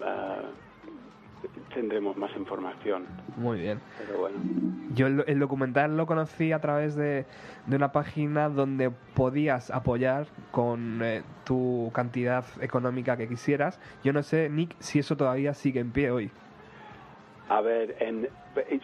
[0.03, 0.43] Ah,
[1.75, 3.05] tendremos más información,
[3.37, 3.81] Muy bien.
[3.99, 4.37] pero bueno.
[4.95, 7.27] Yo el, el documental lo conocí a través de,
[7.67, 13.79] de una página donde podías apoyar con eh, tu cantidad económica que quisieras.
[14.03, 16.31] Yo no sé, Nick, si eso todavía sigue en pie hoy.
[17.49, 18.29] A ver, en,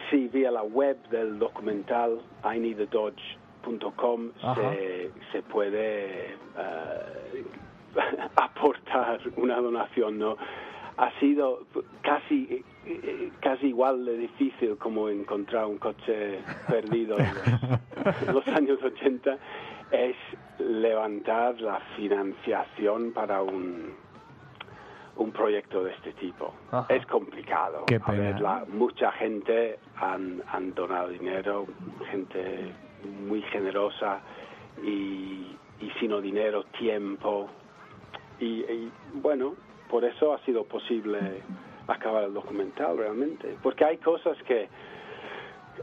[0.09, 4.55] sí, vía la web del documental ineedadodge.com Ajá.
[4.55, 7.45] se, se puede eh,
[8.35, 10.37] aportar una donación, ¿no?
[10.97, 11.65] Ha sido
[12.01, 12.63] casi
[13.39, 19.37] casi igual de difícil como encontrar un coche perdido en los, en los años 80
[19.91, 20.15] es
[20.59, 23.93] levantar la financiación para un
[25.17, 26.53] un proyecto de este tipo.
[26.71, 26.85] Ajá.
[26.93, 27.85] Es complicado.
[27.87, 28.39] Qué A ver, pena.
[28.39, 31.65] la- mucha gente han, han donado dinero,
[32.09, 32.71] gente
[33.27, 34.19] muy generosa
[34.83, 37.49] y, y sino dinero, tiempo.
[38.39, 39.55] Y, y, bueno,
[39.89, 41.19] por eso ha sido posible
[41.87, 43.57] acabar el documental realmente.
[43.61, 44.69] Porque hay cosas que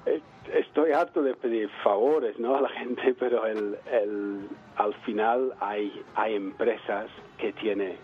[0.06, 0.20] eh,
[0.54, 2.54] estoy harto de pedir favores ¿no?
[2.56, 7.96] a la gente, pero el, el, al final hay, hay empresas que tienen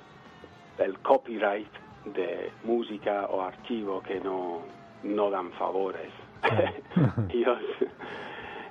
[0.78, 1.68] el copyright
[2.14, 4.60] de música o archivo que no,
[5.02, 6.10] no dan favores.
[7.30, 7.58] ellos,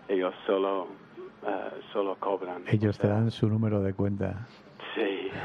[0.08, 0.88] ellos solo,
[1.46, 2.64] eh, solo cobran.
[2.68, 4.48] Ellos te dan su número de cuenta.
[4.96, 5.30] Sí.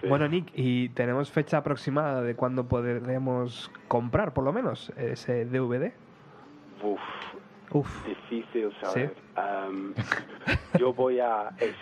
[0.00, 0.08] Sí.
[0.08, 5.92] Bueno, Nick, ¿y tenemos fecha aproximada de cuándo podremos comprar, por lo menos, ese DVD?
[6.82, 6.98] Uf,
[7.72, 9.14] Uf, difícil saber.
[9.14, 9.22] Sí.
[9.36, 9.94] Am,
[10.78, 11.76] yo voy a, es-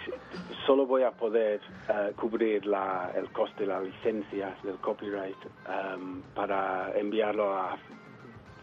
[0.67, 5.39] solo voy a poder eh, cubrir la, el coste de la licencia del copyright
[6.35, 7.79] para enviarlo a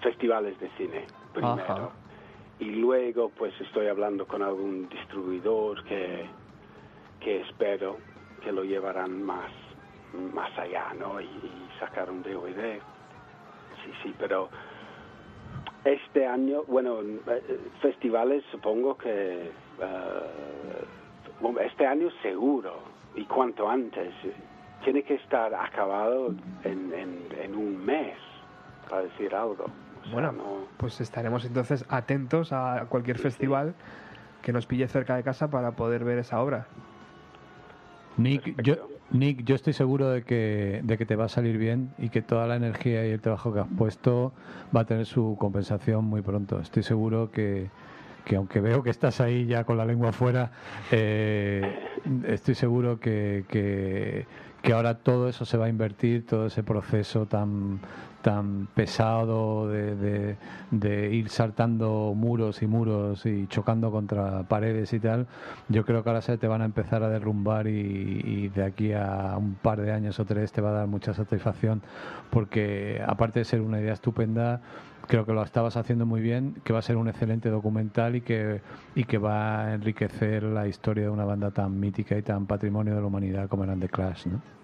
[0.01, 1.63] festivales de cine primero.
[1.63, 1.91] Ajá.
[2.59, 6.27] Y luego pues estoy hablando con algún distribuidor que,
[7.19, 7.99] que espero
[8.41, 9.51] que lo llevarán más,
[10.13, 11.19] más allá, ¿no?
[11.21, 12.81] Y, y sacar un DVD.
[13.83, 14.49] Sí, sí, pero
[15.93, 19.51] este año, bueno, eh, festivales supongo que
[21.39, 22.79] bueno, este año seguro
[23.15, 24.13] y cuanto antes.
[24.83, 26.33] Tiene que estar acabado
[26.63, 28.15] en, en, en un mes,
[28.89, 29.65] para decir algo.
[29.65, 33.73] O sea, bueno, no- pues estaremos entonces atentos a cualquier festival
[34.43, 36.67] que nos pille cerca de casa para poder ver esa obra.
[38.17, 38.75] Nick, yo,
[39.11, 42.21] Nick, yo estoy seguro de que, de que te va a salir bien y que
[42.21, 44.33] toda la energía y el trabajo que has puesto
[44.75, 46.59] va a tener su compensación muy pronto.
[46.59, 47.69] Estoy seguro que,
[48.25, 50.51] que aunque veo que estás ahí ya con la lengua afuera,
[50.91, 51.61] eh,
[52.27, 54.25] estoy seguro que, que,
[54.67, 57.79] que ahora todo eso se va a invertir, todo ese proceso tan
[58.21, 60.35] tan pesado de,
[61.13, 65.27] ir saltando muros y muros y chocando contra paredes y tal,
[65.69, 67.79] yo creo que ahora se te van a empezar a derrumbar y,
[68.25, 71.13] y de aquí a un par de años o tres te va a dar mucha
[71.13, 71.81] satisfacción
[72.29, 74.59] porque aparte de ser una idea estupenda,
[75.07, 78.21] creo que lo estabas haciendo muy bien, que va a ser un excelente documental y
[78.21, 78.59] que,
[78.95, 82.93] y que va a enriquecer la historia de una banda tan mítica y tan patrimonio
[82.93, 84.56] de la humanidad como eran The Clash, ¿no?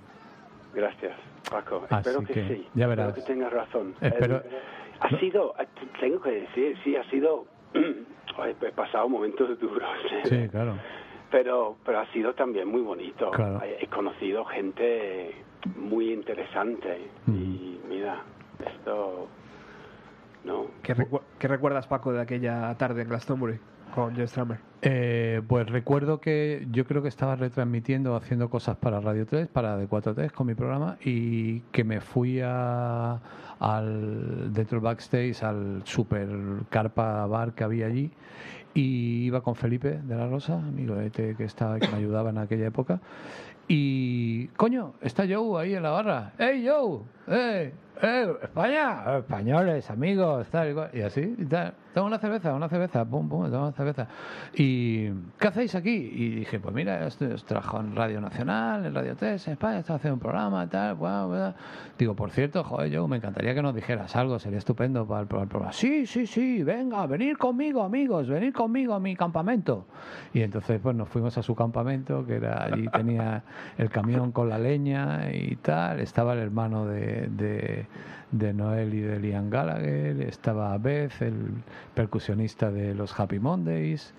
[0.74, 1.14] Gracias,
[1.50, 1.86] Paco.
[1.90, 2.68] Así Espero que, que, sí.
[2.74, 3.14] ya Espero verás.
[3.14, 3.96] que tengas razón.
[4.02, 4.60] Espero- Eh,
[5.00, 5.68] ha sido, eh,
[6.00, 7.46] tengo que decir, sí, ha sido.
[7.74, 9.88] He pasado momentos duros.
[10.26, 10.76] Sí, claro.
[11.30, 13.30] Pero, pero ha sido también muy bonito.
[13.32, 13.62] Claro.
[13.64, 15.36] He conocido gente
[15.76, 17.10] muy interesante.
[17.28, 18.22] Y mira,
[18.66, 19.28] esto.
[20.44, 20.68] No.
[20.82, 23.60] ¿Qué, recu- qué recuerdas, Paco, de aquella tarde en Glastonbury
[23.94, 24.60] con Stramer?
[24.82, 29.80] Eh, pues recuerdo que yo creo que estaba retransmitiendo, haciendo cosas para Radio 3, para
[29.80, 33.20] D43 con mi programa y que me fui a,
[33.60, 36.28] al dentro del backstage al super
[36.70, 38.12] carpa bar que había allí
[38.74, 42.32] y iba con Felipe de la Rosa, amigo de Ete que estaba que me ayudaba
[42.32, 43.00] en aquella época
[43.68, 46.34] y coño, está Joe ahí en la barra.
[46.38, 47.02] ¡Ey Joe!
[47.28, 47.74] ¡Eh!
[48.02, 48.34] ¡Eh!
[48.42, 49.18] ¡España!
[49.20, 51.74] Españoles, amigos, tal y así, y tal.
[51.94, 54.08] Toma una cerveza, una cerveza, pum, pum, toma una cerveza.
[54.56, 55.10] ¿Y
[55.40, 55.92] qué hacéis aquí?
[55.92, 59.98] Y dije, pues mira, estoy, trabajo en Radio Nacional, en Radio 3, en España, estoy
[59.98, 61.54] haciendo un programa, tal, guau, guau.
[61.98, 65.28] Digo, por cierto, joder, Joe, me encantaría que nos dijeras algo, sería estupendo para el,
[65.28, 65.72] para el programa.
[65.72, 69.86] Sí, sí, sí, venga, venir conmigo, amigos, venir conmigo a mi campamento.
[70.34, 73.44] Y entonces, pues nos fuimos a su campamento, que era allí tenía
[73.78, 76.00] el camión con la leña y tal.
[76.00, 77.83] Estaba el hermano de,
[78.32, 81.36] de Noel y de Liam Gallagher, estaba Beth, el
[81.94, 84.14] percusionista de los Happy Mondays,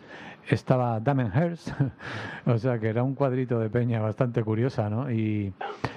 [0.49, 1.71] estaba Damon Hirst,
[2.47, 5.11] o sea que era un cuadrito de peña bastante curiosa, ¿no?
[5.11, 5.53] Y,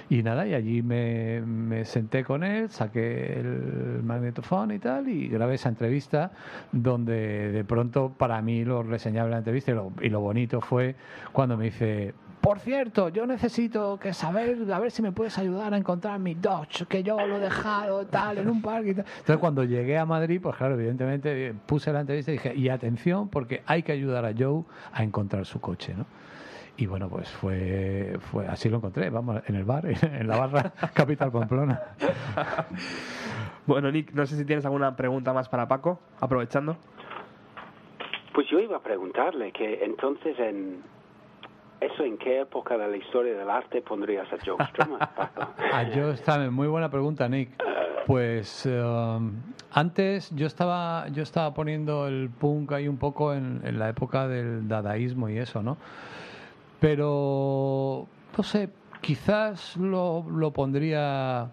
[0.08, 5.28] y nada, y allí me, me senté con él, saqué el magnetofón y tal, y
[5.28, 6.32] grabé esa entrevista
[6.72, 10.96] donde de pronto para mí lo reseñable la entrevista y lo, y lo bonito fue
[11.32, 12.14] cuando me dice,
[12.48, 16.32] por cierto, yo necesito que saber, a ver si me puedes ayudar a encontrar mi
[16.32, 19.04] Dodge, que yo lo he dejado tal en un parque y tal.
[19.04, 22.70] Entonces cuando llegué a Madrid, pues claro, evidentemente eh, puse la entrevista y dije, y
[22.70, 24.62] atención, porque hay que ayudar a Joe
[24.94, 26.06] a encontrar su coche, ¿no?
[26.78, 30.72] Y bueno, pues fue, fue así lo encontré, vamos, en el bar, en la barra
[30.94, 31.78] Capital Pamplona.
[33.66, 36.78] Bueno, Nick, no sé si tienes alguna pregunta más para Paco, aprovechando.
[38.32, 40.96] Pues yo iba a preguntarle que entonces en.
[41.80, 44.98] ¿Eso en qué época de la historia del arte pondrías a Joe Strummer,
[45.94, 47.50] yo estaba, muy buena pregunta, Nick.
[48.06, 49.18] Pues eh,
[49.72, 54.26] antes yo estaba, yo estaba poniendo el punk ahí un poco en, en la época
[54.26, 55.76] del dadaísmo y eso, ¿no?
[56.80, 58.06] Pero,
[58.36, 61.48] no sé, quizás lo, lo pondría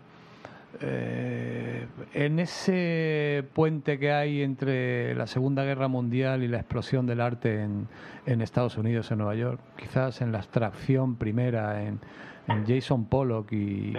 [0.81, 7.21] eh, en ese puente que hay entre la Segunda Guerra Mundial y la explosión del
[7.21, 7.87] arte en,
[8.25, 9.59] en Estados Unidos, en Nueva York.
[9.77, 11.99] Quizás en la abstracción primera, en,
[12.47, 13.93] en Jason Pollock y...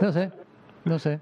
[0.00, 0.32] No sé,
[0.84, 1.20] no sé,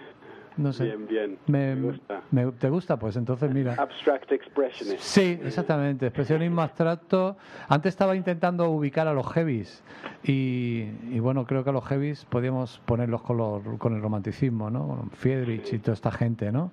[0.56, 0.84] no sé.
[0.84, 1.38] Bien, bien.
[1.46, 2.20] Me, Me gusta.
[2.30, 2.98] me- ¿Te gusta?
[2.98, 3.74] Pues entonces mira.
[3.78, 5.00] Abstract Expressionist.
[5.00, 6.06] Sí, exactamente.
[6.06, 7.36] Expresionismo abstracto.
[7.68, 9.82] Antes estaba intentando ubicar a los heavies
[10.24, 14.70] y, y bueno, creo que a los heavies podíamos ponerlos con, los- con el romanticismo,
[14.70, 14.86] ¿no?
[14.88, 16.70] Con Friedrich y toda esta gente, ¿no?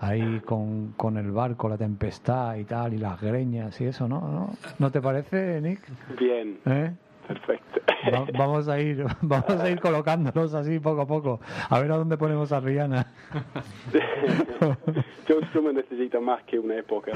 [0.00, 4.20] Ahí con, con el barco, la tempestad y tal, y las greñas y eso, ¿no?
[4.20, 4.50] ¿No,
[4.80, 5.80] ¿No te parece, Nick?
[6.18, 6.58] Bien.
[6.66, 6.92] ¿Eh?
[7.26, 7.80] Perfecto.
[8.12, 11.40] Va- vamos a ir vamos a ir colocándonos así poco a poco.
[11.70, 13.06] A ver a dónde ponemos a Rihanna.
[15.28, 17.12] John Strummer necesita más que una época.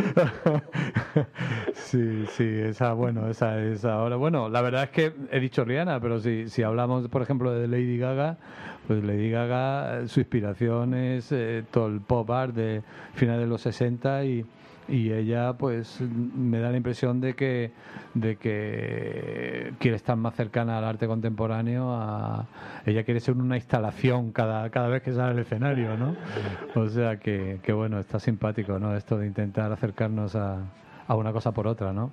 [1.74, 4.16] Sí, sí, esa, bueno, esa es ahora.
[4.16, 7.66] Bueno, la verdad es que he dicho Rihanna, pero si, si hablamos, por ejemplo, de
[7.68, 8.36] Lady Gaga,
[8.86, 12.82] pues Lady Gaga, eh, su inspiración es eh, todo el pop art de
[13.14, 14.44] finales de los 60 y,
[14.88, 17.72] y ella, pues, me da la impresión de que,
[18.14, 21.92] de que quiere estar más cercana al arte contemporáneo.
[21.92, 22.46] A,
[22.84, 26.14] ella quiere ser una instalación cada, cada vez que sale al escenario, ¿no?
[26.74, 28.96] O sea que, que bueno, está simpático, ¿no?
[28.96, 30.58] Esto de intentar acercarnos a,
[31.06, 32.12] a una cosa por otra, ¿no?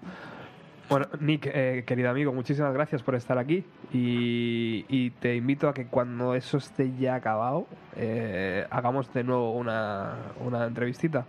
[0.89, 5.87] Bueno, Nick, eh, querido amigo, muchísimas gracias por estar aquí y, te invito a que
[5.87, 11.25] cuando eso esté ya acabado, eh, hagamos de nuevo una, una entrevistita.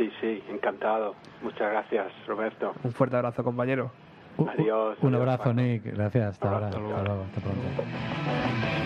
[0.00, 1.14] Sí, sí, encantado.
[1.42, 2.72] Muchas gracias, Roberto.
[2.84, 3.90] Un fuerte abrazo, compañero.
[4.38, 5.52] Adiós, Un adiós, abrazo, Paco.
[5.52, 5.84] Nick.
[5.84, 6.26] Gracias.
[6.30, 6.66] Hasta ahora.
[6.68, 6.96] Hasta luego.
[6.96, 8.80] Hasta pronto.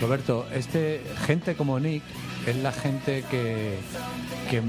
[0.00, 2.02] Roberto, este gente como Nick
[2.46, 3.76] es la gente que,
[4.48, 4.62] que,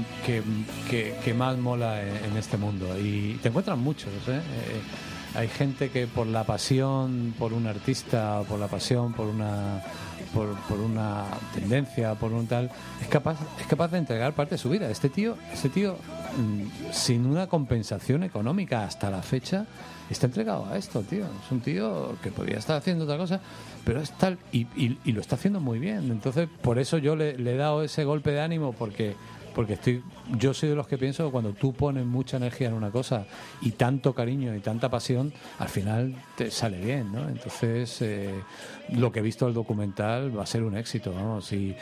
[0.90, 2.98] que- que- más mola en, este mundo.
[2.98, 4.36] Y te encuentran muchos, ¿eh?
[4.38, 4.80] Eh,
[5.34, 9.82] Hay gente que por la pasión por un artista, por la pasión por una
[10.34, 11.24] por, una
[11.54, 12.70] tendencia, por un tal,
[13.00, 14.90] es capaz es capaz de entregar parte de su vida.
[14.90, 15.96] Este tío, este tío
[16.92, 19.66] sin una compensación económica hasta la fecha
[20.10, 21.24] está entregado a esto, tío.
[21.24, 23.40] Es un tío que podría estar haciendo otra cosa,
[23.84, 26.10] pero es tal y, y- lo está haciendo muy bien.
[26.10, 29.14] Entonces, por eso yo le, le he dado ese golpe de ánimo porque
[29.54, 30.02] porque estoy
[30.38, 33.26] yo soy de los que pienso que cuando tú pones mucha energía en una cosa
[33.60, 37.28] y tanto cariño y tanta pasión, al final te sale bien, ¿no?
[37.28, 38.32] Entonces, eh,
[38.94, 41.76] lo que he visto del documental va a ser un éxito, vamos, y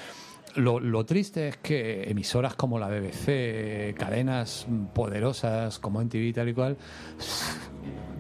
[0.57, 6.55] lo, lo triste es que emisoras como la BBC, cadenas poderosas como NTV tal y
[6.55, 6.77] cual,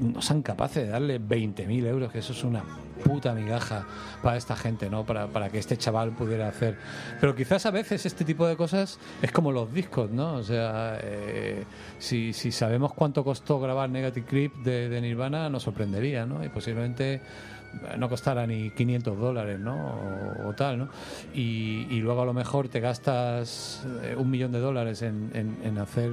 [0.01, 2.65] no sean capaces de darle 20.000 euros, que eso es una
[3.05, 3.87] puta migaja
[4.23, 5.05] para esta gente, ¿no?
[5.05, 6.77] Para, para que este chaval pudiera hacer.
[7.21, 10.35] Pero quizás a veces este tipo de cosas es como los discos, ¿no?
[10.35, 11.65] O sea, eh,
[11.99, 16.45] si, si sabemos cuánto costó grabar Negative Creep de, de Nirvana, nos sorprendería, ¿no?
[16.45, 17.21] Y posiblemente
[17.99, 19.75] no costara ni 500 dólares, ¿no?
[20.45, 20.89] O, o tal, ¿no?
[21.35, 25.57] Y, y luego a lo mejor te gastas eh, un millón de dólares en, en-
[25.63, 26.11] en hacer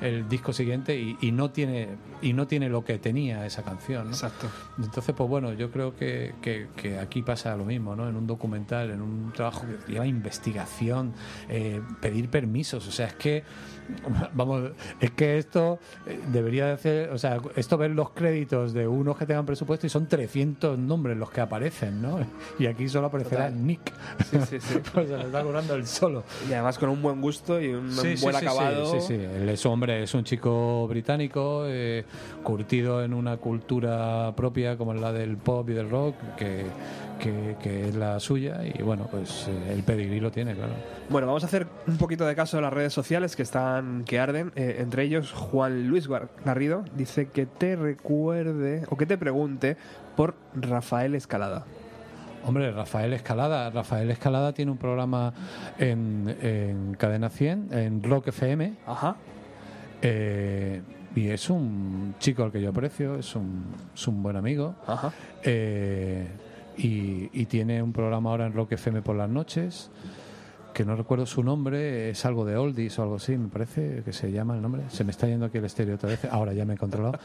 [0.00, 1.88] el disco siguiente y, y no tiene
[2.22, 4.10] y no tiene lo que tenía esa canción, ¿no?
[4.10, 4.48] Exacto.
[4.78, 8.08] Entonces, pues bueno, yo creo que, que- que aquí pasa lo mismo, ¿no?
[8.08, 11.12] En un documental, en un trabajo que lleva investigación,
[11.48, 13.44] eh, pedir permisos, o sea, es que,
[14.34, 18.86] vamos, es que esto eh, debería de hacer, o sea, esto ver los créditos de
[18.86, 22.18] unos que tengan presupuesto y son 300 nombres los que aparecen, ¿no?
[22.58, 23.66] Y aquí solo aparecerá Total.
[23.66, 23.92] Nick.
[24.30, 24.78] Sí, sí, sí.
[24.92, 26.24] pues se le está currando el solo.
[26.48, 28.86] Y además con un buen gusto y un sí, buen sí, acabado.
[28.86, 29.14] Sí, sí, sí.
[29.14, 32.04] Él es hombre, es un chico británico, eh,
[32.42, 36.66] curtido en una cultura propia como la del pop y del rock, que,
[37.20, 40.72] que, que es la suya, y bueno, pues eh, el pedigrí lo tiene, claro.
[41.08, 44.18] Bueno, vamos a hacer un poquito de caso de las redes sociales que están que
[44.18, 44.52] arden.
[44.56, 49.76] Eh, entre ellos, Juan Luis Gar- Garrido dice que te recuerde o que te pregunte
[50.16, 51.64] por Rafael Escalada.
[52.46, 53.68] Hombre, Rafael Escalada.
[53.70, 55.34] Rafael Escalada tiene un programa
[55.78, 58.74] en, en Cadena 100, en Rock FM.
[58.86, 59.16] Ajá.
[60.02, 60.82] eh,
[61.14, 63.64] y es un chico al que yo aprecio, es un,
[63.94, 64.76] es un buen amigo.
[64.86, 65.12] Ajá.
[65.42, 66.28] Eh,
[66.82, 69.90] y, y tiene un programa ahora en Rock FM por las noches,
[70.72, 74.12] que no recuerdo su nombre, es algo de Oldies o algo así, me parece que
[74.12, 74.82] se llama el nombre.
[74.88, 77.18] Se me está yendo aquí el estéreo otra vez, ahora ya me he controlado.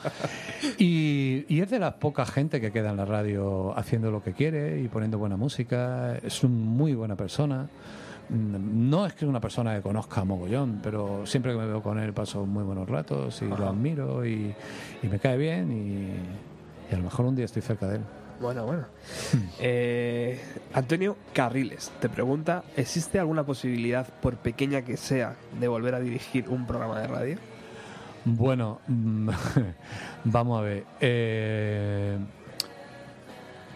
[0.80, 4.34] Y, y es de la poca gente que queda en la radio haciendo lo que
[4.34, 6.18] quiere y poniendo buena música.
[6.18, 7.70] Es un muy buena persona.
[8.30, 11.68] Mm, No es que es una persona que conozca a mogollón, pero siempre que me
[11.68, 14.54] veo con él paso muy buenos ratos y lo admiro y,
[15.04, 18.02] y me cae bien y, y a lo mejor un día estoy cerca de él.
[18.40, 18.86] Bueno, bueno.
[19.60, 20.40] Eh,
[20.74, 26.50] Antonio Carriles te pregunta, ¿existe alguna posibilidad, por pequeña que sea, de volver a dirigir
[26.50, 27.38] un programa de radio?
[28.26, 29.30] Bueno, mm,
[30.26, 30.84] vamos a ver.
[31.00, 32.18] eh,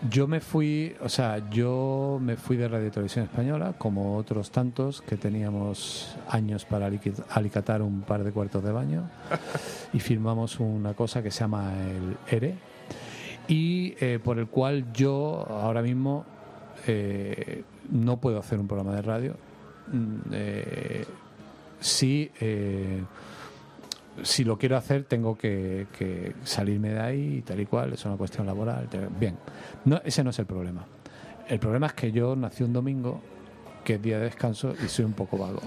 [0.10, 4.50] yo me fui, o sea, yo me fui de Radio y Televisión Española, como otros
[4.50, 6.90] tantos que teníamos años para
[7.30, 9.10] alicatar un par de cuartos de baño,
[9.94, 12.56] y firmamos una cosa que se llama el ERE,
[13.50, 16.26] y eh, por el cual yo ahora mismo
[16.88, 19.36] eh, no puedo hacer un programa de radio.
[19.92, 21.06] Mm, eh,
[21.80, 23.02] sí, eh,
[24.22, 28.06] si lo quiero hacer tengo que, que salirme de ahí y tal y cual, es
[28.06, 28.88] una cuestión laboral.
[29.20, 29.36] Bien,
[29.86, 30.86] no, ese no es el problema.
[31.48, 33.22] El problema es que yo nací un domingo,
[33.84, 35.62] que es día de descanso, y soy un poco vago.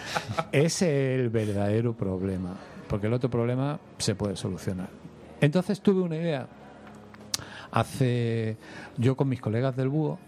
[0.52, 2.54] Ese es el verdadero problema,
[2.88, 4.88] porque el otro problema se puede solucionar.
[5.38, 6.48] Entonces tuve una idea.
[7.76, 8.56] Hace.
[8.96, 10.18] Yo con mis colegas del Búho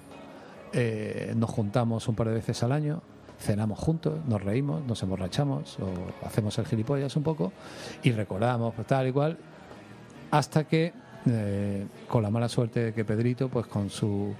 [0.74, 3.00] eh, nos juntamos un par de veces al año,
[3.40, 7.54] cenamos juntos, nos reímos, nos emborrachamos o hacemos el gilipollas un poco
[8.02, 9.38] y recordamos pues, tal y cual,
[10.30, 10.92] hasta que
[11.24, 14.34] eh, con la mala suerte de que Pedrito, pues con su,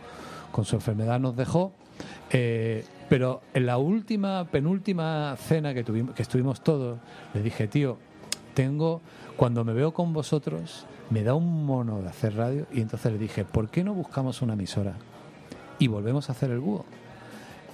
[0.52, 1.72] con su enfermedad nos dejó.
[2.28, 6.98] eh, pero en la última, penúltima cena que, tuvimos, que estuvimos todos,
[7.32, 7.96] le dije, tío,
[8.52, 9.00] tengo,
[9.34, 13.18] cuando me veo con vosotros, me da un mono de hacer radio y entonces le
[13.18, 14.94] dije, ¿por qué no buscamos una emisora?
[15.78, 16.84] Y volvemos a hacer el búho.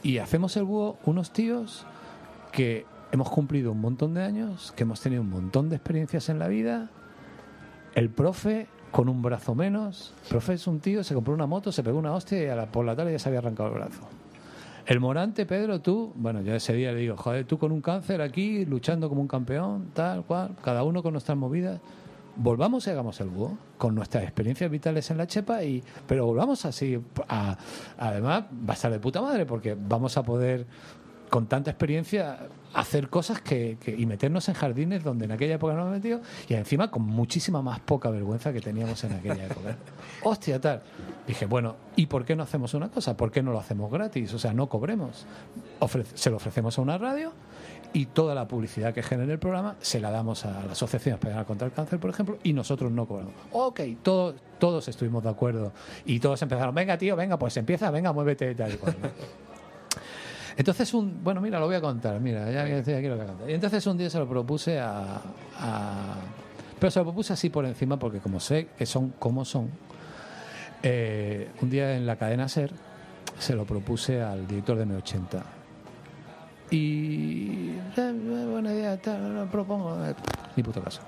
[0.02, 1.86] Y hacemos el búho unos tíos
[2.52, 6.39] que hemos cumplido un montón de años, que hemos tenido un montón de experiencias en
[6.39, 6.90] la vida.
[7.94, 10.15] El profe con un brazo menos.
[10.24, 12.55] El profe es un tío, se compró una moto, se pegó una hostia y a
[12.55, 14.02] la, por la tarde ya se había arrancado el brazo.
[14.86, 18.20] El Morante, Pedro, tú, bueno, yo ese día le digo, joder, tú con un cáncer
[18.20, 21.81] aquí, luchando como un campeón, tal cual, cada uno con nuestras movidas.
[22.36, 26.65] Volvamos y hagamos el búho, con nuestras experiencias vitales en la chepa, y pero volvamos
[26.65, 27.01] así.
[27.28, 27.56] a-
[27.98, 30.66] además, va a estar de puta madre, porque vamos a poder,
[31.31, 32.39] con tanta experiencia,
[32.74, 36.20] hacer cosas que, que- y meternos en jardines donde en aquella época no hemos metido,
[36.48, 39.77] y encima con muchísima más poca vergüenza que teníamos en aquella época.
[40.24, 40.82] Hostia, tal.
[41.28, 43.16] Dije, bueno, ¿y por qué no hacemos una cosa?
[43.16, 44.35] ¿Por qué no lo hacemos gratis?
[44.35, 45.24] O sea, no cobremos.
[45.81, 47.32] Ofre- se lo ofrecemos a una radio
[47.95, 51.45] y toda la publicidad que genere el programa se la damos a la Asociación Española
[51.45, 53.33] contra el Cáncer, por ejemplo, y nosotros no cobramos.
[53.53, 55.73] Ok, todos, todos estuvimos de acuerdo
[56.05, 58.97] y todos empezaron, venga tío, venga, pues empieza, venga, muévete tal y cual.
[60.57, 63.29] Entonces, un, bueno, mira, lo voy a contar, mira, ya estoy aquí lo voy a
[63.29, 63.51] contar.
[63.51, 65.21] Entonces un día se lo propuse a,
[65.59, 66.15] a-
[66.79, 69.69] Pero se lo propuse así por encima porque como sé que son como son,
[70.83, 72.71] eh, un día en la cadena SER
[73.39, 75.43] se lo propuse al director de M80.
[76.74, 77.70] Y...
[77.96, 79.96] eh, buena idea, tal, lo propongo...
[80.05, 80.14] eh,
[80.56, 81.01] Ni puto caso.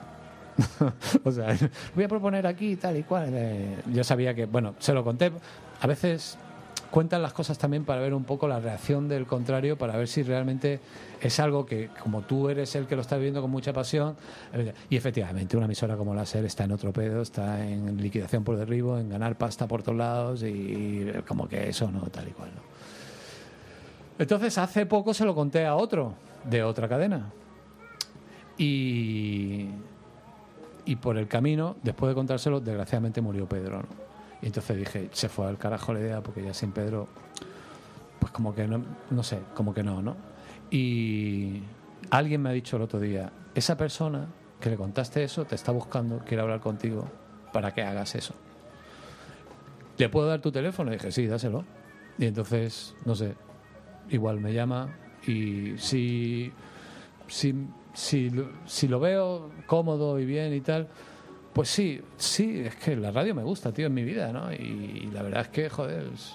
[1.24, 1.56] o sea,
[1.94, 3.30] voy a proponer aquí tal y cual.
[3.32, 5.32] eh, yo sabía que, bueno, se lo conté.
[5.80, 6.38] A veces
[6.90, 10.22] cuentan las cosas también para ver un poco la reacción del contrario, para ver si
[10.22, 10.80] realmente
[11.20, 14.16] es algo que, como tú eres el que lo está viviendo con mucha pasión,
[14.54, 18.44] eh, y efectivamente una emisora como la SER está en otro pedo, está en liquidación
[18.44, 22.28] por derribo, en ganar pasta por todos lados, y, y como que eso no, tal
[22.28, 22.50] y cual.
[22.54, 22.75] ¿no?
[24.18, 26.14] Entonces, hace poco se lo conté a otro,
[26.44, 27.32] de otra cadena.
[28.58, 29.68] Y,
[30.84, 33.82] y por el camino, después de contárselo, desgraciadamente murió Pedro.
[33.82, 34.06] ¿no?
[34.42, 37.08] Y entonces dije, se fue al carajo la idea, porque ya sin Pedro,
[38.20, 40.16] pues como que no, no sé, como que no, ¿no?
[40.70, 41.62] Y
[42.10, 44.26] alguien me ha dicho el otro día, esa persona
[44.60, 47.08] que le contaste eso te está buscando, quiere hablar contigo
[47.52, 48.34] para que hagas eso.
[49.96, 50.90] ¿Le puedo dar tu teléfono?
[50.90, 51.64] Dije, sí, dáselo.
[52.18, 53.34] Y entonces, no sé,
[54.10, 54.94] igual me llama
[55.26, 56.52] y si,
[57.26, 57.54] si,
[57.92, 60.88] si, lo- si lo veo cómodo y bien y tal,
[61.52, 64.52] pues sí, sí, es que la radio me gusta, tío, en mi vida, ¿no?
[64.52, 66.34] Y, la verdad es que, joder, es-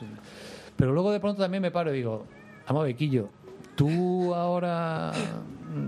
[0.75, 2.25] pero luego de pronto también me paro y digo,
[2.67, 3.29] vamos, Bequillo,
[3.75, 5.11] tú ahora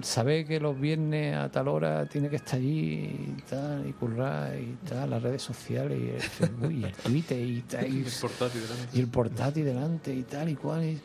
[0.02, 4.56] sabes que los viernes a tal hora tiene que estar allí y tal, y currar
[4.58, 7.88] y tal, las redes sociales y el Facebook y el Twitter y tal.
[7.94, 8.98] Y, El portátil delante.
[8.98, 10.84] y el portátil delante y tal y cual.
[10.86, 11.00] y-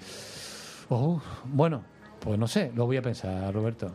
[0.90, 1.82] Oh, bueno,
[2.20, 3.90] pues no sé, lo voy a pensar, Roberto.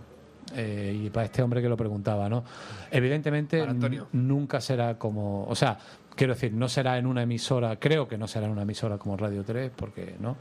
[0.55, 2.43] Eh, y para este hombre que lo preguntaba, ¿no?
[2.91, 3.65] Evidentemente
[4.11, 5.77] nunca será como, o sea,
[6.15, 9.17] quiero decir, no será en una emisora, creo que no será en una emisora como
[9.17, 10.37] Radio 3, porque no.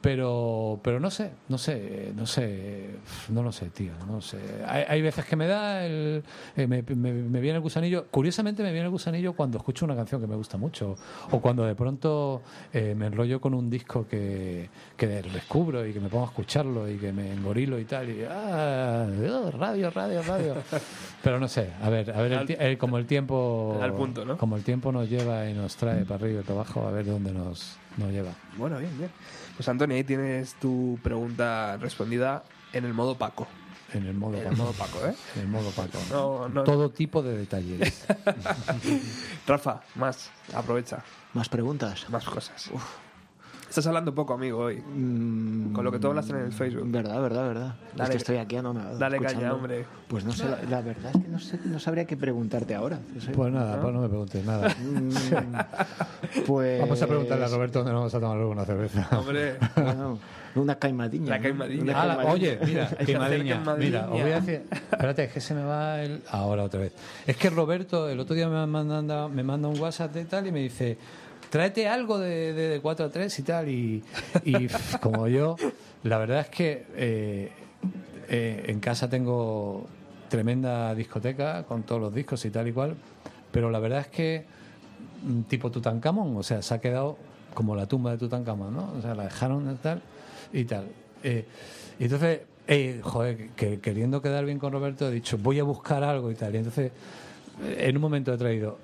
[0.00, 2.86] Pero, pero no sé, no sé, no sé,
[3.30, 4.38] no lo sé, tío, no sé.
[4.64, 6.22] Hay, hay veces que me da el,
[6.56, 8.06] eh, me, me- me viene el gusanillo.
[8.08, 10.94] Curiosamente me viene el gusanillo cuando escucho una canción que me gusta mucho
[11.32, 12.42] o cuando de pronto
[12.72, 16.88] eh, me enrollo con un disco que, que descubro y que me pongo a escucharlo
[16.88, 20.54] y que me engorilo y tal y ah, oh, radio, radio, radio.
[21.24, 24.36] Pero no sé, a ver, a ver, el eh, como el tiempo, al punto, ¿no?
[24.38, 27.04] como el tiempo nos lleva y nos trae para arriba y para abajo, a ver
[27.06, 28.30] dónde nos, nos lleva.
[28.56, 29.10] Bueno, bien, bien.
[29.58, 33.48] Pues Antonio, ahí tienes tu pregunta respondida en el modo Paco.
[33.92, 34.56] En el modo En el Paco.
[34.56, 35.14] modo Paco, ¿eh?
[35.34, 35.98] En el modo Paco.
[36.12, 36.62] No, no.
[36.62, 38.06] Todo tipo de detalles.
[39.48, 41.02] Rafa, más, aprovecha.
[41.34, 42.08] Más preguntas.
[42.08, 42.70] Más cosas.
[43.68, 44.76] Estás hablando poco, amigo, hoy.
[44.78, 46.84] Mm, Con lo que tú hablaste en el Facebook.
[46.90, 47.74] Verdad, verdad, verdad.
[47.94, 48.98] Dale- es que estoy aquí anonadado.
[48.98, 49.56] dale caña, escuchando.
[49.56, 49.84] hombre.
[50.08, 52.98] Pues no sé, la, la verdad es que no, sé, no sabría qué preguntarte ahora.
[53.34, 54.68] Pues nada, pues no me preguntes nada.
[54.70, 55.10] Mm,
[56.46, 56.80] pues...
[56.80, 59.06] Vamos a preguntarle a Roberto dónde nos vamos a tomar luego una cerveza.
[59.18, 60.18] Hombre, Bueno,
[60.54, 61.28] una caimadiña.
[61.30, 61.42] La ¿no?
[61.42, 61.82] caimadiña.
[61.82, 62.32] Una Ah, la- caimadiña.
[62.32, 63.62] oye, mira, queimadiña.
[63.78, 66.94] mira, os voy a decir, espérate, es que se me va el, ahora otra vez.
[67.26, 70.52] Es que Roberto el otro día me manda, me manda un WhatsApp de tal y
[70.52, 70.96] me dice,
[71.50, 73.68] tráete algo de, de, de 4 a 3 y tal.
[73.68, 74.04] Y,
[74.44, 74.68] y
[75.00, 75.56] como yo,
[76.02, 77.50] la verdad es que eh,
[78.28, 79.86] eh, en casa tengo
[80.28, 82.96] tremenda discoteca con todos los discos y tal y cual,
[83.50, 84.44] pero la verdad es que
[85.22, 87.16] mm, tipo Tutankamón, o sea, se ha quedado
[87.54, 88.92] como la tumba de Tutankamón, ¿no?
[88.98, 90.02] O sea, la dejaron tal
[90.52, 90.86] y tal.
[91.22, 91.46] Eh,
[91.98, 92.40] y entonces,
[93.02, 96.54] joder, que, queriendo quedar bien con Roberto, he dicho, voy a buscar algo y tal.
[96.54, 96.92] Y entonces,
[97.60, 98.78] en un momento he traído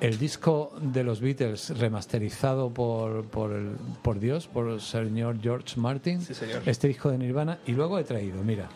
[0.00, 5.78] el disco de los Beatles remasterizado por, por, el- por Dios, por el señor George
[5.78, 6.62] Martin, Sí, señor.
[6.66, 8.68] este disco de Nirvana, y luego he traído, mira,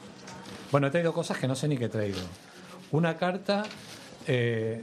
[0.71, 2.19] bueno, he traído cosas que no sé ni qué he traído.
[2.93, 3.65] Una carta,
[4.27, 4.83] eh,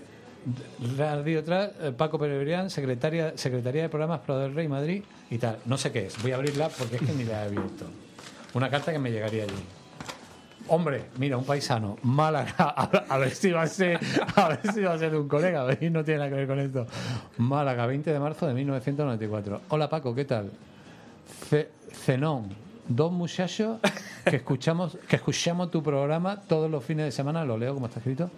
[0.97, 5.59] Radio Tra- eh, Paco Perebrián, secretaria, Secretaría de Programas Pro del Rey Madrid y tal.
[5.65, 7.85] No sé qué es, voy a abrirla porque es que ni la he abierto.
[8.55, 9.53] Una carta que me llegaría allí.
[10.73, 12.53] Hombre, mira, un paisano, Málaga,
[13.09, 13.99] a, ver si va a ser,
[14.37, 16.59] a ver si va a ser un colega, a no tiene nada que ver con
[16.59, 16.87] esto.
[17.39, 19.63] Málaga, 20 de marzo de 1994.
[19.67, 20.49] Hola Paco, ¿qué tal?
[21.91, 22.55] Zenón,
[22.87, 23.79] dos muchachos
[24.23, 27.99] que escuchamos, que escuchamos tu programa todos los fines de semana, lo leo como está
[27.99, 28.31] escrito.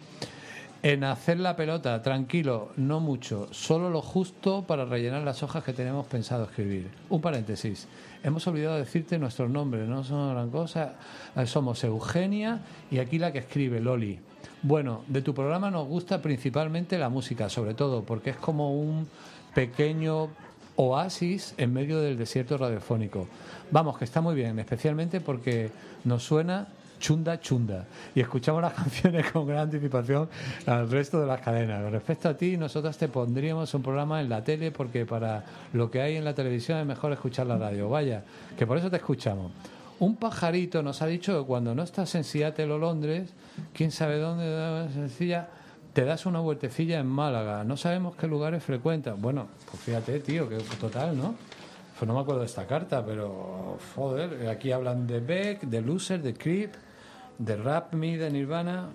[0.82, 5.72] En hacer la pelota, tranquilo, no mucho, solo lo justo para rellenar las hojas que
[5.72, 6.90] tenemos pensado escribir.
[7.12, 7.88] Un paréntesis.
[8.24, 10.96] Hemos olvidado decirte nuestros nombres, no son gran cosa.
[11.36, 14.18] Eh, Somos Eugenia y aquí la que escribe, Loli.
[14.62, 19.10] Bueno, de tu programa nos gusta principalmente la música, sobre todo, porque es como un
[19.54, 20.30] pequeño
[20.78, 23.28] oasis en medio del desierto radiofónico.
[23.72, 25.70] Vamos, que está muy bien, especialmente porque
[26.06, 26.70] nos suena
[27.04, 27.86] chunda chunda
[28.16, 30.30] y escuchamos las canciones con gran anticipación
[30.66, 31.92] al resto de las cadenas.
[31.92, 35.44] Respecto a ti, nosotros te pondríamos un programa en la tele porque para
[35.74, 37.90] lo que hay en la televisión es mejor escuchar la radio.
[37.90, 38.24] Vaya,
[38.58, 39.52] que por eso te escuchamos.
[40.00, 43.34] Un pajarito nos ha dicho que cuando no estás en Seattle o Londres,
[43.74, 45.50] quién sabe dónde, sencilla,
[45.92, 47.66] te das una vueltecilla en Málaga.
[47.66, 49.20] No sabemos qué lugares frecuentas.
[49.20, 51.36] Bueno, pues fíjate, tío, que total, ¿no?
[52.00, 56.22] Pues no me acuerdo de esta carta, pero joder, aquí hablan de Beck, de Loser,
[56.22, 56.74] de Creep,
[57.38, 58.90] de Rap Me, de Nirvana,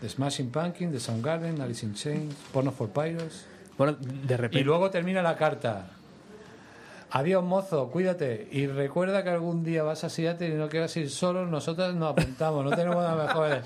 [0.00, 3.46] de Smashing Pumpkin, de Soundgarden, Alice in Chains, Porno for Pyros.
[3.78, 4.60] Bueno, de repente.
[4.60, 5.86] Y luego termina la carta.
[7.10, 8.48] Adiós, mozo, cuídate.
[8.52, 12.12] Y recuerda que algún día vas a Seattle y no quieras ir solo, nosotros nos
[12.12, 13.62] apuntamos, no tenemos nada mejor.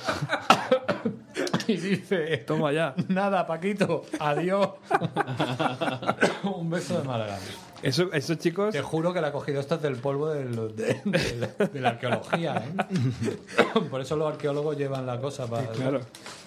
[1.68, 2.94] y dice, Toma ya.
[3.08, 4.70] nada, Paquito, adiós.
[6.42, 7.38] Un beso de Málaga.
[7.82, 8.72] Eso, esos chicos.
[8.72, 11.88] Te juro que la ha cogido esto del polvo de, de- de la- de la
[11.90, 12.64] arqueología.
[12.64, 13.36] ¿eh?
[13.90, 15.68] Por eso los arqueólogos llevan la cosa para...
[15.68, 16.00] Claro.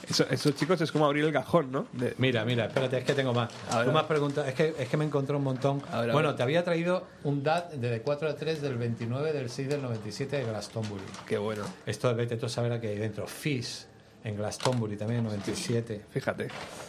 [0.09, 1.85] Eso- esos chicos es como abrir el cajón, ¿no?
[1.93, 3.49] De- Mira, mira, espérate, es que tengo más.
[3.73, 5.81] Ver, Tú has preguntado, es que, es que me encontré un montón.
[5.93, 9.69] Ver, bueno, te había traído un DAT de 4 a 3 del 29 del 6
[9.69, 11.03] del 97 de Glastonbury.
[11.27, 11.63] Qué bueno.
[11.85, 13.27] Esto vete tú a saber a qué hay dentro.
[13.27, 13.85] Fish
[14.23, 16.05] en Glastonbury también en 97.
[16.09, 16.47] Fíjate.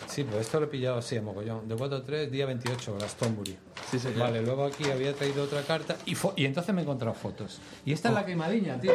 [0.08, 1.68] Sí, pues esto lo he pillado así a mogollón.
[1.68, 3.56] De 4 a 3, día 28, Glastonbury.
[3.90, 4.18] Sí, señor.
[4.20, 7.60] Vale, luego aquí había traído otra carta y, fo- y entonces me he encontrado fotos.
[7.84, 8.92] Y esta es la queimadiña, tío.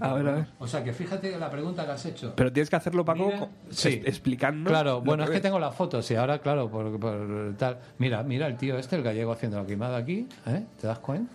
[0.00, 0.46] A ver, a ver.
[0.58, 2.32] O sea, que fíjate la pregunta que has hecho.
[2.34, 4.02] Pero tienes que hacerlo, Paco, Mira, sí.
[4.04, 4.68] explicando.
[4.68, 7.78] Claro, bueno, es que tengo las fotos y ahora, claro, por, por tal.
[7.98, 10.64] Mira, mira el tío este, el gallego haciendo la queimada aquí, ¿eh?
[10.80, 11.32] ¿Te das cuenta?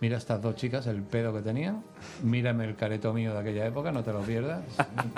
[0.00, 1.82] Mira estas dos chicas, el pedo que tenían.
[2.22, 4.60] Mírame el careto mío de aquella época, no te lo pierdas.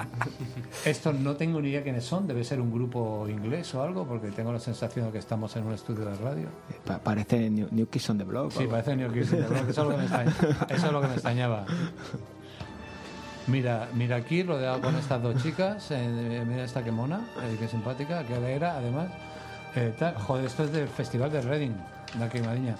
[0.86, 4.31] Estos no tengo ni idea quiénes son, debe ser un grupo inglés o algo, porque
[4.31, 6.48] tengo la sensación de que estamos en un estudio de radio.
[6.86, 8.52] Pa- parece New, New Kids on the Block.
[8.52, 10.93] Sí, parece New Kids on the Block, eso es lo que me extraña- eso es
[10.93, 11.66] lo que me extrañaba.
[13.47, 17.69] Mira, mira aquí, rodeado con estas dos chicas, eh, mira esta que mona, eh, que
[17.69, 19.09] simpática, que alegra, además.
[19.74, 20.15] Eh, tal.
[20.15, 21.73] Joder, esto es del Festival de Reading,
[22.19, 22.77] la queimadiña.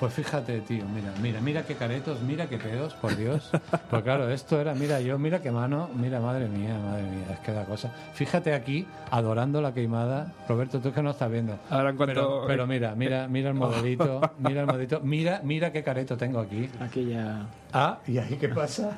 [0.00, 3.50] Pues fíjate, tío, mira, mira, mira qué caretos, mira qué pedos, por Dios.
[3.90, 7.38] Pues claro, esto era, mira yo, mira qué mano, mira, madre mía, madre mía, es
[7.40, 7.92] que da cosa.
[8.14, 10.32] Fíjate aquí, adorando la queimada.
[10.48, 11.58] Roberto, tú es que no estás viendo.
[11.68, 15.70] Ahora en cuanto- Pero, pero mira, mira, mira el modelito, mira el modelito, mira, mira
[15.70, 16.70] qué careto tengo aquí.
[16.80, 17.44] Aquí ya.
[17.74, 18.96] Ah, ¿y ahí qué pasa?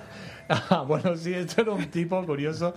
[0.71, 2.75] Ah, bueno, sí, esto era un tipo curioso.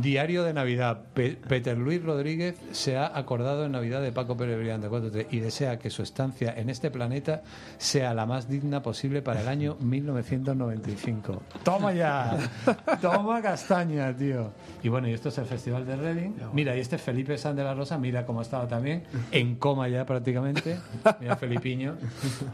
[0.00, 1.00] Diario de Navidad.
[1.14, 5.40] Pe- Peter Luis Rodríguez se ha acordado en Navidad de Paco Pérez Brillante 4T y
[5.40, 7.42] desea que su estancia en este planeta
[7.78, 11.42] sea la más digna posible para el año 1995.
[11.62, 12.36] ¡Toma ya!
[13.00, 14.52] ¡Toma castaña, tío!
[14.82, 16.32] Y bueno, y esto es el Festival de Reading.
[16.52, 19.88] Mira, y este es Felipe San de la Rosa, mira cómo estaba también, en coma
[19.88, 20.78] ya prácticamente.
[21.20, 21.96] Mira, Felipiño.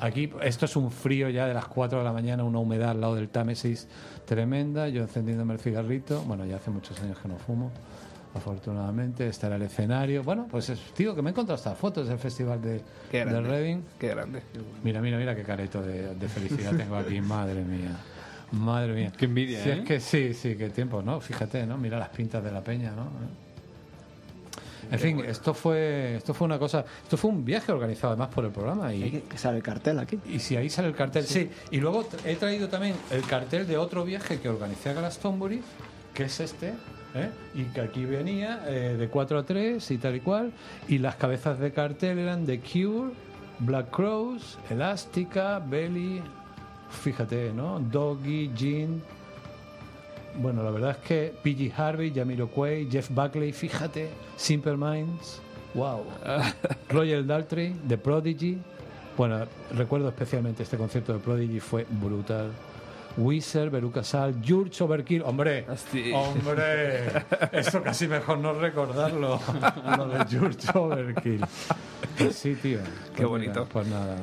[0.00, 3.00] Aquí, esto es un frío ya de las 4 de la mañana, una humedad al
[3.00, 3.88] lado del Támesis
[4.34, 4.88] tremenda.
[4.88, 6.22] Yo encendiéndome el cigarrito.
[6.22, 7.72] Bueno, ya hace muchos años que no fumo.
[8.32, 10.22] Afortunadamente, estará el escenario.
[10.22, 12.80] Bueno, pues es, tío, que me he encontrado estas fotos del Festival de,
[13.10, 13.48] Qué de grande.
[13.50, 13.82] Reading.
[13.98, 14.40] Qué grande.
[14.84, 17.96] Mira, mira, mira qué careto de, de felicidad tengo aquí, madre mía.
[18.52, 19.12] Madre mía.
[19.16, 19.78] Qué envidia, Sí, ¿eh?
[19.80, 21.20] es que sí, sí, qué tiempo, ¿no?
[21.20, 21.76] Fíjate, ¿no?
[21.76, 23.08] Mira las pintas de la peña, ¿no?
[24.90, 28.44] En fin, esto fue esto fue una cosa, esto fue un viaje organizado además por
[28.44, 30.18] el programa y, Que sale el cartel aquí.
[30.26, 31.50] y si ahí sale el cartel, sí.
[31.70, 35.62] Y luego he traído también el cartel de otro viaje que organicé a Glastonbury,
[36.14, 36.74] que es este,
[37.14, 37.30] ¿eh?
[37.54, 40.52] y que aquí venía eh, de 4 a 3 y tal y cual.
[40.88, 43.12] Y las cabezas de cartel eran The Cure,
[43.60, 46.22] Black Crows, Elástica, Belly,
[47.02, 47.80] fíjate, ¿no?
[47.80, 49.02] Doggy, Jean.
[50.36, 55.40] Bueno, la verdad es que PG Harvey, Jamiroquai, Jeff Buckley, fíjate, Simple Minds,
[55.74, 56.04] wow.
[56.88, 58.58] Royal Daltrey, The Prodigy.
[59.16, 59.46] Bueno,
[59.76, 62.52] recuerdo especialmente este concierto de Prodigy, fue brutal.
[63.16, 65.22] Wizard, Veruca Sal, George Overkill.
[65.22, 66.16] Hombre, Hostia.
[66.16, 67.06] hombre,
[67.52, 69.40] esto casi mejor no recordarlo.
[69.96, 71.44] Lo de George Overkill.
[72.18, 72.78] Pues sí, tío.
[73.14, 73.60] Qué Pues bonito.
[73.60, 74.16] mira, pues nada,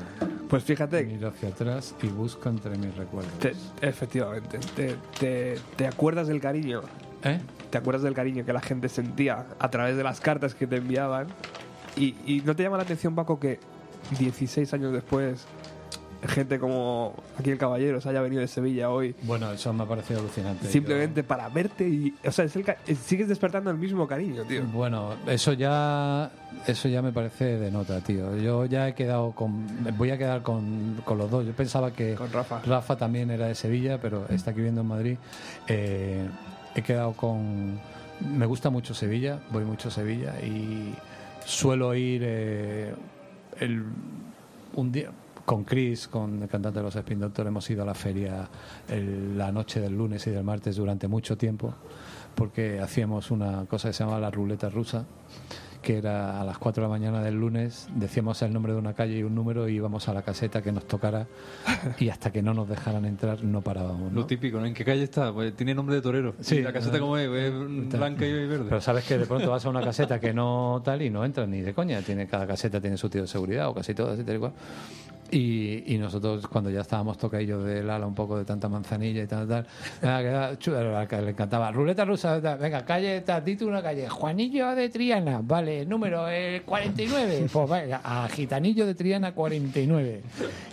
[0.50, 3.34] Pues fíjate, miro hacia atrás y busco entre mis recuerdos.
[3.40, 6.82] te- efectivamente, te, te- te acuerdas del cariño,
[7.24, 7.40] ¿Eh?
[7.70, 10.78] te acuerdas del cariño que la gente sentía a través de las cartas que te
[10.78, 11.28] enviaban
[11.98, 13.60] y, y no te llama la atención, Paco, que
[14.20, 15.46] 16 años después
[16.28, 19.86] gente como aquí el caballero se haya venido de Sevilla hoy Bueno, eso me ha
[19.86, 20.68] parecido alucinante.
[20.68, 24.64] simplemente para verte y o sea es el ca- sigues despertando el mismo cariño tío
[24.66, 26.32] Bueno, eso ya
[26.66, 28.36] eso ya me parece de nota, tío.
[28.38, 29.68] Yo ya he quedado con
[29.98, 31.46] voy a quedar con, con los dos.
[31.46, 34.88] Yo pensaba que con Rafa Rafa también era de Sevilla, pero está aquí viviendo en
[34.88, 35.18] Madrid.
[35.68, 36.28] Eh,
[36.74, 37.80] he quedado con
[38.36, 40.96] me gusta mucho Sevilla, voy mucho a Sevilla y
[41.46, 42.96] suelo ir eh,
[43.60, 43.84] el,
[44.74, 45.12] un día
[45.48, 48.50] con Chris, con el cantante de los Spin Doctor, hemos ido a la feria
[48.90, 51.74] el- la noche del lunes y del martes durante mucho tiempo,
[52.36, 55.06] porque hacíamos una cosa que se llama la ruleta rusa,
[55.82, 58.94] que era a las 4 de la mañana del lunes, decíamos el nombre de una
[58.94, 61.28] calle y un número y íbamos a la caseta que nos tocara
[61.98, 64.12] y hasta que no nos dejaran entrar no parábamos.
[64.12, 64.20] ¿no?
[64.20, 64.66] Lo típico, ¿no?
[64.66, 65.32] ¿En qué calle está?
[65.32, 66.34] Pues tiene nombre de torero.
[66.42, 66.58] Sí.
[66.58, 67.30] ¿Y la caseta como es?
[67.30, 67.54] Es
[67.98, 68.66] blanca y verde.
[68.68, 71.48] Pero sabes que de pronto vas a una caseta que no tal y no entras
[71.48, 72.02] ni de coña.
[72.02, 74.52] Tiene, cada caseta tiene su tío de seguridad o casi todas y tal y cual.
[75.30, 79.28] Y, y nosotros cuando ya estábamos tocaillos del ala un poco de tanta manzanilla y
[79.28, 79.66] tal, tal,
[80.02, 81.72] venga, que da- chu- a la que le encantaba.
[81.72, 84.08] Ruleta rusa, tal, venga, calle, tal, dite una calle.
[84.08, 87.48] Juanillo de Triana, vale, número eh, 49.
[87.52, 90.22] Pues venga, a Gitanillo de Triana 49.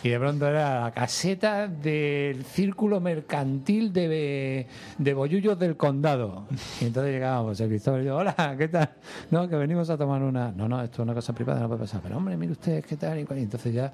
[0.02, 4.66] Y de pronto era la caseta del círculo mercantil de,
[4.98, 6.46] de Bollullos del Condado.
[6.80, 8.90] Y entonces llegábamos, el Cristóbal y yo, hola, ¿qué tal?
[9.30, 10.52] No, que venimos a tomar una...
[10.52, 12.00] No, no, esto es una cosa privada, no puede pasar.
[12.02, 13.18] Pero hombre, mire usted, ¿qué tal?
[13.18, 13.92] Y entonces ya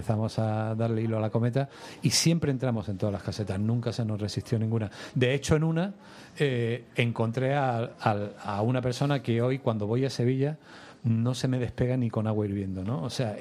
[0.00, 1.68] empezamos a darle hilo a la cometa
[2.02, 4.90] y siempre entramos en todas las casetas, nunca se nos resistió ninguna.
[5.14, 5.92] De hecho, en una
[6.38, 10.56] eh, encontré a, a- a una persona que hoy, cuando voy a Sevilla,
[11.02, 13.02] no se me despega ni con agua hirviendo, ¿no?
[13.02, 13.36] O sea,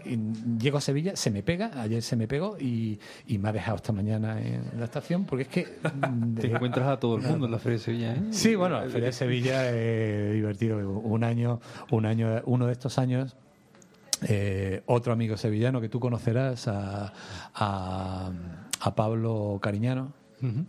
[0.59, 3.75] llego a Sevilla, se me pega, ayer se me pegó y, y me ha dejado
[3.77, 5.63] esta mañana en la estación porque es que...
[6.39, 8.21] Te encuentras a todo el mundo en la Feria de Sevilla, ¿eh?
[8.31, 10.77] Sí, bueno, la Feria de Sevilla eh, divertido.
[10.89, 11.59] Un año,
[11.91, 13.35] un año, uno de estos años,
[14.27, 17.13] eh, otro amigo sevillano que tú conocerás, a,
[17.53, 18.31] a,
[18.81, 20.13] a Pablo Cariñano,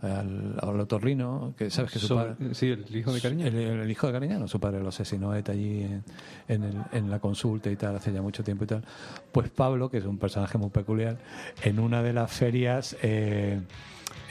[0.01, 2.53] al, al otorrino, que sabes que su padre...
[2.55, 3.47] Sí, el hijo de Cariño.
[3.47, 6.03] El, el hijo de Cariñano, su padre lo asesinó ETA allí en,
[6.49, 8.83] en, el- en la consulta y tal, hace ya mucho tiempo y tal.
[9.31, 11.19] Pues Pablo, que es un personaje muy peculiar,
[11.63, 13.61] en una de las ferias eh,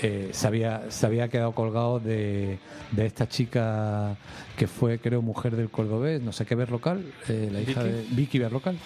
[0.02, 2.59] eh, se, había, se había quedado colgado de,
[2.93, 4.16] de esta chica
[4.56, 7.94] que fue, creo, mujer del cordobés, no sé qué Berrocal, eh, la hija Vicky.
[7.97, 8.77] de Vicky Berrocal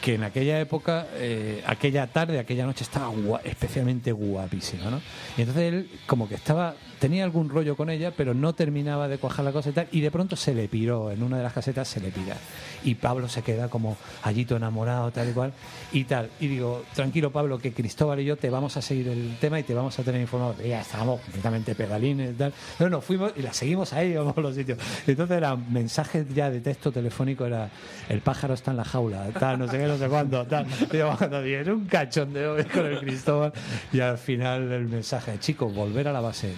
[0.00, 5.00] que en aquella época, eh, aquella tarde, aquella noche estaba gua- especialmente guapísima, ¿no?
[5.36, 9.18] Y entonces él como que estaba, tenía algún rollo con ella, pero no terminaba de
[9.18, 11.52] cuajar la cosa y tal, y de pronto se le piró, en una de las
[11.52, 12.36] casetas se le pira.
[12.84, 15.52] Y Pablo se queda como allí todo enamorado, tal y cual,
[15.90, 16.30] y tal.
[16.38, 19.64] Y digo, tranquilo Pablo, que Cristóbal y yo te vamos a seguir el tema y
[19.64, 20.54] te vamos a tener informado.
[20.62, 22.52] Ya estábamos completamente pedalines y tal.
[22.78, 24.78] Pero nos fuimos y la seguimos ahí, vamos a los sitios.
[25.04, 27.68] Entonces eran mensajes ya de texto telefónico, era
[28.08, 30.66] el pájaro está en la jaula, tal, no sé qué, no sé cuándo, tal.
[30.92, 33.52] Y yo, es un cachondeo con el Cristóbal.
[33.92, 36.54] Y al final el mensaje, chicos, volver a la base,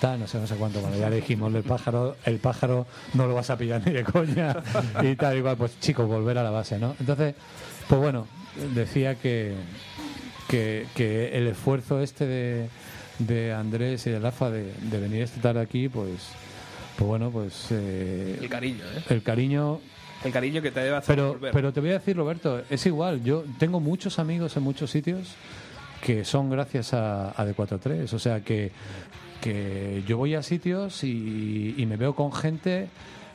[0.00, 0.80] tal, no sé, no sé cuánto.
[0.80, 4.04] Cuando ya le dijimos el pájaro, el pájaro no lo vas a pillar ni de
[4.04, 4.56] coña
[5.02, 6.94] y tal, igual, pues chicos, volver a la base, ¿no?
[6.98, 7.34] Entonces,
[7.88, 8.26] pues bueno,
[8.74, 9.54] decía que,
[10.48, 12.68] que, que el esfuerzo este de,
[13.18, 16.30] de Andrés y de Rafa de, de venir esta tarde aquí, pues,
[16.96, 19.02] pues bueno, pues eh, el cariño ¿eh?
[19.08, 19.80] el cariño
[20.24, 21.52] el cariño que te debe hacer pero, volver.
[21.52, 23.24] pero te voy a decir, Roberto, es igual.
[23.24, 25.34] Yo tengo muchos amigos en muchos sitios
[26.02, 28.12] que son gracias a, a D43.
[28.12, 28.70] O sea que,
[29.40, 32.88] que yo voy a sitios y, me veo con gente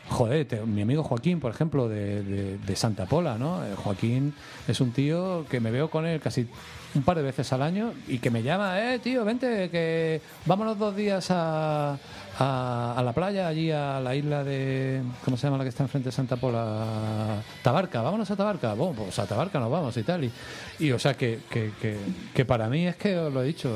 [0.07, 3.65] joder, mi amigo Joaquín, por ejemplo, de, de- Santa Pola, ¿no?
[3.65, 4.36] Eh, Joaquín
[4.68, 6.45] es un tío que me veo con él casi
[6.94, 10.77] un par de veces al año y que me llama, eh, tío, vente, que vámonos
[10.77, 11.98] dos días a,
[12.38, 15.82] a, a la playa, allí a la isla de, ¿cómo se llama la que está
[15.84, 17.41] enfrente de Santa Pola?
[17.64, 20.23] Tabarca, vámonos a Tabarca, bueno, pues a Tabarca nos vamos y tal.
[20.23, 20.32] Y,
[20.80, 21.98] y, o sea, que, que, que,
[22.32, 23.76] que para mí es que os lo he dicho,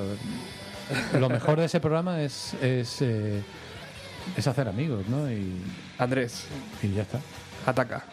[1.19, 2.53] lo mejor de ese programa es...
[2.61, 3.41] es eh,
[4.37, 5.31] es hacer amigos, ¿no?
[5.31, 5.53] Y,
[5.97, 6.45] Andrés,
[6.83, 7.19] y ya está.
[7.65, 8.03] ataca.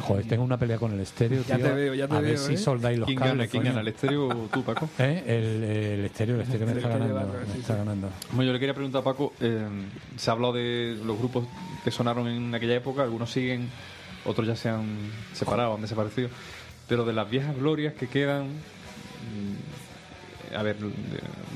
[0.00, 1.66] Joder, tengo una pelea con el estéreo, Ya tío.
[1.66, 2.56] te veo, ya te a ver veo, si ¿eh?
[2.56, 3.36] soldáis los ¿Quién cables.
[3.36, 3.46] gana?
[3.48, 3.72] ¿Quién coño.
[3.72, 3.80] gana?
[3.82, 4.88] ¿El estéreo o tú, Paco?
[4.98, 5.24] ¿Eh?
[5.26, 7.14] El, el estéreo, el estéreo me está ganando.
[7.46, 7.78] me sí, está sí.
[7.78, 8.08] ganando.
[8.30, 9.66] Bueno, yo le quería preguntar a Paco, eh,
[10.16, 11.46] se ha hablado de los grupos
[11.84, 13.68] que sonaron en aquella época, algunos siguen,
[14.24, 16.30] otros ya se han separado, han desaparecido,
[16.88, 18.46] pero de las viejas glorias que quedan,
[20.54, 20.90] a ver, de-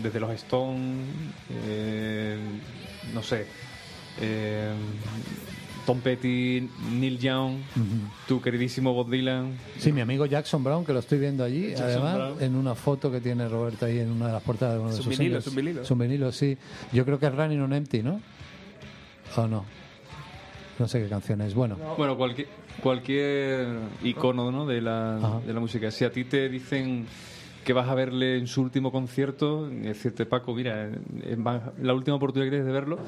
[0.02, 1.06] desde los Stones,
[1.66, 2.38] eh,
[3.14, 3.46] no sé,
[4.20, 4.72] eh,
[5.86, 7.56] Tom Petty, Neil Young,
[8.28, 11.86] tu queridísimo Bob Dylan, Sí, mi amigo Jackson Brown, que lo estoy viendo allí, Jackson
[11.86, 12.42] además, Brown.
[12.42, 14.96] en una foto que tiene Roberto ahí en una de las portadas de uno de
[14.96, 15.46] sus vinilo, singles.
[15.46, 15.82] es un vinilo.
[15.82, 16.56] Es un vinilo, sí.
[16.92, 18.20] Yo creo que es Running on Empty, ¿no?
[19.36, 19.64] ¿O no?
[20.78, 21.52] No sé qué canción es.
[21.54, 22.46] Bueno, Bueno, cualquier,
[22.80, 23.66] cualquier
[24.04, 24.66] icono ¿no?
[24.66, 25.90] de, la, de la música.
[25.90, 27.06] Si a ti te dicen
[27.64, 30.88] que vas a verle en su último concierto, y decirte, Paco, mira,
[31.22, 31.36] eh,
[31.80, 32.98] la última oportunidad que tienes de verlo,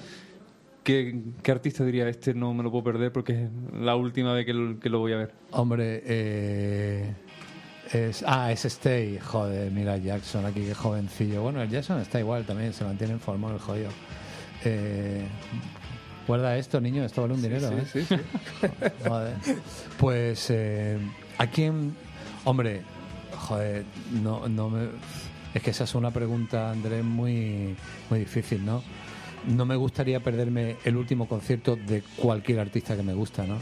[0.83, 3.51] ¿qué, qué artista diría, este no me lo puedo perder porque es
[3.81, 5.35] la última vez que lo, que lo voy a ver?
[5.51, 7.15] hombre, eh,
[7.93, 9.19] es, ah, es Stay.
[9.19, 11.43] Joder, mira Jackson aquí, qué jovencillo.
[11.43, 13.91] Bueno, el Jackson está igual también, se mantiene en forma el jodido.
[14.65, 15.27] Eh,
[16.27, 17.85] guarda esto, niño, esto vale un dinero, ¿eh?
[17.93, 18.17] Sí, sí.
[19.09, 19.35] Joder.
[19.99, 20.99] Pues, eh,
[21.39, 21.95] ¿a quién?
[22.45, 22.83] Hombre,
[23.45, 23.85] joder,
[24.23, 24.89] no, no me.
[25.55, 27.77] Es que esa es una pregunta, Andrés, muy,
[28.11, 28.83] muy difícil, ¿no?
[29.47, 33.59] No me gustaría perderme el último concierto de cualquier artista que me gusta, ¿no?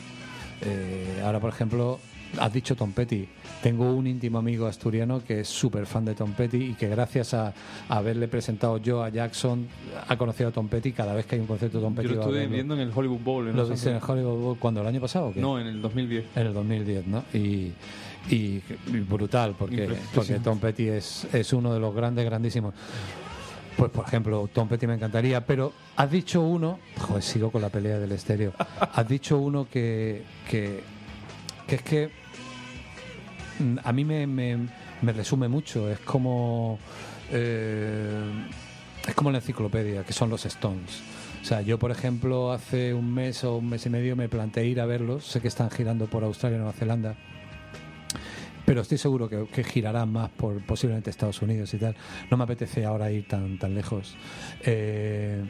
[0.62, 1.98] Eh, ahora, por ejemplo,
[2.38, 3.28] has dicho Tom Petty.
[3.62, 7.34] Tengo un íntimo amigo asturiano que es súper fan de Tom Petty y que gracias
[7.34, 7.48] a,
[7.88, 9.66] a haberle presentado yo a Jackson
[10.09, 10.92] ha conocido a Tom Petty.
[10.92, 12.92] Cada vez que hay un concierto de Tom Petty Yo lo estuve viendo en el
[12.94, 13.48] Hollywood Bowl.
[13.48, 14.02] en ¿Lo viste en el.
[14.02, 15.26] Hollywood Bowl cuando el año pasado?
[15.26, 15.40] o qué?
[15.40, 16.24] No, en el 2010.
[16.36, 17.24] En el 2010, ¿no?
[17.34, 17.72] Y,
[18.30, 22.74] y, y brutal, porque, porque Tom Petty es, es uno de los grandes, grandísimos.
[23.76, 27.70] Pues, por ejemplo, Tom Petty me encantaría, pero has dicho uno, joder, sigo con la
[27.70, 30.80] pelea del estéreo, has dicho uno que, que,
[31.66, 32.10] que es que
[33.58, 34.58] mm, a mí me, me,
[35.00, 36.78] me resume mucho, es como...
[37.30, 38.22] eh,
[39.08, 41.00] es como la enciclopedia, que son los Stones.
[41.42, 44.66] O sea, yo, por ejemplo, hace un mes o un mes y medio me planteé
[44.66, 45.26] ir a verlos.
[45.26, 47.16] Sé que están girando por Australia y Nueva Zelanda.
[48.72, 51.94] Pero estoy seguro que, que girarán más por posiblemente Estados Unidos y tal.
[52.30, 54.16] No me apetece ahora ir tan, tan lejos.
[54.64, 55.44] Eh,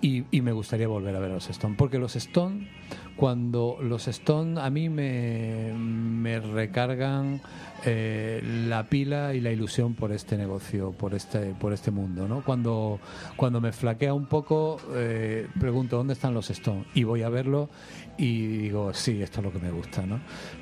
[0.00, 1.74] y, me gustaría volver a ver a los Stone.
[1.76, 2.66] Porque los Stone,
[3.14, 7.42] cuando los Stone a mí me, me recargan
[7.84, 12.26] eh, la pila y la ilusión por este negocio, por este, por este mundo.
[12.26, 12.42] ¿no?
[12.42, 13.00] Cuando,
[13.36, 17.68] cuando me flaquea un poco, eh, pregunto dónde están los Stone y voy a verlo
[18.16, 20.06] y digo, sí, esto es lo que me gusta.
[20.06, 20.20] ¿no?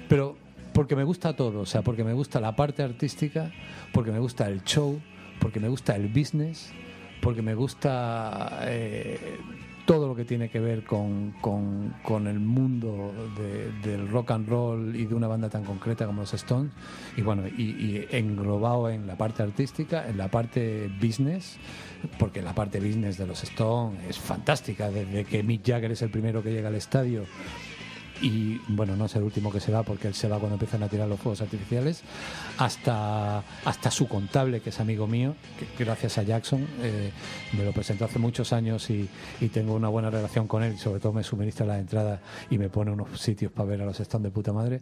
[0.08, 0.42] Pero
[0.74, 3.50] porque me gusta todo, o sea, porque me gusta la parte artística,
[3.92, 5.00] porque me gusta el show,
[5.40, 6.70] porque me gusta el business,
[7.22, 9.18] porque me gusta eh,
[9.86, 14.48] todo lo que tiene que ver con, con- con el mundo de- del rock and
[14.48, 16.72] roll y de una banda tan concreta como los Stones,
[17.16, 21.56] y bueno, y, y englobado en la parte artística, en la parte business,
[22.18, 26.10] porque la parte business de los Stones es fantástica, desde que Mick Jagger es el
[26.10, 27.24] primero que llega al estadio
[28.22, 30.82] y bueno, no es el último que se va porque él se va cuando empiezan
[30.82, 32.02] a tirar los fuegos artificiales,
[32.58, 35.34] hasta, hasta su contable, que es amigo mío,
[35.76, 37.10] que gracias a Jackson eh,
[37.56, 39.08] me lo presentó hace muchos años y,
[39.40, 42.20] y tengo una buena relación con él, sobre todo me suministra la entrada
[42.50, 44.80] y me pone unos sitios para ver a los Stones de puta madre,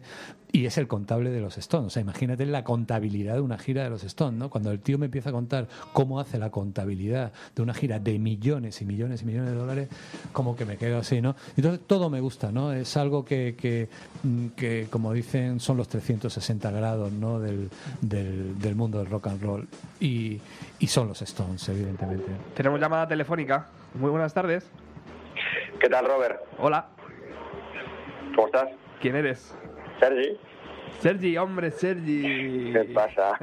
[0.51, 3.83] y es el contable de los Stones, o sea, imagínate la contabilidad de una gira
[3.83, 4.49] de los Stones, ¿no?
[4.49, 8.19] Cuando el tío me empieza a contar cómo hace la contabilidad de una gira de
[8.19, 9.89] millones y millones y millones de dólares,
[10.31, 11.35] como que me quedo así, ¿no?
[11.57, 12.71] Entonces todo me gusta, ¿no?
[12.73, 13.89] Es algo que, que,
[14.23, 17.39] mm, que, como dicen, son los 360 grados, ¿no?
[17.39, 17.69] Del,
[18.01, 19.67] del, del mundo del rock and roll.
[19.99, 20.39] Y,
[20.79, 22.31] y son los Stones, evidentemente.
[22.55, 23.67] Tenemos llamada telefónica.
[23.95, 24.69] Muy buenas tardes.
[25.79, 26.41] ¿Qué tal, Robert?
[26.59, 26.87] Hola,
[28.35, 28.69] ¿Cómo estás?
[28.99, 29.55] ¿quién eres?
[29.99, 30.37] Sergi.
[30.99, 32.71] Sergi, hombre, Sergi.
[32.73, 33.33] ¿Qué pasa?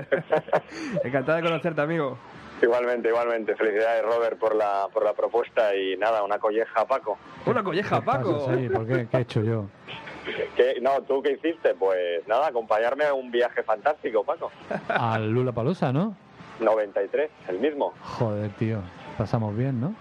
[1.04, 2.18] Encantado de conocerte, amigo.
[2.62, 3.54] Igualmente, igualmente.
[3.56, 7.18] Felicidades, Robert, por la, por la propuesta y nada, una colleja a Paco.
[7.46, 8.50] Una colleja, Paco.
[8.56, 9.06] Sí, ¿por qué?
[9.10, 9.66] ¿Qué he hecho yo?
[10.56, 10.76] ¿Qué?
[10.82, 11.74] No, ¿tú qué hiciste?
[11.74, 14.50] Pues nada, acompañarme a un viaje fantástico, Paco.
[14.88, 16.14] Al Lula Palusa, ¿no?
[16.60, 17.94] 93, el mismo.
[18.02, 18.78] Joder, tío.
[19.16, 19.94] Pasamos bien, ¿no?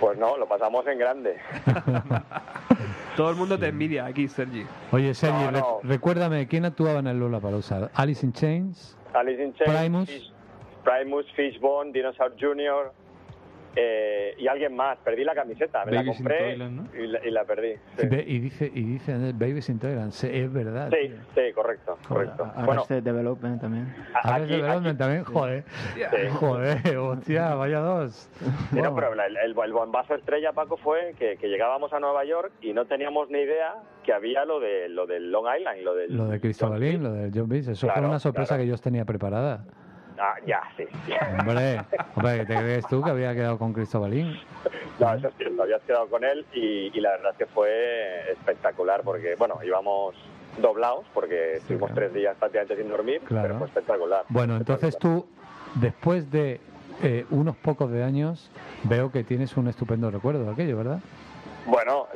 [0.00, 1.38] Pues no, lo pasamos en grande.
[3.16, 4.64] Todo el mundo te envidia aquí, Sergi.
[4.92, 5.80] Oye, Sergi, No, re- no.
[5.82, 7.90] recuérdame, ¿quién actuaba en el Lola Palusa?
[7.94, 10.32] Alice in Chains, Alice in Chains, Primus.
[10.84, 12.92] Primus, Fishbone, Dinosaur Jr.
[13.76, 14.98] eh, y alguien más.
[15.04, 17.74] Perdí la camiseta, me la Babies in compré Toyland, y, la, y la perdí.
[17.96, 20.90] Sí, y dice, y dice Baby Sin Tolerance, sí, es verdad.
[20.90, 21.16] sí, tío.
[21.34, 22.44] sí, correcto, correcto.
[22.56, 23.94] Arrested Bueno, Development también.
[24.14, 25.64] a- Arrested aquí, Development también, joder.
[25.94, 26.00] Sí.
[26.40, 28.28] Joder, hostia, vaya dos.
[28.70, 32.24] Sí, no, pero el, el- el bombazo estrella, Paco, fue que, que llegábamos a Nueva
[32.24, 35.94] York y no teníamos ni idea que había lo de lo del Long Island, lo
[35.94, 36.16] del...
[36.16, 38.62] Lo de Cristobalín, lo de John Beach, eso fue Claro, una sorpresa claro.
[38.62, 39.64] que yo os tenía preparada.
[40.20, 40.84] Ah, ya, sí.
[41.06, 41.12] sí.
[41.38, 41.80] Hombre,
[42.16, 44.36] hombre, ¿qué te crees tú que había quedado con Cristobalín?
[44.98, 48.32] No, eso es cierto, habías quedado con él y, y la verdad es que fue
[48.32, 50.14] espectacular porque, bueno, íbamos
[50.60, 52.00] doblados porque estuvimos claro.
[52.00, 53.42] tres días prácticamente sin dormir, Claro.
[53.46, 54.24] pero fue espectacular.
[54.28, 55.26] Bueno, entonces tú,
[55.76, 56.60] después de
[57.02, 58.50] eh, unos pocos de años,
[58.84, 60.98] veo que tienes un estupendo recuerdo de aquello, ¿verdad?
[61.68, 62.06] Bueno,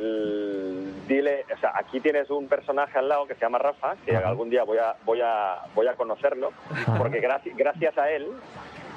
[1.06, 4.28] dile, o sea, aquí tienes un personaje al lado que se llama Rafa, que Ajá.
[4.30, 6.94] algún día voy a voy a voy a conocerlo, Ajá.
[6.96, 8.32] porque gracias gracias a él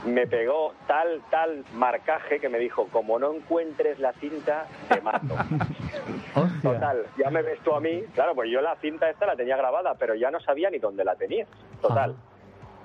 [0.05, 5.35] me pegó tal tal marcaje que me dijo, como no encuentres la cinta, te mato.
[6.35, 6.71] Hostia.
[6.71, 9.57] Total, ya me ves tú a mí, claro, pues yo la cinta esta la tenía
[9.57, 11.45] grabada, pero ya no sabía ni dónde la tenía.
[11.81, 12.19] Total, Ajá.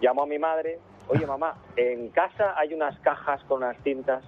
[0.01, 4.25] llamo a mi madre, oye mamá, ¿en casa hay unas cajas con unas cintas?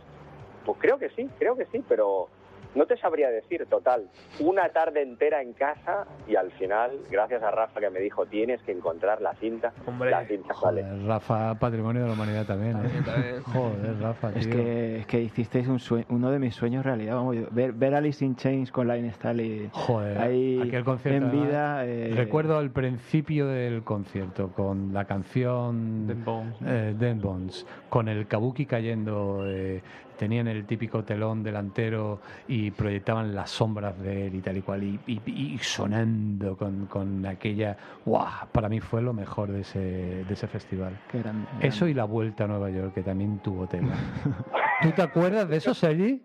[0.64, 2.28] Pues creo que sí, creo que sí, pero
[2.74, 4.08] no te sabría decir, total.
[4.40, 8.62] Una tarde entera en casa y al final, gracias a Rafa que me dijo, tienes
[8.62, 10.82] que encontrar la cinta, Hombre, la cinta sale.
[10.82, 13.02] Joder, Rafa, patrimonio de la humanidad también, ¿eh?
[13.04, 13.42] También.
[13.52, 14.40] Joder, Rafa, tío.
[14.40, 17.16] Es que, es que hicisteis un sue- uno de mis sueños realidad.
[17.16, 21.26] Vamos, yo- ver, ver Alice in Chains con Line Staley Joder, ahí aquel concierto.
[21.26, 21.84] en vida.
[21.86, 26.56] eh, Recuerdo al principio del concierto con la canción Dead Bones.
[26.66, 29.82] eh, Dead Bones, con el kabuki cayendo, eh,
[30.22, 34.84] tenían el típico telón delantero y proyectaban las sombras de él y tal y cual,
[34.84, 37.76] y, y- y sonando con, con aquella.
[38.06, 38.46] ¡Guau!
[38.52, 40.96] Para mí fue lo mejor de ese, de ese festival.
[41.10, 43.94] qué grande, Eso y la vuelta a Nueva York, que también tuvo tela.
[44.82, 46.22] ¿Tú te acuerdas de eso, Sergi?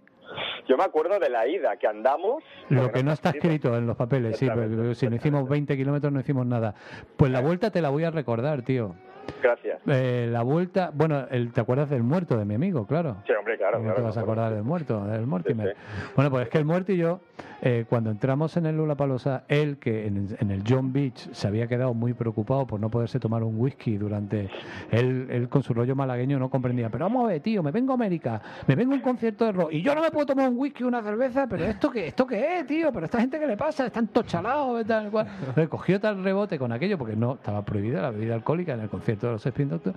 [0.69, 2.43] Yo me acuerdo de la ida, que andamos...
[2.69, 3.75] Lo que no está escrito.
[3.75, 6.75] en los papeles, sí, pero si no hicimos 20 kilómetros no hicimos nada.
[7.15, 8.93] Pues la vuelta te la voy a recordar, tío.
[9.41, 9.79] Gracias.
[9.87, 12.85] Eh, la vuelta, bueno, el, ¿te acuerdas del muerto de mi amigo?
[12.87, 13.17] Claro.
[13.25, 13.97] Sí, hombre, claro, ¿Cómo claro.
[14.01, 15.75] te vas a acordar del muerto, del Mortimer?
[15.75, 17.19] Sí, Bueno, pues es que el muerto y yo,
[17.61, 21.47] eh, cuando entramos en el Lula Palosa, él, que en, en el John Beach se
[21.47, 24.49] había quedado muy preocupado por no poderse tomar un whisky durante.
[24.91, 26.89] Él, él con su rollo malagueño no comprendía.
[26.89, 29.51] Pero vamos a ver, tío, me vengo a América, me vengo a un concierto de
[29.51, 32.25] rock y yo no me puedo tomar un whisky una cerveza, pero ¿esto qué, ¿esto
[32.27, 32.91] qué es, tío?
[32.91, 33.85] ¿Pero esta gente qué le pasa?
[33.87, 35.27] Están todos chalados, tal cual.
[35.39, 38.89] Entonces, cogió tal rebote con aquello, porque no estaba prohibida la bebida alcohólica en el
[38.89, 39.95] concierto de los Spin Doctors.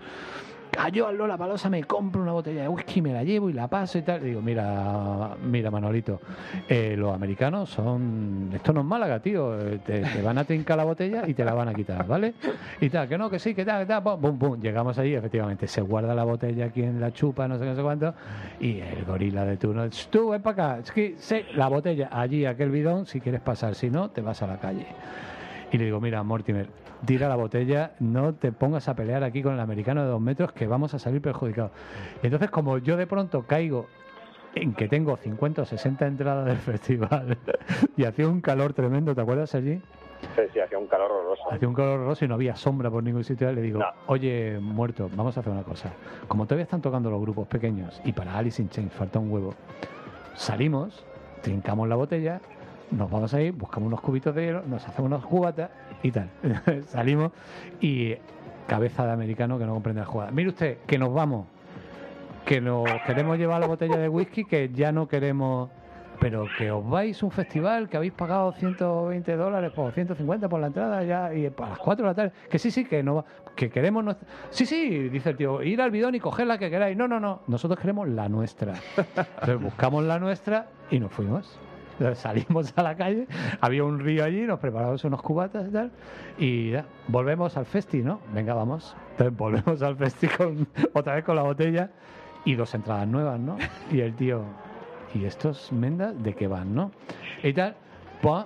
[0.71, 3.67] Cayó al Lola Palosa, me compro una botella de whisky, me la llevo y la
[3.67, 4.23] paso y tal.
[4.23, 6.21] Y digo, mira, mira, Manolito,
[6.69, 8.51] eh, los americanos son.
[8.55, 9.57] Esto no es Málaga, tío.
[9.85, 12.35] Te, van a trincar la botella y te la van a quitar, ¿vale?
[12.81, 14.03] Y tal, que no, que sí, que tal, que tal.
[14.03, 14.61] Pum, pum, pum.
[14.61, 17.77] Llegamos allí, efectivamente, se guarda la botella aquí en la chupa, no sé qué, no
[17.77, 18.15] sé cuánto.
[18.61, 20.81] Y el gorila de turno, "Ch, tú, ven para acá.
[20.85, 23.75] Es que, sí, la botella allí, aquel bidón, si quieres pasar.
[23.75, 24.87] Si no, te vas a la calle.
[25.73, 26.69] Y le digo, mira, Mortimer,
[27.05, 30.53] tira la botella, no te pongas a pelear aquí con el americano de dos metros
[30.53, 31.73] que vamos a salir perjudicados.
[32.23, 33.87] Entonces, como yo de pronto caigo
[34.55, 37.39] en que tengo 50 o 60 entradas del festival
[37.97, 39.81] y hacía un calor tremendo, ¿te acuerdas allí?
[40.37, 41.43] Sí, sí, hacía un calor horroroso.
[41.51, 43.51] Hacía un calor horroroso y no había sombra por ningún sitio.
[43.53, 43.87] Le digo, No.
[44.07, 45.93] oye, muerto, vamos a hacer una cosa.
[46.29, 49.55] Como todavía están tocando los grupos pequeños y para Alice in Chains falta un huevo,
[50.35, 51.05] salimos,
[51.43, 52.41] trincamos la botella,
[52.91, 55.71] nos vamos a ir, buscamos unos cubitos de hielo, nos hacemos unos cubatas
[56.03, 56.29] y tal.
[56.87, 57.33] Salimos
[57.81, 58.15] y
[58.67, 60.31] cabeza de americano que no comprende la jugada.
[60.31, 61.47] Mire usted, que nos vamos,
[62.45, 65.71] que nos queremos llevar la botella de whisky, que ya no queremos...
[66.21, 70.61] Pero que os vais a un festival que habéis pagado 120 dólares por 150 por
[70.61, 72.33] la entrada ya y para las 4 de la tarde.
[72.51, 73.25] Que sí, sí, que no va-
[73.57, 76.69] que queremos nuestra- Sí, sí, dice el tío, ir al bidón y coger la que
[76.69, 76.95] queráis.
[76.95, 78.75] No, no, no, nosotros queremos la nuestra.
[79.07, 81.59] Entonces buscamos la nuestra y nos fuimos.
[82.15, 83.27] Salimos a la calle,
[83.61, 85.91] había un río allí, nos preparamos unos cubatas y tal,
[86.39, 88.21] y ya, volvemos al festi, ¿no?
[88.33, 88.97] Venga, vamos.
[89.13, 91.91] Entonces volvemos al festi con, otra vez con la botella
[92.45, 93.59] y dos entradas nuevas, ¿no?
[93.91, 94.43] Y el tío,
[95.15, 96.91] ¿y estos mendas de qué van, no?
[97.43, 97.77] Y tal,
[98.23, 98.45] pues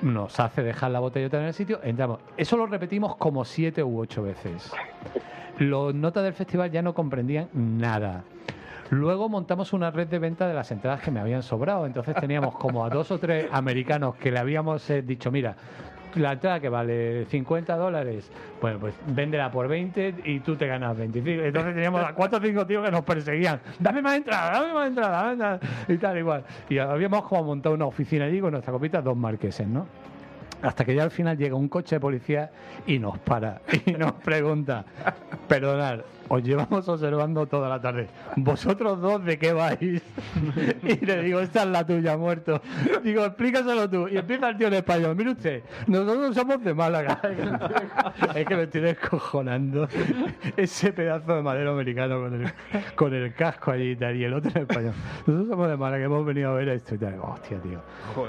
[0.00, 2.20] nos hace dejar la botella en el sitio, entramos.
[2.36, 4.72] Eso lo repetimos como siete u ocho veces.
[5.58, 8.22] Los notas del festival ya no comprendían nada.
[8.90, 11.86] Luego montamos una red de venta de las entradas que me habían sobrado.
[11.86, 15.56] Entonces teníamos como a dos o tres americanos que le habíamos eh, dicho, mira,
[16.14, 20.96] la entrada que vale 50 dólares, bueno, pues véndela por 20 y tú te ganas
[20.96, 21.42] 25.
[21.42, 23.60] Entonces teníamos a cuatro o cinco tíos que nos perseguían.
[23.78, 26.44] Dame más entrada, dame más entrada, dame más", y tal igual.
[26.68, 29.86] Y habíamos como montado una oficina allí con nuestra copita, dos marqueses, ¿no?
[30.62, 32.50] Hasta que ya al final llega un coche de policía
[32.86, 34.84] y nos para y nos pregunta,
[35.46, 38.08] perdonad, os llevamos observando toda la tarde.
[38.36, 39.78] ¿Vosotros dos de qué vais?
[39.80, 42.60] Y le digo, esta es la tuya, muerto.
[43.02, 44.08] Digo, explícaselo tú.
[44.08, 45.16] Y empieza el tío en español.
[45.16, 47.20] Mire usted, nosotros somos de Málaga.
[48.34, 49.88] Es que me estoy descojonando.
[50.56, 52.52] Ese pedazo de madero americano con el,
[52.94, 54.16] con el casco allí y tal.
[54.16, 54.94] Y el otro en español.
[55.26, 57.12] Nosotros somos de Málaga, hemos venido a ver esto y tal.
[57.12, 57.80] Digo, Hostia, tío.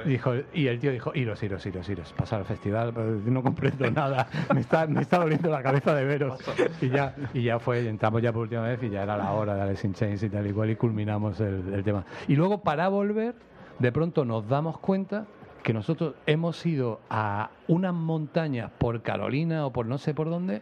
[0.06, 2.14] Dijo, y el tío dijo, iros, iros, iros, iros.
[2.14, 4.28] Pasar al festival, pero no comprendo nada.
[4.54, 6.40] Me está, me está doliendo la cabeza de veros.
[6.82, 9.56] Y ya, y ya fue, entramos ya por última vez y ya era la hora
[9.56, 12.06] de Alice in y tal y y culminamos el, el tema.
[12.28, 13.36] Y luego para volver,
[13.80, 15.26] de pronto nos damos cuenta
[15.64, 20.62] que nosotros hemos ido a unas montañas por Carolina o por no sé por dónde,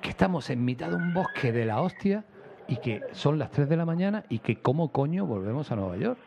[0.00, 2.24] que estamos en mitad de un bosque de la hostia
[2.66, 5.96] y que son las 3 de la mañana y que cómo coño volvemos a Nueva
[5.96, 6.18] York.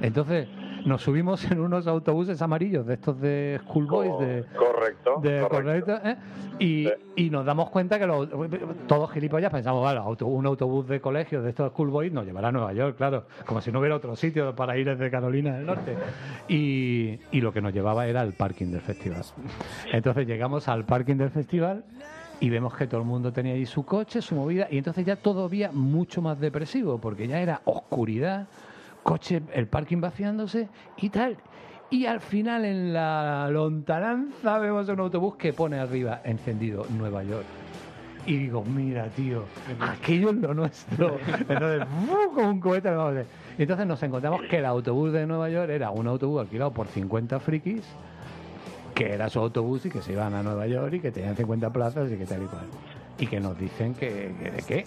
[0.00, 0.48] Entonces
[0.86, 5.20] nos subimos en unos autobuses amarillos de estos de Schoolboys, de, Correcto.
[5.20, 5.48] de correcto.
[5.48, 6.16] correcto, ¿eh?
[6.58, 8.28] y, y nos damos cuenta que los-
[8.86, 12.72] todos gilipollas pensamos, auto- un autobús de colegio de estos schoolboys nos llevará a Nueva
[12.72, 15.94] York, claro, como si no hubiera otro sitio para ir desde Carolina del Norte.
[16.48, 19.22] Y, y lo que nos llevaba era el parking del festival.
[19.92, 21.84] Entonces llegamos al parking del festival
[22.38, 25.16] y vemos que todo el mundo tenía allí su coche, su movida, y entonces ya
[25.16, 28.46] todavía mucho más depresivo, porque ya era oscuridad,
[29.06, 30.68] coche, el parking vaciándose
[30.98, 31.36] y tal.
[31.90, 37.44] Y al final en la lontananza vemos un autobús que pone arriba encendido Nueva York.
[38.26, 39.44] Y digo, mira, tío,
[39.78, 41.16] aquello es lo nuestro.
[41.48, 41.86] Entonces,
[42.34, 42.90] como un cohete.
[42.90, 43.26] vamos de-
[43.56, 46.88] Y entonces nos encontramos que el autobús de Nueva York era un autobús alquilado por
[46.88, 47.84] 50 frikis,
[48.96, 51.70] que era su autobús y que se iban a Nueva York y que tenían 50
[51.70, 52.64] plazas y que tal y cual.
[53.20, 54.84] Y que nos dicen que, que de qué.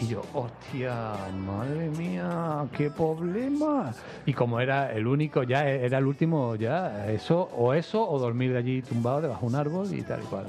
[0.00, 1.12] Y yo, hostia,
[1.44, 3.92] madre mía, qué problema.
[4.26, 8.52] Y como era el único, ya era el último, ya eso, o eso, o dormir
[8.52, 10.46] de allí tumbado debajo de un árbol y tal y cual.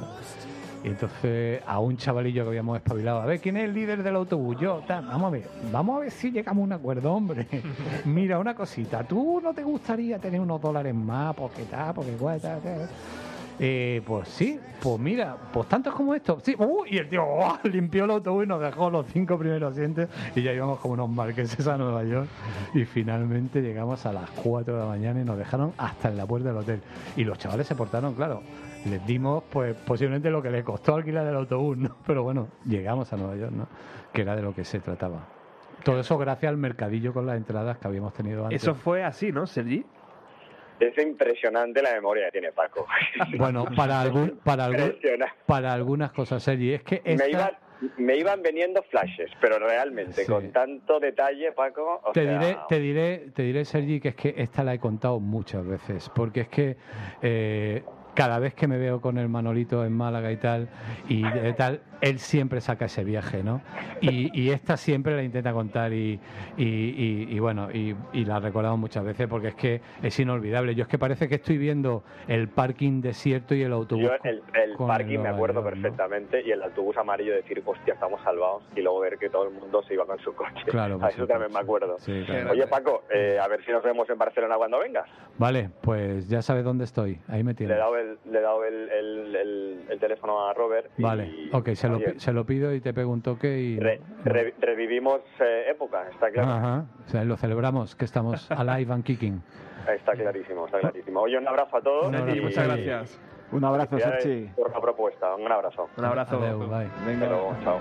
[0.84, 4.16] Y entonces a un chavalillo que habíamos espabilado, a ver, ¿quién es el líder del
[4.18, 4.56] autobús?
[4.60, 7.48] Yo, tal, vamos a ver, vamos a ver si llegamos a un acuerdo, hombre.
[8.06, 11.36] Mira, una cosita, ¿tú no te gustaría tener unos dólares más?
[11.36, 12.88] Porque tal, porque igual, tal, tal.
[13.60, 16.42] Eh, pues sí, pues mira, pues tantos como estos.
[16.44, 17.58] Sí, uh, y el tío ¡guau!
[17.64, 21.10] limpió el autobús y nos dejó los cinco primeros asientos y ya íbamos como unos
[21.10, 22.30] marqueses a Nueva York.
[22.74, 26.26] Y finalmente llegamos a las 4 de la mañana y nos dejaron hasta en la
[26.26, 26.82] puerta del hotel.
[27.18, 28.42] Y los chavales se portaron, claro.
[28.86, 31.98] Les dimos, pues, posiblemente lo que les costó alquilar el autobús, ¿no?
[32.08, 33.68] Pero bueno, llegamos a Nueva York, ¿no?
[34.14, 35.28] Que era de lo que se trataba.
[35.84, 38.62] Todo eso gracias al mercadillo con las entradas que habíamos tenido antes.
[38.62, 39.86] Eso fue así, ¿no, Sergi?
[40.80, 42.86] Es impresionante la memoria que tiene Paco.
[43.38, 44.96] Bueno, para, algún, para, algún-
[45.46, 47.52] para algunas cosas, Sergi, es que Me, iban,
[47.98, 50.32] me iban veniendo flashes, pero realmente Sí.
[50.32, 52.02] con tanto detalle, Paco.
[52.06, 54.80] o Te sea, diré, te diré, te diré, Sergi, que es que esta la he
[54.80, 56.78] contado muchas veces, porque es que
[57.22, 60.68] eh, cada vez que me veo con el Manolito en Málaga y tal,
[61.08, 63.62] y eh, tal, él siempre saca ese viaje, ¿no?
[64.02, 66.20] Y, y esta siempre la intenta contar y,
[66.58, 70.76] y, y- y bueno, y, y la recordamos muchas veces porque es que es inolvidable.
[70.76, 74.06] Yo es que parece que estoy viendo el parking desierto y el autobús.
[74.06, 75.82] Yo el, el parking me Nueva acuerdo York, ¿no?
[75.82, 79.54] perfectamente y el autobús amarillo decir, hostia, estamos salvados y luego ver que todo el
[79.54, 80.52] mundo se iba con su coche.
[80.68, 81.98] Claro, a eso también me acuerdo.
[82.00, 82.52] Sí, claro.
[82.52, 85.08] Oye, Paco, eh, a ver si nos vemos en Barcelona cuando vengas.
[85.38, 87.20] Vale, pues ya sabes dónde estoy.
[87.28, 87.78] Ahí me Le he tienes.
[87.78, 90.88] dado el, le he dado el, el- el- el teléfono a Robert.
[90.98, 93.80] y- Vale, ok, se lo, se lo pido y te pego un toque y...
[93.80, 96.50] re- re- revivimos eh, época, está claro.
[96.50, 99.42] Ajá, o sea, lo celebramos, que estamos alive and kicking.
[99.94, 101.22] Está clarísimo, está clarísimo.
[101.22, 102.08] Oye, un abrazo a todos.
[102.08, 103.20] Un abrazo, y- Muchas gracias.
[103.52, 104.48] Un abrazo, Sergi.
[104.56, 105.34] por la propuesta.
[105.36, 105.90] Un abrazo.
[105.98, 106.38] Un abrazo.
[106.38, 106.86] Adeu, bye.
[106.86, 107.80] Hasta luego, chao.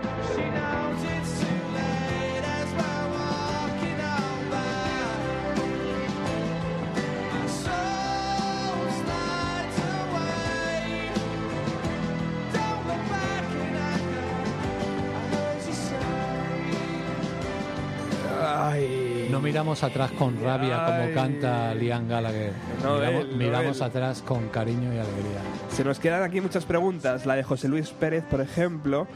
[18.72, 19.28] Ay.
[19.30, 22.52] No miramos atrás con rabia como canta Liam Gallagher.
[22.82, 23.82] No miramos él, no miramos él.
[23.82, 25.40] atrás con cariño y alegría.
[25.70, 27.26] Se nos quedan aquí muchas preguntas.
[27.26, 29.06] La de José Luis Pérez, por ejemplo.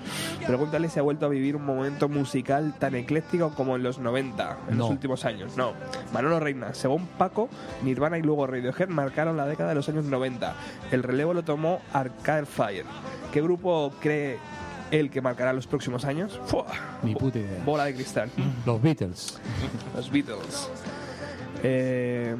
[0.46, 4.58] Pregúntale si ha vuelto a vivir un momento musical tan ecléctico como en los 90,
[4.68, 4.84] en No.
[4.84, 5.56] los últimos años.
[5.56, 5.72] No.
[6.12, 7.48] Manolo Reina, según Paco,
[7.82, 10.54] Nirvana y luego Radiohead marcaron la década de los años 90.
[10.90, 12.84] El relevo lo tomó Arcade Fire.
[13.32, 14.36] ¿Qué grupo cree
[14.92, 16.38] él que marcará los próximos años?
[16.46, 16.66] ¡Fua!
[17.02, 17.62] Ni puta idea.
[17.64, 18.30] Bola de cristal.
[18.64, 19.40] Los Beatles.
[19.96, 20.68] Los Beatles.
[21.64, 22.34] Eh,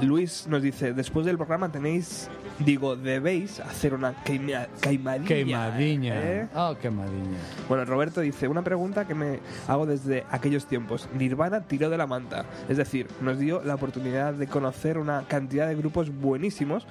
[0.00, 5.26] Luis nos dice, después del programa tenéis, digo, debéis hacer una queima- queimadilla.
[5.28, 6.14] Queimadilla.
[6.22, 6.48] ¿eh?
[6.54, 7.36] Ah, queimadilla.
[7.68, 11.06] Bueno, Roberto dice, una pregunta que me hago desde aquellos tiempos.
[11.18, 12.46] Nirvana tiró de la manta.
[12.68, 16.86] Es decir, nos dio la oportunidad de conocer una cantidad de grupos buenísimos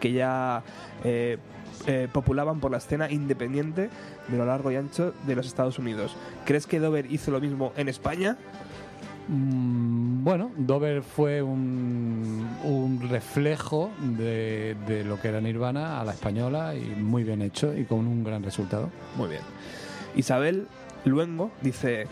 [0.00, 0.64] que ya
[1.04, 1.38] eh,
[1.86, 3.90] eh, populaban por la escena independiente
[4.28, 6.16] de lo largo y ancho de los Estados Unidos.
[6.44, 8.36] ¿Crees que Dover hizo lo mismo en España?
[9.28, 16.12] Mm, Bueno, Dover fue un, un reflejo de, de lo que era Nirvana a la
[16.12, 18.90] española y muy bien hecho y con un gran resultado.
[19.16, 19.42] Muy bien.
[20.16, 20.66] Isabel
[21.04, 22.06] Luengo dice,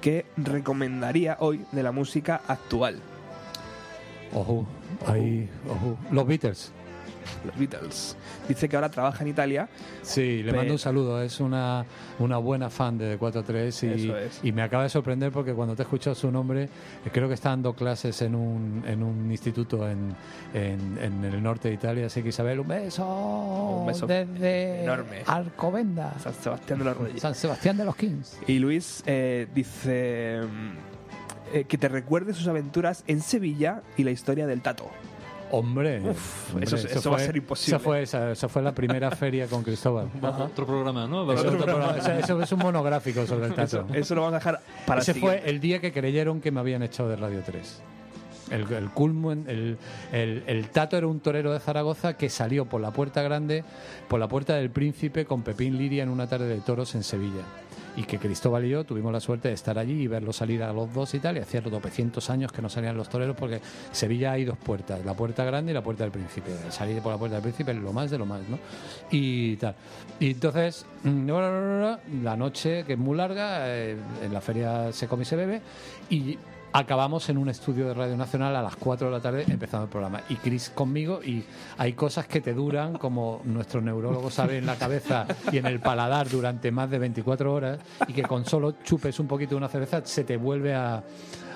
[0.00, 2.98] ¿qué recomendaría hoy de la música actual?
[4.34, 4.66] Ojo,
[5.06, 5.96] ahí, ojo.
[6.10, 6.72] Los Beatles.
[7.44, 8.16] Los Beatles.
[8.48, 9.68] Dice que ahora trabaja en Italia.
[10.02, 11.22] Sí, le mando un saludo.
[11.22, 11.84] Es una,
[12.18, 14.40] una buena fan de 43 y, es.
[14.42, 17.34] y me acaba de sorprender porque cuando te he escuchado su nombre, eh, creo que
[17.34, 20.14] está dando clases en un, en un instituto en,
[20.54, 22.06] en, en el norte de Italia.
[22.06, 25.22] Así que Isabel, un beso, Un beso desde enorme.
[25.26, 27.20] Alcobenda, San Sebastián de los Reyes.
[27.20, 28.38] San Sebastián de los Kings.
[28.46, 34.10] Y Luis eh, dice mm, eh, que te recuerde sus aventuras en Sevilla y la
[34.10, 34.90] historia del Tato.
[35.52, 37.76] Hombre, Uf, hombre, eso- eso va a fue- ser imposible.
[37.76, 40.08] Esa fue, esa, esa fue la primera feria con Cristóbal.
[40.22, 41.30] Otro programa, ¿no?
[41.32, 41.98] Eso, Otro otro programa.
[41.98, 43.84] Eso- eso es un monográfico sobre el tato.
[43.90, 46.50] Eso, eso lo vamos a dejar para Ese el fue el día que creyeron que
[46.50, 47.82] me habían echado de Radio 3.
[48.50, 49.78] El, el culmen, el,
[50.12, 53.64] el- el Tato era un torero de Zaragoza que salió por la puerta grande,
[54.08, 57.42] por la puerta del Príncipe con Pepín Liria en una tarde de toros en Sevilla.
[57.96, 60.72] Y que Cristóbal y yo tuvimos la suerte de estar allí y verlo salir a
[60.72, 61.36] los dos y tal.
[61.36, 63.60] Y hacía tropecientos años que no salían los toreros porque
[63.90, 66.50] Sevilla hay dos puertas, la puerta grande y la puerta del Príncipe.
[66.70, 68.58] Salir por la puerta del Príncipe es lo más de lo más, ¿no?
[69.10, 69.74] Y tal.
[70.20, 71.30] Y entonces, mm,
[72.22, 75.60] la noche, que es muy larga, eh, en la feria se come y se bebe,
[76.08, 76.38] y
[76.72, 79.90] acabamos en un estudio de Radio Nacional a las 4 de la tarde empezando el
[79.90, 80.22] programa.
[80.28, 81.44] Y Chris conmigo, y
[81.78, 85.80] hay cosas que te duran, como nuestro neurólogo sabe en la cabeza y en el
[85.80, 87.78] paladar durante más de 24 horas,
[88.08, 91.02] y que con solo chupes un poquito de una cerveza se te vuelve a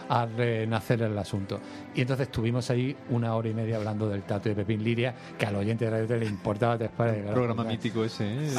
[0.08, 1.60] a renacer el asunto.
[1.94, 5.46] Y entonces estuvimos ahí una hora y media hablando del tato de Pepín Liria, que
[5.46, 8.50] al oyente de Radio Tele le importaba te Programa mítico ese, ¿eh?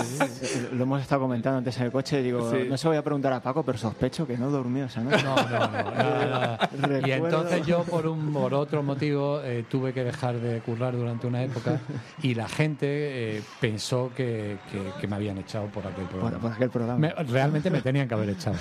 [0.74, 2.22] Lo hemos estado comentando antes en el coche.
[2.22, 2.68] Digo, Sí.
[2.70, 5.24] no se voy a preguntar a Paco, pero sospecho que no durmió esa noche.
[5.24, 7.00] No, no, no, nada, nada.
[7.08, 11.28] Y entonces yo por un por otro motivo eh, tuve que dejar de currar durante
[11.28, 11.80] una época
[12.22, 16.40] y la gente eh, pensó que, que- que me habían echado por aquel Por, programa.
[16.42, 17.00] por aquel programa.
[17.00, 18.58] Me- realmente me tenían que haber echado.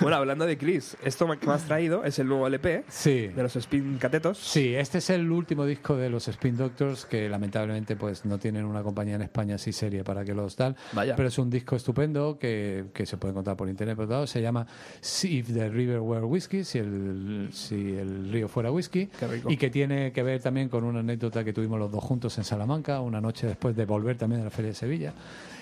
[0.00, 3.28] Bueno, hablando de Chris, esto que me has traído es el nuevo LP Sí.
[3.28, 4.38] de los Spin Catetos.
[4.38, 8.64] Sí, este es el último disco de los Spin Doctors que lamentablemente pues no tienen
[8.64, 10.76] una compañía en España así seria para que los tal.
[10.92, 11.16] Vaya.
[11.16, 13.96] Pero es un disco estupendo que, que se puede encontrar por internet.
[13.96, 14.26] Por todo.
[14.26, 14.66] Se llama
[15.00, 19.08] See If the River Were Whiskey, si el, si el río fuera whisky.
[19.48, 22.44] Y que tiene que ver también con una anécdota que tuvimos los dos juntos en
[22.44, 25.12] Salamanca, una noche después de volver también de la Feria de Sevilla.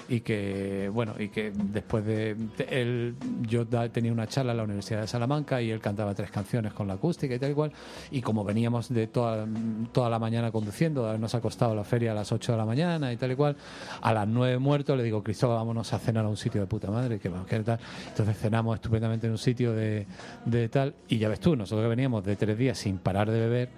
[0.09, 2.37] Y que, bueno, y que después de.
[2.69, 6.73] él, yo tenía una charla en la Universidad de Salamanca y él cantaba tres canciones
[6.73, 7.73] con la acústica y tal y cual.
[8.11, 9.47] Y como veníamos de toda,
[9.93, 13.13] toda la mañana conduciendo, habernos acostado a la feria a las 8 de la mañana
[13.13, 13.57] y tal y cual,
[14.01, 16.91] a las 9 muertos le digo, Cristóbal, vámonos a cenar a un sitio de puta
[16.91, 17.81] madre, que vamos, que tal.
[18.09, 20.07] Entonces cenamos estupendamente en un sitio de,
[20.45, 20.95] de tal.
[21.09, 23.69] Y ya ves tú, nosotros veníamos de tres días sin parar de beber,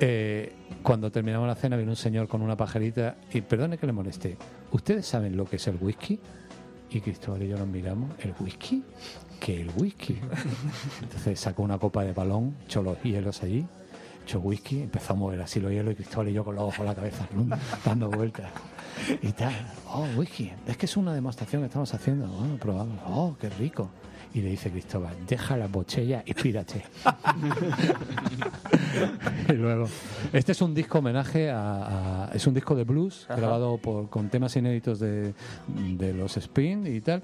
[0.00, 0.52] eh,
[0.82, 4.36] cuando terminamos la cena vino un señor con una pajarita y perdone que le moleste,
[4.72, 6.18] ¿ustedes saben lo que es el whisky?
[6.90, 8.82] Y Cristóbal y yo nos miramos, ¿el whisky?
[9.38, 10.18] ¿Qué el whisky?
[11.02, 13.66] Entonces sacó una copa de balón, echó los hielos allí,
[14.24, 16.80] echó whisky, empezó a mover así los hielos y Cristóbal y yo con los ojos
[16.80, 17.28] en la cabeza,
[17.84, 18.50] dando vueltas.
[19.22, 19.54] Y tal,
[19.88, 23.90] oh, whisky, es que es una demostración que estamos haciendo, bueno, probamos, oh, qué rico.
[24.32, 26.84] Y le dice Cristóbal, deja la botella y pírate.
[29.48, 29.86] y luego,
[30.32, 33.40] este es un disco homenaje a, a- es un disco de blues Ajá.
[33.40, 35.34] grabado por, con temas inéditos de,
[35.66, 37.22] de los Spin y tal.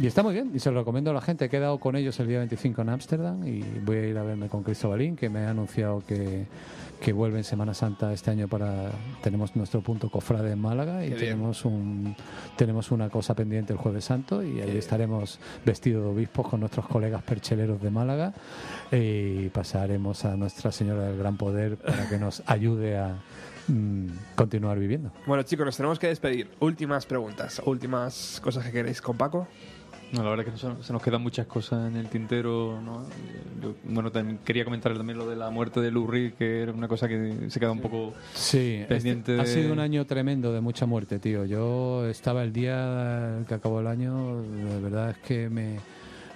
[0.00, 1.44] Y está muy bien y se lo recomiendo a la gente.
[1.46, 4.48] He quedado con ellos el día 25 en Ámsterdam y voy a ir a verme
[4.48, 6.46] con Cristóbalín, que me ha anunciado que,
[7.02, 8.92] que vuelve en Semana Santa este año para...
[9.22, 11.30] Tenemos nuestro punto cofrade en Málaga y Qué bien.
[11.32, 12.14] tenemos, un,
[12.56, 16.86] tenemos una cosa pendiente el Jueves Santo y ahí estaremos vestidos de obispos con nuestros
[16.86, 18.32] colegas percheleros de Málaga
[18.92, 23.16] y pasaremos a Nuestra Señora del Gran Poder para que nos ayude a
[23.66, 24.06] mm,
[24.36, 25.10] continuar viviendo.
[25.26, 26.50] Bueno, chicos, nos tenemos que despedir.
[26.60, 29.48] Últimas preguntas, últimas cosas que queréis con Paco.
[30.12, 32.80] No, la verdad es que se, se nos quedan muchas cosas en el tintero.
[32.82, 33.02] ¿no?
[33.62, 36.86] Yo, bueno, también quería comentar también lo de la muerte de Reed, que era una
[36.86, 40.60] cosa que se queda un poco Sí, pendiente este- ha sido un año tremendo de
[40.60, 41.46] mucha muerte, tío.
[41.46, 45.78] Yo estaba el día que acabó el año, de verdad es que me,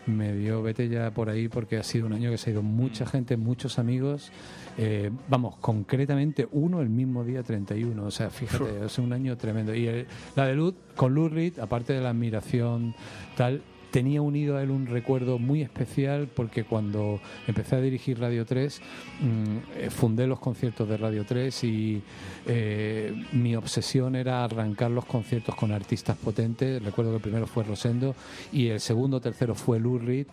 [0.07, 2.63] me dio vete ya por ahí porque ha sido un año que se ha ido
[2.63, 3.09] mucha Mm.
[3.09, 4.31] gente, muchos amigos.
[4.79, 8.05] Eh, vamos, concretamente uno el mismo día 31.
[8.05, 9.75] O sea, fíjate, es un año tremendo.
[9.75, 12.95] Y el- la de Luz, con Luz Reed, aparte de la admiración
[13.37, 18.45] tal, tenía unido a él un recuerdo muy especial porque cuando empecé a dirigir Radio
[18.45, 18.83] 3,
[19.21, 22.03] mm, eh, fundé los conciertos de Radio 3 y
[22.47, 26.83] eh, mi obsesión era arrancar los conciertos con artistas potentes.
[26.83, 28.15] Recuerdo que el primero fue Rosendo
[28.53, 30.27] y el segundo, tercero fue Lou Reed,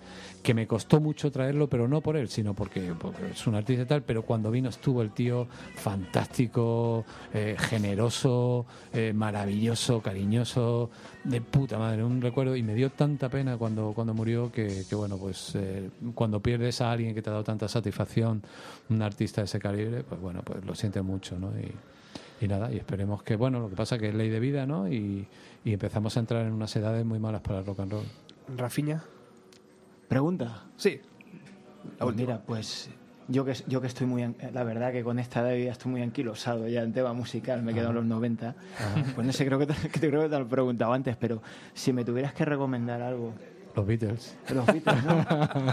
[0.44, 3.84] que me costó mucho traerlo, pero no por él, sino porque, porque es un artista
[3.84, 10.90] y tal, pero cuando vino estuvo el tío fantástico, eh, generoso, eh, maravilloso, cariñoso,
[11.24, 14.96] de puta madre, un recuerdo y me dio tanta pena cuando, cuando murió que, que,
[14.96, 18.44] bueno, pues eh, cuando pierdes a alguien que te ha dado tanta satisfacción,
[18.90, 21.52] un artista de ese calibre, pues bueno, pues lo siente mucho, ¿no?
[22.42, 24.92] Y, nada, y esperemos que, bueno, lo que pasa que es ley de vida, ¿no?
[24.92, 25.26] Y,
[25.64, 28.06] y empezamos a entrar en unas edades muy malas para el rock and roll.
[28.58, 29.02] Rafiña.
[30.14, 30.64] ¿Pregunta?
[30.78, 31.02] Sí.
[31.98, 32.90] Pues mira, pues
[33.28, 34.22] yo que, yo que estoy muy...
[34.22, 37.64] an- La verdad que con esta edad vida estoy muy anquilosado ya en tema musical,
[37.64, 38.54] me quedo en los 90.
[39.16, 41.16] Pues no sé, creo que, te, que te- creo que te lo he preguntado antes,
[41.18, 41.42] pero
[41.74, 43.34] si me tuvieras que recomendar algo...
[43.76, 44.38] Los Beatles.
[44.54, 45.26] Los Beatles, ¿no?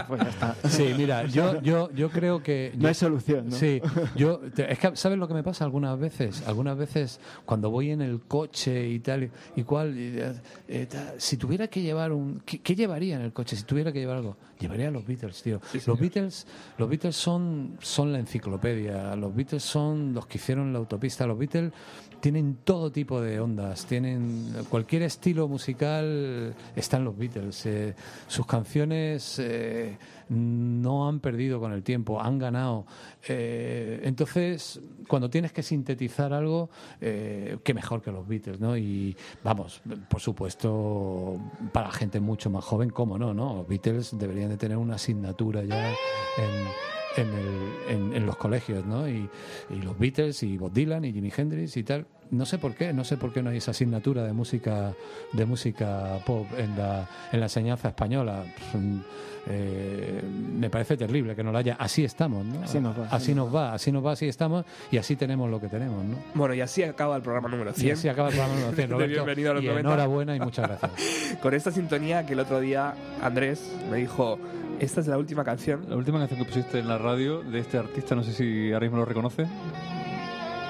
[0.07, 0.55] Pues ya está.
[0.67, 2.71] Sí, mira, yo, yo, yo creo que...
[2.77, 3.55] No hay solución, ¿no?
[3.55, 3.79] Sí,
[4.15, 4.39] yo...
[4.39, 6.43] te- es que, ¿sabes lo que me pasa algunas veces?
[6.47, 9.95] Algunas veces cuando voy en el coche y tal, y cual...
[9.97, 10.33] y, eh,
[10.67, 10.87] eh,
[11.17, 12.41] si tuviera que llevar un...
[12.45, 13.55] ¿qué, qué llevaría en el coche?
[13.55, 15.61] Si tuviera que llevar algo, llevaría a los Beatles, tío.
[15.85, 16.47] los Beatles,
[16.79, 21.37] los Beatles son, son la enciclopedia, los Beatles son los que hicieron la autopista, los
[21.37, 21.71] Beatles
[22.19, 27.65] tienen todo tipo de ondas, tienen cualquier estilo musical están los Beatles.
[27.65, 27.90] eh,
[28.27, 29.97] sus canciones eh,
[30.29, 32.85] no han perdido con el tiempo, han ganado.
[33.27, 36.69] Eh, entonces, cuando tienes que sintetizar algo,
[36.99, 38.77] eh, qué mejor que los Beatles, ¿no?
[38.77, 41.39] Y vamos, por supuesto,
[41.71, 43.33] para gente mucho más joven, ¿cómo no?
[43.33, 43.55] no?
[43.55, 49.07] Los Beatles deberían de tener una asignatura ya en en, en los colegios, ¿no?
[49.07, 49.29] Y,
[49.69, 52.05] y los Beatles y Bob Dylan y Jimi Hendrix y tal.
[52.31, 54.93] No sé por qué, no sé por qué no hay esa asignatura de música
[55.33, 58.43] de música pop en la, en la enseñanza española.
[58.71, 58.99] Pues, mm,
[59.47, 60.21] eh,
[60.57, 61.75] me parece terrible que no la haya.
[61.77, 62.63] Así estamos, ¿no?
[62.63, 65.49] Así nos va, así así nos va, así nos va, así estamos y así tenemos
[65.49, 66.15] lo que tenemos, ¿no?
[66.33, 67.87] Bueno, y así acaba el programa número 100.
[67.87, 69.13] Y así acaba el programa número 100, De Roberto.
[69.13, 69.89] Bienvenido a los y 90.
[69.89, 71.37] enhorabuena y muchas gracias.
[71.41, 74.39] Con esta sintonía que el otro día Andrés me dijo,
[74.79, 75.85] esta es la última canción.
[75.89, 78.85] La última canción que pusiste en la radio de este artista, no sé si ahora
[78.85, 79.47] mismo lo reconoce.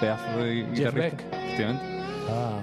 [0.02, 1.24] Pedazo de Jeff guitarrista.
[1.32, 1.84] Efectivamente.
[2.30, 2.60] Ah,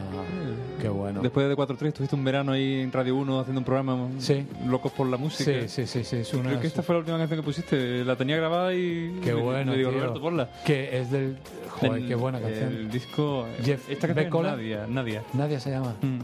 [0.80, 1.20] qué bueno.
[1.22, 4.46] Después de 4-3, estuviste un verano ahí en Radio 1 haciendo un programa Sí.
[4.66, 5.44] Locos por la música.
[5.50, 8.04] Sí, sí, sí, sí, es una- Creo que esta fue la última canción que pusiste.
[8.04, 9.18] La tenía grabada y.
[9.22, 10.00] Qué bueno, Le digo, tío.
[10.00, 10.48] Roberto, ponla.
[10.64, 11.36] Que es del...
[11.70, 12.68] Joder, El- qué buena canción.
[12.72, 13.46] El disco.
[13.64, 14.86] Jeff esta canción es Nadia.
[14.88, 15.22] Nadia.
[15.34, 15.94] Nadia se llama.
[16.02, 16.18] Mm.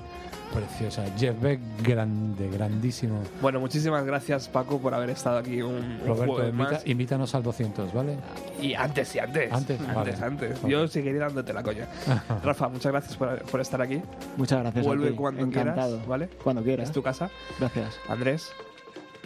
[0.54, 1.04] Preciosa.
[1.18, 3.20] Jeff Beck, grande, grandísimo.
[3.42, 6.86] Bueno, muchísimas gracias Paco por haber estado aquí un, un Roberto, invita- más.
[6.86, 8.16] invítanos al 200, ¿vale?
[8.62, 9.52] Y antes y antes.
[9.52, 9.94] Antes, antes.
[9.94, 10.14] vale.
[10.22, 10.62] antes.
[10.62, 11.88] Yo seguiré dándote la coña.
[12.44, 14.00] Rafa, muchas gracias por, por estar aquí.
[14.36, 14.84] Muchas gracias.
[14.84, 15.16] a Vuelve ti.
[15.16, 15.88] cuando Encantado.
[15.90, 16.28] quieras, ¿vale?
[16.42, 16.88] Cuando quieras.
[16.88, 17.30] Es tu casa.
[17.58, 17.98] Gracias.
[18.08, 18.52] Andrés,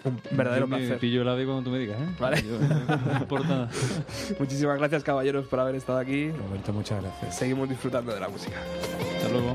[0.04, 0.98] un verdadero Yo me placer.
[0.98, 2.06] pillo el ave cuando tú me digas, ¿eh?
[2.18, 2.42] Vale.
[2.42, 3.68] Yo- no importa nada.
[4.38, 6.30] Muchísimas gracias, caballeros, por haber estado aquí.
[6.30, 7.36] Roberto, muchas gracias.
[7.36, 8.56] Seguimos disfrutando de la música.
[9.16, 9.52] Hasta luego.